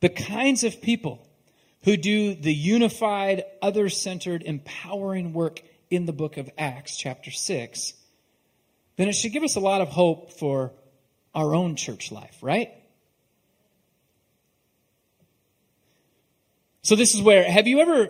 the 0.00 0.08
kinds 0.08 0.64
of 0.64 0.80
people 0.80 1.26
who 1.84 1.96
do 1.96 2.34
the 2.34 2.52
unified, 2.52 3.44
other 3.62 3.88
centered, 3.88 4.42
empowering 4.42 5.32
work 5.32 5.60
in 5.90 6.06
the 6.06 6.12
book 6.12 6.36
of 6.36 6.50
Acts, 6.58 6.96
chapter 6.96 7.30
6, 7.30 7.94
then 8.96 9.08
it 9.08 9.14
should 9.14 9.32
give 9.32 9.42
us 9.42 9.56
a 9.56 9.60
lot 9.60 9.80
of 9.80 9.88
hope 9.88 10.32
for 10.32 10.72
our 11.34 11.54
own 11.54 11.76
church 11.76 12.10
life, 12.10 12.36
right? 12.42 12.72
So, 16.88 16.96
this 16.96 17.14
is 17.14 17.20
where, 17.20 17.44
have 17.44 17.66
you 17.66 17.80
ever 17.80 18.08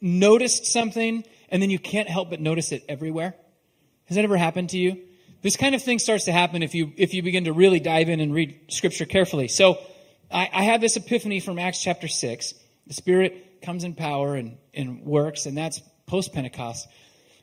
noticed 0.00 0.64
something 0.66 1.24
and 1.48 1.60
then 1.60 1.68
you 1.68 1.80
can't 1.80 2.08
help 2.08 2.30
but 2.30 2.40
notice 2.40 2.70
it 2.70 2.84
everywhere? 2.88 3.34
Has 4.04 4.14
that 4.14 4.22
ever 4.22 4.36
happened 4.36 4.68
to 4.68 4.78
you? 4.78 5.02
This 5.42 5.56
kind 5.56 5.74
of 5.74 5.82
thing 5.82 5.98
starts 5.98 6.26
to 6.26 6.32
happen 6.32 6.62
if 6.62 6.72
you, 6.72 6.92
if 6.96 7.12
you 7.12 7.24
begin 7.24 7.46
to 7.46 7.52
really 7.52 7.80
dive 7.80 8.08
in 8.08 8.20
and 8.20 8.32
read 8.32 8.56
scripture 8.68 9.04
carefully. 9.04 9.48
So, 9.48 9.80
I, 10.30 10.48
I 10.52 10.62
had 10.62 10.80
this 10.80 10.94
epiphany 10.94 11.40
from 11.40 11.58
Acts 11.58 11.82
chapter 11.82 12.06
6. 12.06 12.54
The 12.86 12.94
Spirit 12.94 13.62
comes 13.62 13.82
in 13.82 13.96
power 13.96 14.36
and, 14.36 14.58
and 14.74 15.02
works, 15.02 15.46
and 15.46 15.58
that's 15.58 15.80
post 16.06 16.32
Pentecost. 16.32 16.86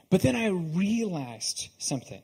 But 0.09 0.22
then 0.22 0.38
I 0.38 0.47
realized 0.47 1.68
something. 1.80 2.22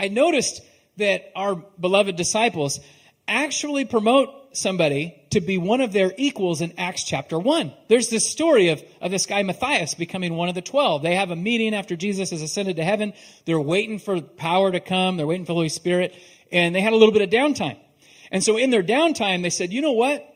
I 0.00 0.08
noticed 0.08 0.62
that 0.96 1.32
our 1.36 1.54
beloved 1.54 2.16
disciples 2.16 2.80
actually 3.28 3.84
promote 3.84 4.56
somebody 4.56 5.21
to 5.32 5.40
be 5.40 5.58
one 5.58 5.80
of 5.80 5.92
their 5.92 6.12
equals 6.16 6.60
in 6.60 6.72
Acts 6.78 7.04
chapter 7.04 7.38
1. 7.38 7.72
There's 7.88 8.08
this 8.08 8.28
story 8.28 8.68
of, 8.68 8.82
of 9.00 9.10
this 9.10 9.26
guy 9.26 9.42
Matthias 9.42 9.94
becoming 9.94 10.34
one 10.34 10.48
of 10.48 10.54
the 10.54 10.62
12. 10.62 11.02
They 11.02 11.16
have 11.16 11.30
a 11.30 11.36
meeting 11.36 11.74
after 11.74 11.96
Jesus 11.96 12.30
has 12.30 12.42
ascended 12.42 12.76
to 12.76 12.84
heaven. 12.84 13.12
They're 13.44 13.60
waiting 13.60 13.98
for 13.98 14.20
power 14.20 14.70
to 14.70 14.80
come. 14.80 15.16
They're 15.16 15.26
waiting 15.26 15.44
for 15.44 15.52
the 15.52 15.56
Holy 15.56 15.68
Spirit. 15.68 16.14
And 16.50 16.74
they 16.74 16.80
had 16.80 16.92
a 16.92 16.96
little 16.96 17.12
bit 17.12 17.22
of 17.22 17.30
downtime. 17.30 17.78
And 18.30 18.42
so 18.42 18.56
in 18.56 18.70
their 18.70 18.82
downtime, 18.82 19.42
they 19.42 19.50
said, 19.50 19.72
you 19.72 19.80
know 19.80 19.92
what? 19.92 20.26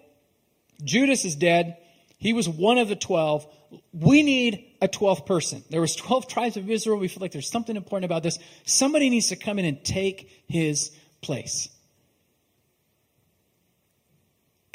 Judas 0.83 1.25
is 1.25 1.37
dead. 1.37 1.79
He 2.19 2.33
was 2.33 2.49
one 2.49 2.79
of 2.79 2.89
the 2.89 2.97
12. 2.97 3.47
We 3.93 4.23
need 4.23 4.77
a 4.81 4.89
12th 4.89 5.27
person. 5.27 5.63
There 5.71 5.81
was 5.81 5.95
12 5.97 6.29
tribes 6.29 6.57
of 6.57 6.71
Israel. 6.71 6.99
We 6.99 7.09
feel 7.09 7.21
like 7.21 7.33
there's 7.33 7.51
something 7.51 7.77
important 7.77 8.05
about 8.05 8.23
this. 8.23 8.39
Somebody 8.65 9.11
needs 9.11 9.29
to 9.29 9.37
come 9.37 9.59
in 9.59 9.65
and 9.65 9.85
take 9.85 10.45
his 10.49 10.91
place. 11.21 11.69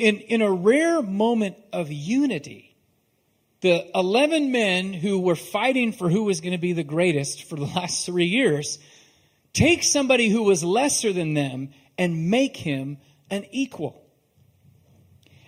In, 0.01 0.17
in 0.17 0.41
a 0.41 0.51
rare 0.51 1.03
moment 1.03 1.57
of 1.71 1.91
unity, 1.91 2.75
the 3.61 3.85
11 3.93 4.51
men 4.51 4.93
who 4.93 5.19
were 5.19 5.35
fighting 5.35 5.91
for 5.91 6.09
who 6.09 6.23
was 6.23 6.41
going 6.41 6.53
to 6.53 6.57
be 6.57 6.73
the 6.73 6.83
greatest 6.83 7.43
for 7.43 7.55
the 7.55 7.65
last 7.75 8.03
three 8.03 8.25
years 8.25 8.79
take 9.53 9.83
somebody 9.83 10.27
who 10.27 10.41
was 10.41 10.63
lesser 10.63 11.13
than 11.13 11.35
them 11.35 11.69
and 11.99 12.31
make 12.31 12.57
him 12.57 12.97
an 13.29 13.45
equal. 13.51 14.03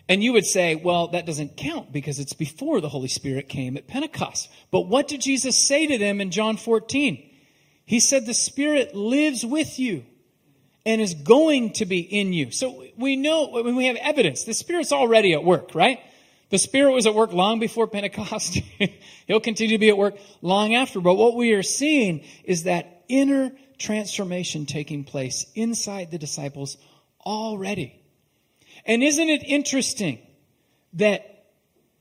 And 0.08 0.24
you 0.24 0.34
would 0.34 0.46
say, 0.46 0.76
well, 0.76 1.08
that 1.08 1.26
doesn't 1.26 1.58
count 1.58 1.92
because 1.92 2.20
it's 2.20 2.34
before 2.34 2.80
the 2.80 2.90
Holy 2.90 3.08
Spirit 3.08 3.50
came 3.50 3.76
at 3.76 3.88
Pentecost. 3.88 4.52
But 4.70 4.82
what 4.82 5.08
did 5.08 5.22
Jesus 5.22 5.58
say 5.58 5.88
to 5.88 5.98
them 5.98 6.22
in 6.22 6.30
John 6.30 6.58
14? 6.58 7.28
He 7.86 8.00
said, 8.00 8.28
the 8.28 8.36
Spirit 8.36 8.94
lives 8.94 9.44
with 9.44 9.80
you 9.80 10.06
and 10.86 11.02
is 11.02 11.14
going 11.14 11.74
to 11.74 11.86
be 11.86 12.00
in 12.00 12.34
you. 12.34 12.52
So 12.52 12.86
we 12.98 13.16
know, 13.16 13.50
when 13.50 13.76
we 13.76 13.86
have 13.86 13.96
evidence, 13.98 14.44
the 14.44 14.54
Spirit's 14.54 14.92
already 14.92 15.34
at 15.34 15.44
work, 15.44 15.76
right? 15.76 16.00
The 16.50 16.58
Spirit 16.58 16.92
was 16.92 17.08
at 17.08 17.16
work 17.16 17.34
long 17.34 17.60
before 17.60 17.88
Pentecost. 17.88 18.60
He'll 19.28 19.40
continue 19.40 19.76
to 19.76 19.80
be 19.80 19.90
at 19.90 19.98
work 19.98 20.18
long 20.42 20.76
after. 20.76 21.00
But 21.00 21.16
what 21.16 21.36
we 21.36 21.54
are 21.54 21.64
seeing 21.64 22.24
is 22.44 22.64
that 22.64 23.04
inner 23.08 23.52
transformation 23.78 24.66
taking 24.66 25.04
place 25.04 25.46
inside 25.56 26.12
the 26.12 26.18
disciples 26.18 26.78
already. 27.26 28.00
And 28.86 29.04
isn't 29.04 29.30
it 29.30 29.44
interesting 29.44 30.20
that 30.94 31.33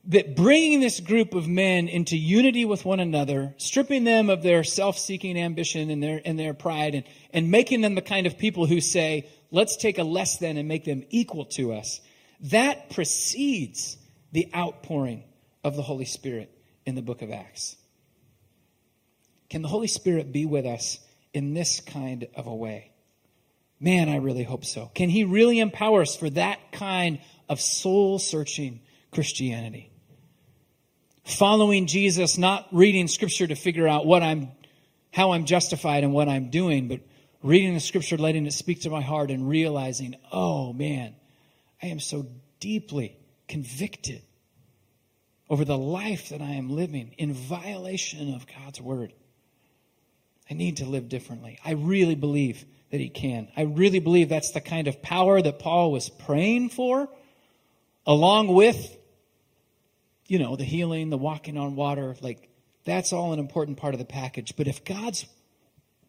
that 0.05 0.35
bringing 0.35 0.81
this 0.81 0.99
group 0.99 1.33
of 1.33 1.47
men 1.47 1.87
into 1.87 2.17
unity 2.17 2.65
with 2.65 2.83
one 2.83 2.99
another, 2.99 3.53
stripping 3.57 4.03
them 4.03 4.29
of 4.29 4.43
their 4.43 4.63
self-seeking 4.63 5.37
ambition 5.37 5.89
and 5.89 6.03
their 6.03 6.21
and 6.25 6.37
their 6.37 6.53
pride, 6.53 6.93
and, 6.93 7.05
and 7.31 7.49
making 7.49 7.81
them 7.81 7.95
the 7.95 8.01
kind 8.01 8.27
of 8.27 8.37
people 8.37 8.65
who 8.65 8.81
say, 8.81 9.29
let's 9.49 9.77
take 9.77 9.97
a 9.97 10.03
less 10.03 10.37
than 10.37 10.57
and 10.57 10.67
make 10.67 10.83
them 10.83 11.03
equal 11.09 11.45
to 11.45 11.71
us, 11.73 12.01
that 12.41 12.89
precedes 12.89 13.97
the 14.33 14.49
outpouring 14.53 15.23
of 15.63 15.77
the 15.77 15.81
Holy 15.83 16.05
Spirit 16.05 16.51
in 16.85 16.95
the 16.95 17.01
book 17.01 17.21
of 17.21 17.31
Acts. 17.31 17.77
Can 19.49 19.61
the 19.61 19.69
Holy 19.69 19.87
Spirit 19.87 20.33
be 20.33 20.45
with 20.45 20.65
us 20.65 20.99
in 21.33 21.53
this 21.53 21.79
kind 21.79 22.27
of 22.35 22.47
a 22.47 22.55
way? 22.55 22.91
Man, 23.79 24.09
I 24.09 24.17
really 24.17 24.43
hope 24.43 24.65
so. 24.65 24.91
Can 24.93 25.07
He 25.07 25.23
really 25.23 25.59
empower 25.59 26.01
us 26.01 26.17
for 26.17 26.29
that 26.31 26.73
kind 26.73 27.19
of 27.47 27.61
soul 27.61 28.19
searching 28.19 28.81
Christianity? 29.11 29.92
Following 31.23 31.87
Jesus, 31.87 32.37
not 32.37 32.67
reading 32.71 33.07
Scripture 33.07 33.47
to 33.47 33.55
figure 33.55 33.87
out 33.87 34.05
what 34.05 34.21
I'm, 34.21 34.51
how 35.11 35.31
I'm 35.31 35.45
justified 35.45 36.03
and 36.03 36.11
what 36.13 36.27
I'm 36.27 36.49
doing, 36.49 36.89
but 36.89 36.99
reading 37.41 37.73
the 37.73 37.79
Scripture, 37.79 38.17
letting 38.17 38.45
it 38.45 38.51
speak 38.51 38.81
to 38.81 38.89
my 38.89 39.01
heart, 39.01 39.31
and 39.31 39.47
realizing, 39.47 40.15
oh 40.33 40.73
man, 40.73 41.15
I 41.81 41.87
am 41.87 42.01
so 42.01 42.27
deeply 42.59 43.17
convicted 43.47 44.21
over 45.49 45.63
the 45.63 45.77
life 45.77 46.29
that 46.29 46.41
I 46.41 46.51
am 46.51 46.69
living 46.69 47.15
in 47.17 47.33
violation 47.33 48.33
of 48.33 48.45
God's 48.45 48.81
Word. 48.81 49.13
I 50.49 50.55
need 50.55 50.77
to 50.77 50.85
live 50.85 51.07
differently. 51.07 51.57
I 51.63 51.71
really 51.71 52.15
believe 52.15 52.65
that 52.91 52.99
he 52.99 53.09
can. 53.09 53.47
I 53.55 53.61
really 53.63 53.99
believe 53.99 54.27
that's 54.27 54.51
the 54.51 54.61
kind 54.61 54.89
of 54.89 55.01
power 55.01 55.41
that 55.41 55.59
Paul 55.59 55.91
was 55.91 56.09
praying 56.09 56.69
for, 56.69 57.07
along 58.05 58.49
with, 58.49 58.97
you 60.33 60.39
know, 60.39 60.55
the 60.55 60.63
healing, 60.63 61.11
the 61.11 61.17
walking 61.17 61.59
on 61.59 61.75
water. 61.75 62.15
Like, 62.19 62.49
that's 62.85 63.13
all 63.13 63.33
an 63.33 63.39
important 63.39 63.77
part 63.77 63.93
of 63.93 63.99
the 63.99 64.05
package. 64.05 64.55
But 64.55 64.67
if 64.67 64.83
God's, 64.83 65.27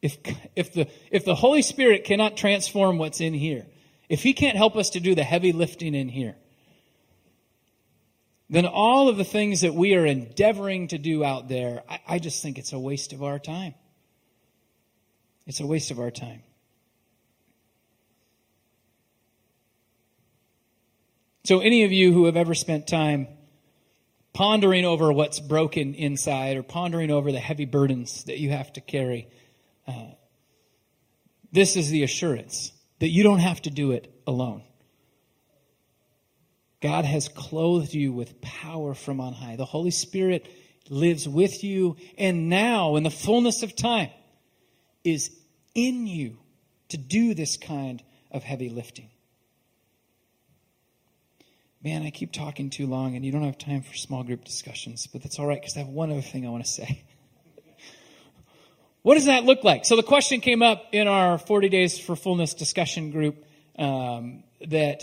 if, 0.00 0.16
if 0.56 0.72
the, 0.72 0.88
if 1.10 1.26
the 1.26 1.34
Holy 1.34 1.60
Spirit 1.60 2.04
cannot 2.04 2.34
transform 2.34 2.96
what's 2.96 3.20
in 3.20 3.34
here, 3.34 3.66
if 4.08 4.22
he 4.22 4.32
can't 4.32 4.56
help 4.56 4.76
us 4.76 4.88
to 4.90 5.00
do 5.00 5.14
the 5.14 5.22
heavy 5.22 5.52
lifting 5.52 5.94
in 5.94 6.08
here, 6.08 6.36
then 8.48 8.64
all 8.64 9.10
of 9.10 9.18
the 9.18 9.24
things 9.24 9.60
that 9.60 9.74
we 9.74 9.94
are 9.94 10.06
endeavoring 10.06 10.88
to 10.88 10.96
do 10.96 11.22
out 11.22 11.50
there, 11.50 11.82
I, 11.86 12.00
I 12.08 12.18
just 12.18 12.42
think 12.42 12.56
it's 12.56 12.72
a 12.72 12.78
waste 12.78 13.12
of 13.12 13.22
our 13.22 13.38
time. 13.38 13.74
It's 15.46 15.60
a 15.60 15.66
waste 15.66 15.90
of 15.90 16.00
our 16.00 16.10
time. 16.10 16.40
So, 21.44 21.60
any 21.60 21.84
of 21.84 21.92
you 21.92 22.14
who 22.14 22.24
have 22.24 22.38
ever 22.38 22.54
spent 22.54 22.86
time 22.86 23.28
pondering 24.34 24.84
over 24.84 25.12
what's 25.12 25.40
broken 25.40 25.94
inside 25.94 26.56
or 26.56 26.62
pondering 26.62 27.10
over 27.10 27.32
the 27.32 27.40
heavy 27.40 27.64
burdens 27.64 28.24
that 28.24 28.38
you 28.38 28.50
have 28.50 28.70
to 28.74 28.80
carry, 28.80 29.28
uh, 29.86 30.08
this 31.52 31.76
is 31.76 31.88
the 31.88 32.02
assurance 32.02 32.72
that 32.98 33.08
you 33.08 33.22
don't 33.22 33.38
have 33.38 33.62
to 33.62 33.70
do 33.70 33.92
it 33.92 34.12
alone. 34.26 34.62
God 36.82 37.06
has 37.06 37.28
clothed 37.28 37.94
you 37.94 38.12
with 38.12 38.42
power 38.42 38.92
from 38.92 39.20
on 39.20 39.32
high. 39.32 39.56
The 39.56 39.64
Holy 39.64 39.92
Spirit 39.92 40.46
lives 40.90 41.26
with 41.26 41.64
you 41.64 41.96
and 42.18 42.50
now, 42.50 42.96
in 42.96 43.04
the 43.04 43.10
fullness 43.10 43.62
of 43.62 43.74
time, 43.74 44.10
is 45.02 45.30
in 45.74 46.06
you 46.06 46.38
to 46.88 46.98
do 46.98 47.34
this 47.34 47.56
kind 47.56 48.02
of 48.30 48.42
heavy 48.42 48.68
lifting. 48.68 49.08
Man, 51.84 52.02
I 52.02 52.08
keep 52.08 52.32
talking 52.32 52.70
too 52.70 52.86
long 52.86 53.14
and 53.14 53.26
you 53.26 53.30
don't 53.30 53.42
have 53.42 53.58
time 53.58 53.82
for 53.82 53.92
small 53.92 54.24
group 54.24 54.42
discussions, 54.42 55.06
but 55.06 55.22
that's 55.22 55.38
all 55.38 55.46
right 55.46 55.60
because 55.60 55.76
I 55.76 55.80
have 55.80 55.88
one 55.88 56.10
other 56.10 56.22
thing 56.22 56.46
I 56.46 56.48
want 56.48 56.64
to 56.64 56.70
say. 56.70 57.04
what 59.02 59.16
does 59.16 59.26
that 59.26 59.44
look 59.44 59.64
like? 59.64 59.84
So 59.84 59.94
the 59.94 60.02
question 60.02 60.40
came 60.40 60.62
up 60.62 60.86
in 60.92 61.08
our 61.08 61.36
40 61.36 61.68
Days 61.68 61.98
for 61.98 62.16
Fullness 62.16 62.54
discussion 62.54 63.10
group 63.10 63.44
um, 63.78 64.44
that 64.66 65.02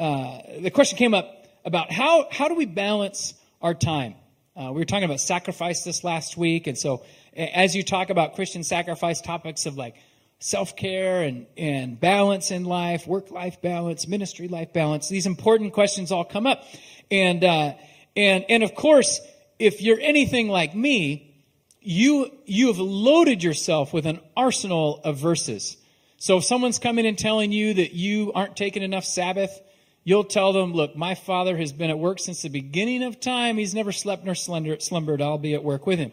uh, 0.00 0.38
the 0.62 0.72
question 0.72 0.98
came 0.98 1.14
up 1.14 1.46
about 1.64 1.92
how, 1.92 2.26
how 2.32 2.48
do 2.48 2.56
we 2.56 2.66
balance 2.66 3.34
our 3.62 3.74
time? 3.74 4.16
Uh, 4.56 4.72
we 4.72 4.80
were 4.80 4.84
talking 4.84 5.04
about 5.04 5.20
sacrifice 5.20 5.84
this 5.84 6.02
last 6.02 6.36
week, 6.36 6.66
and 6.66 6.76
so 6.76 7.04
as 7.36 7.76
you 7.76 7.84
talk 7.84 8.10
about 8.10 8.34
Christian 8.34 8.64
sacrifice 8.64 9.20
topics 9.20 9.66
of 9.66 9.76
like 9.76 9.94
self 10.38 10.76
care 10.76 11.22
and, 11.22 11.46
and 11.56 11.98
balance 11.98 12.50
in 12.50 12.64
life, 12.64 13.06
work 13.06 13.30
life 13.30 13.60
balance, 13.62 14.06
ministry 14.06 14.48
life 14.48 14.72
balance. 14.72 15.08
These 15.08 15.26
important 15.26 15.72
questions 15.72 16.12
all 16.12 16.24
come 16.24 16.46
up. 16.46 16.64
And, 17.10 17.42
uh, 17.44 17.74
and, 18.14 18.44
and 18.48 18.62
of 18.62 18.74
course, 18.74 19.20
if 19.58 19.80
you're 19.80 20.00
anything 20.00 20.48
like 20.48 20.74
me, 20.74 21.34
you, 21.80 22.30
you 22.44 22.66
have 22.66 22.78
loaded 22.78 23.42
yourself 23.42 23.92
with 23.92 24.06
an 24.06 24.20
arsenal 24.36 25.00
of 25.04 25.18
verses. 25.18 25.76
So 26.18 26.38
if 26.38 26.44
someone's 26.44 26.78
coming 26.78 27.06
and 27.06 27.16
telling 27.16 27.52
you 27.52 27.74
that 27.74 27.92
you 27.92 28.32
aren't 28.32 28.56
taking 28.56 28.82
enough 28.82 29.04
Sabbath, 29.04 29.60
you'll 30.02 30.24
tell 30.24 30.52
them, 30.52 30.72
look, 30.72 30.96
my 30.96 31.14
father 31.14 31.56
has 31.56 31.72
been 31.72 31.90
at 31.90 31.98
work 31.98 32.18
since 32.18 32.42
the 32.42 32.48
beginning 32.48 33.02
of 33.02 33.20
time. 33.20 33.56
He's 33.56 33.74
never 33.74 33.92
slept 33.92 34.24
nor 34.24 34.34
slumbered. 34.34 35.22
I'll 35.22 35.38
be 35.38 35.54
at 35.54 35.62
work 35.62 35.86
with 35.86 35.98
him. 35.98 36.12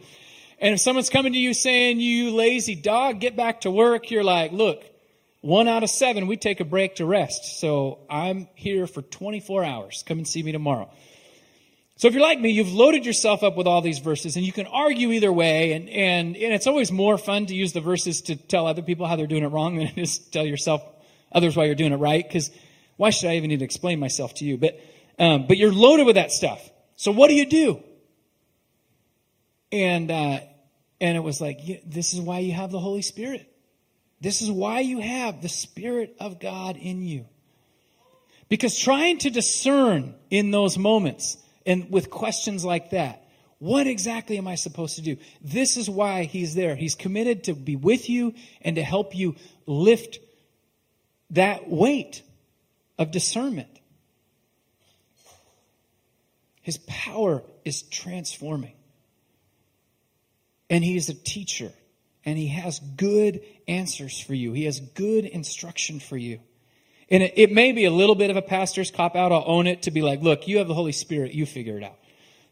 And 0.63 0.75
if 0.75 0.79
someone's 0.79 1.09
coming 1.09 1.33
to 1.33 1.37
you 1.37 1.53
saying, 1.53 1.99
you 1.99 2.31
lazy 2.31 2.73
dog, 2.73 3.19
get 3.19 3.35
back 3.35 3.61
to 3.61 3.69
work, 3.69 4.09
you're 4.09 4.23
like, 4.23 4.53
look, 4.53 4.81
one 5.41 5.67
out 5.67 5.83
of 5.83 5.89
seven, 5.89 6.25
we 6.25 6.37
take 6.37 6.61
a 6.61 6.63
break 6.63 6.95
to 6.95 7.05
rest. 7.05 7.59
So 7.59 7.99
I'm 8.09 8.47
here 8.55 8.87
for 8.87 9.01
24 9.01 9.65
hours. 9.65 10.05
Come 10.07 10.19
and 10.19 10.27
see 10.27 10.41
me 10.41 10.53
tomorrow. 10.53 10.89
So 11.97 12.07
if 12.07 12.13
you're 12.13 12.23
like 12.23 12.39
me, 12.39 12.51
you've 12.51 12.71
loaded 12.71 13.05
yourself 13.05 13.43
up 13.43 13.57
with 13.57 13.67
all 13.67 13.81
these 13.81 13.99
verses 13.99 14.37
and 14.37 14.45
you 14.45 14.53
can 14.53 14.65
argue 14.67 15.11
either 15.11 15.33
way. 15.33 15.73
And, 15.73 15.89
and, 15.89 16.37
and 16.37 16.53
it's 16.53 16.65
always 16.65 16.93
more 16.93 17.17
fun 17.17 17.45
to 17.47 17.53
use 17.53 17.73
the 17.73 17.81
verses 17.81 18.21
to 18.21 18.37
tell 18.37 18.65
other 18.65 18.81
people 18.81 19.05
how 19.05 19.17
they're 19.17 19.27
doing 19.27 19.43
it 19.43 19.47
wrong 19.47 19.75
than 19.75 19.87
it 19.87 19.97
is 19.97 20.19
to 20.19 20.31
tell 20.31 20.45
yourself 20.45 20.81
others 21.33 21.57
why 21.57 21.65
you're 21.65 21.75
doing 21.75 21.91
it 21.91 21.97
right. 21.97 22.25
Cause 22.31 22.51
why 22.95 23.09
should 23.09 23.29
I 23.29 23.35
even 23.35 23.49
need 23.49 23.59
to 23.59 23.65
explain 23.65 23.99
myself 23.99 24.33
to 24.35 24.45
you? 24.45 24.57
But, 24.57 24.79
um, 25.19 25.45
but 25.45 25.57
you're 25.57 25.73
loaded 25.73 26.05
with 26.05 26.15
that 26.15 26.31
stuff. 26.31 26.61
So 26.95 27.11
what 27.11 27.27
do 27.27 27.33
you 27.33 27.47
do? 27.47 27.83
And, 29.69 30.09
uh, 30.09 30.39
and 31.03 31.17
it 31.17 31.19
was 31.19 31.41
like, 31.41 31.59
this 31.85 32.13
is 32.13 32.21
why 32.21 32.39
you 32.39 32.53
have 32.53 32.71
the 32.71 32.79
Holy 32.79 33.01
Spirit. 33.01 33.45
This 34.21 34.41
is 34.41 34.49
why 34.49 34.79
you 34.79 35.01
have 35.01 35.41
the 35.41 35.49
Spirit 35.49 36.15
of 36.17 36.39
God 36.39 36.77
in 36.77 37.01
you. 37.03 37.25
Because 38.47 38.79
trying 38.79 39.17
to 39.17 39.29
discern 39.29 40.15
in 40.29 40.51
those 40.51 40.77
moments 40.77 41.37
and 41.65 41.91
with 41.91 42.09
questions 42.09 42.63
like 42.63 42.91
that, 42.91 43.27
what 43.59 43.85
exactly 43.85 44.37
am 44.37 44.47
I 44.47 44.55
supposed 44.55 44.95
to 44.95 45.01
do? 45.01 45.17
This 45.41 45.75
is 45.75 45.89
why 45.89 46.23
he's 46.23 46.55
there. 46.55 46.73
He's 46.73 46.95
committed 46.95 47.43
to 47.45 47.53
be 47.53 47.75
with 47.75 48.09
you 48.09 48.33
and 48.61 48.77
to 48.77 48.81
help 48.81 49.13
you 49.13 49.35
lift 49.65 50.19
that 51.31 51.69
weight 51.69 52.21
of 52.97 53.11
discernment. 53.11 53.81
His 56.61 56.77
power 56.77 57.43
is 57.65 57.81
transforming 57.81 58.75
and 60.73 60.83
he 60.83 60.95
is 60.95 61.07
a 61.07 61.13
teacher 61.13 61.71
and 62.25 62.35
he 62.35 62.47
has 62.47 62.79
good 62.79 63.41
answers 63.67 64.19
for 64.19 64.33
you. 64.33 64.53
He 64.53 64.65
has 64.65 64.79
good 64.79 65.23
instruction 65.23 65.99
for 65.99 66.17
you. 66.17 66.39
And 67.11 67.21
it, 67.21 67.33
it, 67.35 67.51
may 67.51 67.73
be 67.73 67.85
a 67.85 67.91
little 67.91 68.15
bit 68.15 68.31
of 68.31 68.37
a 68.37 68.41
pastor's 68.41 68.89
cop 68.89 69.15
out. 69.15 69.31
I'll 69.31 69.43
own 69.45 69.67
it 69.67 69.83
to 69.83 69.91
be 69.91 70.01
like, 70.01 70.21
look, 70.21 70.47
you 70.47 70.57
have 70.57 70.67
the 70.67 70.73
Holy 70.73 70.91
Spirit. 70.91 71.33
You 71.33 71.45
figure 71.45 71.77
it 71.77 71.83
out. 71.83 71.99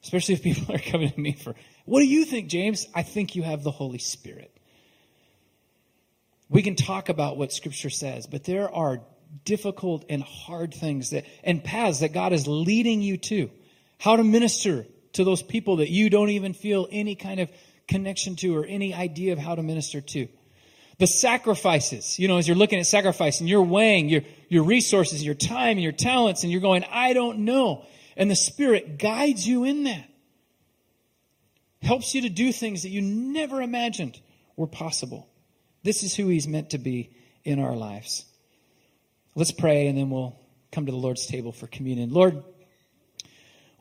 especially 0.04 0.36
if 0.36 0.44
people 0.44 0.76
are 0.76 0.80
coming 0.80 1.12
to 1.12 1.20
me 1.20 1.34
for, 1.34 1.56
what 1.86 2.02
do 2.02 2.06
you 2.06 2.26
think, 2.26 2.50
James? 2.50 2.86
I 2.94 3.02
think 3.02 3.36
you 3.36 3.42
have 3.42 3.64
the 3.64 3.72
Holy 3.72 3.98
Spirit. 3.98 4.56
We 6.48 6.62
can 6.62 6.76
talk 6.76 7.10
about 7.10 7.38
what 7.38 7.52
Scripture 7.52 7.90
says, 7.90 8.28
but 8.28 8.44
there 8.44 8.70
are 8.70 9.02
difficult 9.46 10.06
and 10.10 10.22
hard 10.22 10.76
things 10.76 11.10
that, 11.10 11.26
and 11.44 11.64
paths 11.64 12.02
that 12.02 12.14
God 12.14 12.34
is 12.34 12.46
leading 12.46 13.02
you 13.02 13.18
to. 13.18 13.50
How 13.98 14.16
to 14.16 14.24
minister 14.24 14.86
to 15.14 15.24
those 15.24 15.42
people 15.42 15.78
that 15.78 15.90
you 15.90 16.12
don't 16.12 16.30
even 16.30 16.54
feel 16.54 16.88
any 16.92 17.16
kind 17.16 17.40
of 17.40 17.50
connection 17.88 18.36
to 18.38 18.56
or 18.56 18.66
any 18.66 18.94
idea 18.94 19.34
of 19.34 19.40
how 19.40 19.56
to 19.56 19.64
minister 19.64 20.02
to. 20.02 20.28
The 20.98 21.08
sacrifices, 21.08 22.20
you 22.20 22.28
know, 22.28 22.38
as 22.38 22.48
you're 22.48 22.58
looking 22.58 22.80
at 22.80 22.86
sacrifice 22.86 23.40
and 23.40 23.50
you're 23.50 23.64
weighing 23.64 24.08
your, 24.08 24.22
your 24.50 24.64
resources, 24.64 25.24
your 25.24 25.36
time, 25.36 25.80
your 25.80 25.92
talents, 25.92 26.44
and 26.44 26.52
you're 26.52 26.62
going, 26.62 26.84
I 26.92 27.14
don't 27.14 27.40
know. 27.40 27.86
And 28.16 28.30
the 28.30 28.36
Spirit 28.36 29.00
guides 29.00 29.48
you 29.48 29.64
in 29.64 29.86
that. 29.86 30.08
Helps 31.82 32.14
you 32.14 32.22
to 32.22 32.30
do 32.30 32.52
things 32.52 32.84
that 32.84 32.90
you 32.90 33.02
never 33.02 33.62
imagined 33.62 34.20
were 34.56 34.68
possible. 34.68 35.28
This 35.84 36.04
is 36.04 36.16
who 36.16 36.28
He's 36.28 36.48
meant 36.48 36.72
to 36.72 36.78
be 36.78 37.16
in 37.44 37.60
our 37.60 37.76
lives. 37.76 38.26
Let's 39.34 39.52
pray 39.52 39.88
and 39.88 39.98
then 39.98 40.10
we'll 40.10 40.40
come 40.72 40.86
to 40.86 40.92
the 40.92 40.98
Lord's 40.98 41.26
table 41.26 41.52
for 41.52 41.68
communion. 41.68 42.12
Lord, 42.12 42.44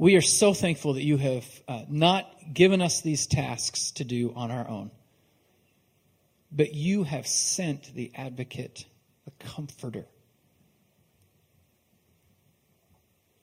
we 0.00 0.16
are 0.16 0.22
so 0.22 0.54
thankful 0.54 0.94
that 0.94 1.04
you 1.04 1.18
have 1.18 1.44
uh, 1.68 1.82
not 1.90 2.26
given 2.54 2.80
us 2.80 3.02
these 3.02 3.26
tasks 3.26 3.90
to 3.90 4.04
do 4.04 4.32
on 4.34 4.50
our 4.50 4.66
own, 4.66 4.90
but 6.50 6.72
you 6.72 7.04
have 7.04 7.26
sent 7.26 7.94
the 7.94 8.10
advocate, 8.14 8.86
the 9.26 9.44
comforter, 9.44 10.06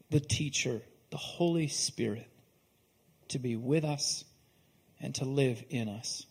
the 0.09 0.19
teacher, 0.19 0.81
the 1.11 1.17
Holy 1.17 1.67
Spirit 1.67 2.27
to 3.27 3.37
be 3.37 3.55
with 3.55 3.85
us 3.85 4.25
and 4.99 5.13
to 5.13 5.25
live 5.25 5.63
in 5.69 5.87
us. 5.87 6.25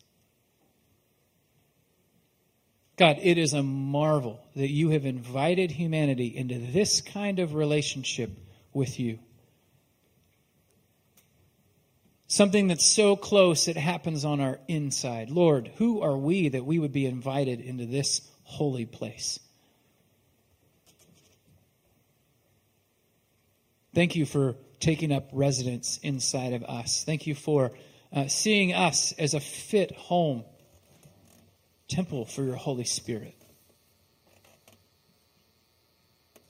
God, 2.96 3.18
it 3.22 3.38
is 3.38 3.52
a 3.52 3.62
marvel 3.62 4.40
that 4.56 4.70
you 4.70 4.90
have 4.90 5.04
invited 5.04 5.70
humanity 5.70 6.36
into 6.36 6.58
this 6.58 7.00
kind 7.00 7.38
of 7.38 7.54
relationship 7.54 8.32
with 8.72 8.98
you. 8.98 9.20
Something 12.28 12.68
that's 12.68 12.86
so 12.90 13.14
close 13.14 13.68
it 13.68 13.76
happens 13.76 14.24
on 14.24 14.40
our 14.40 14.58
inside. 14.66 15.30
Lord, 15.30 15.70
who 15.76 16.00
are 16.02 16.16
we 16.16 16.48
that 16.48 16.64
we 16.64 16.78
would 16.78 16.92
be 16.92 17.06
invited 17.06 17.60
into 17.60 17.86
this 17.86 18.20
holy 18.42 18.84
place? 18.84 19.38
Thank 23.94 24.16
you 24.16 24.26
for 24.26 24.56
taking 24.80 25.12
up 25.12 25.28
residence 25.32 25.98
inside 26.02 26.52
of 26.52 26.62
us. 26.64 27.04
Thank 27.04 27.26
you 27.26 27.34
for 27.34 27.72
uh, 28.12 28.26
seeing 28.28 28.74
us 28.74 29.12
as 29.12 29.34
a 29.34 29.40
fit 29.40 29.92
home 29.92 30.44
temple 31.88 32.24
for 32.24 32.42
your 32.42 32.56
Holy 32.56 32.84
Spirit. 32.84 33.34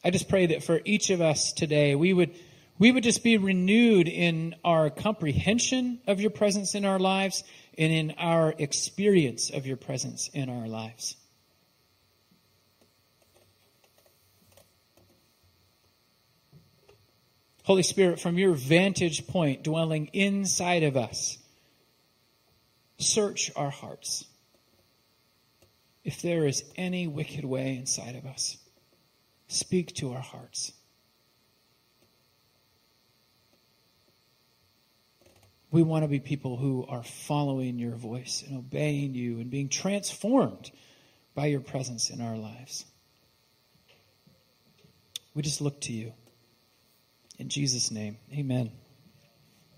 I 0.03 0.11
just 0.11 0.29
pray 0.29 0.47
that 0.47 0.65
for 0.65 0.81
each 0.85 1.11
of 1.11 1.21
us 1.21 1.53
today, 1.53 1.95
we 1.95 2.13
would, 2.13 2.35
we 2.79 2.93
would 2.93 3.03
just 3.03 3.25
be 3.25 3.39
renewed 3.39 4.09
in 4.09 4.55
our 4.65 4.91
comprehension 4.91 6.01
of 6.07 6.21
your 6.21 6.31
presence 6.31 6.75
in 6.75 6.85
our 6.85 6.99
lives 6.99 7.45
and 7.79 7.93
in 7.93 8.15
our 8.19 8.55
experience 8.59 9.51
of 9.51 9.67
your 9.67 9.77
presence 9.77 10.29
in 10.33 10.49
our 10.49 10.67
lives. 10.67 11.17
Holy 17.65 17.83
Spirit, 17.83 18.21
from 18.21 18.39
your 18.39 18.53
vantage 18.53 19.27
point 19.27 19.65
dwelling 19.65 20.07
inside 20.13 20.85
of 20.85 20.97
us, 20.97 21.39
search 22.99 23.51
our 23.57 23.71
hearts 23.71 24.25
if 26.07 26.23
there 26.23 26.47
is 26.47 26.63
any 26.77 27.09
wicked 27.09 27.45
way 27.45 27.77
inside 27.77 28.15
of 28.15 28.25
us, 28.27 28.59
speak 29.49 29.93
to 29.97 30.13
our 30.13 30.21
hearts. 30.21 30.73
We 35.71 35.83
want 35.83 36.05
to 36.05 36.09
be 36.09 36.21
people 36.21 36.57
who 36.57 36.87
are 36.89 37.03
following 37.03 37.79
your 37.79 37.97
voice 37.97 38.45
and 38.47 38.57
obeying 38.57 39.15
you 39.15 39.41
and 39.41 39.51
being 39.51 39.69
transformed 39.69 40.71
by 41.35 41.47
your 41.47 41.61
presence 41.61 42.11
in 42.11 42.21
our 42.21 42.37
lives. 42.37 42.85
We 45.35 45.43
just 45.43 45.61
look 45.61 45.81
to 45.83 45.93
you. 45.93 46.13
In 47.39 47.49
Jesus' 47.49 47.91
name, 47.91 48.17
amen. 48.33 48.71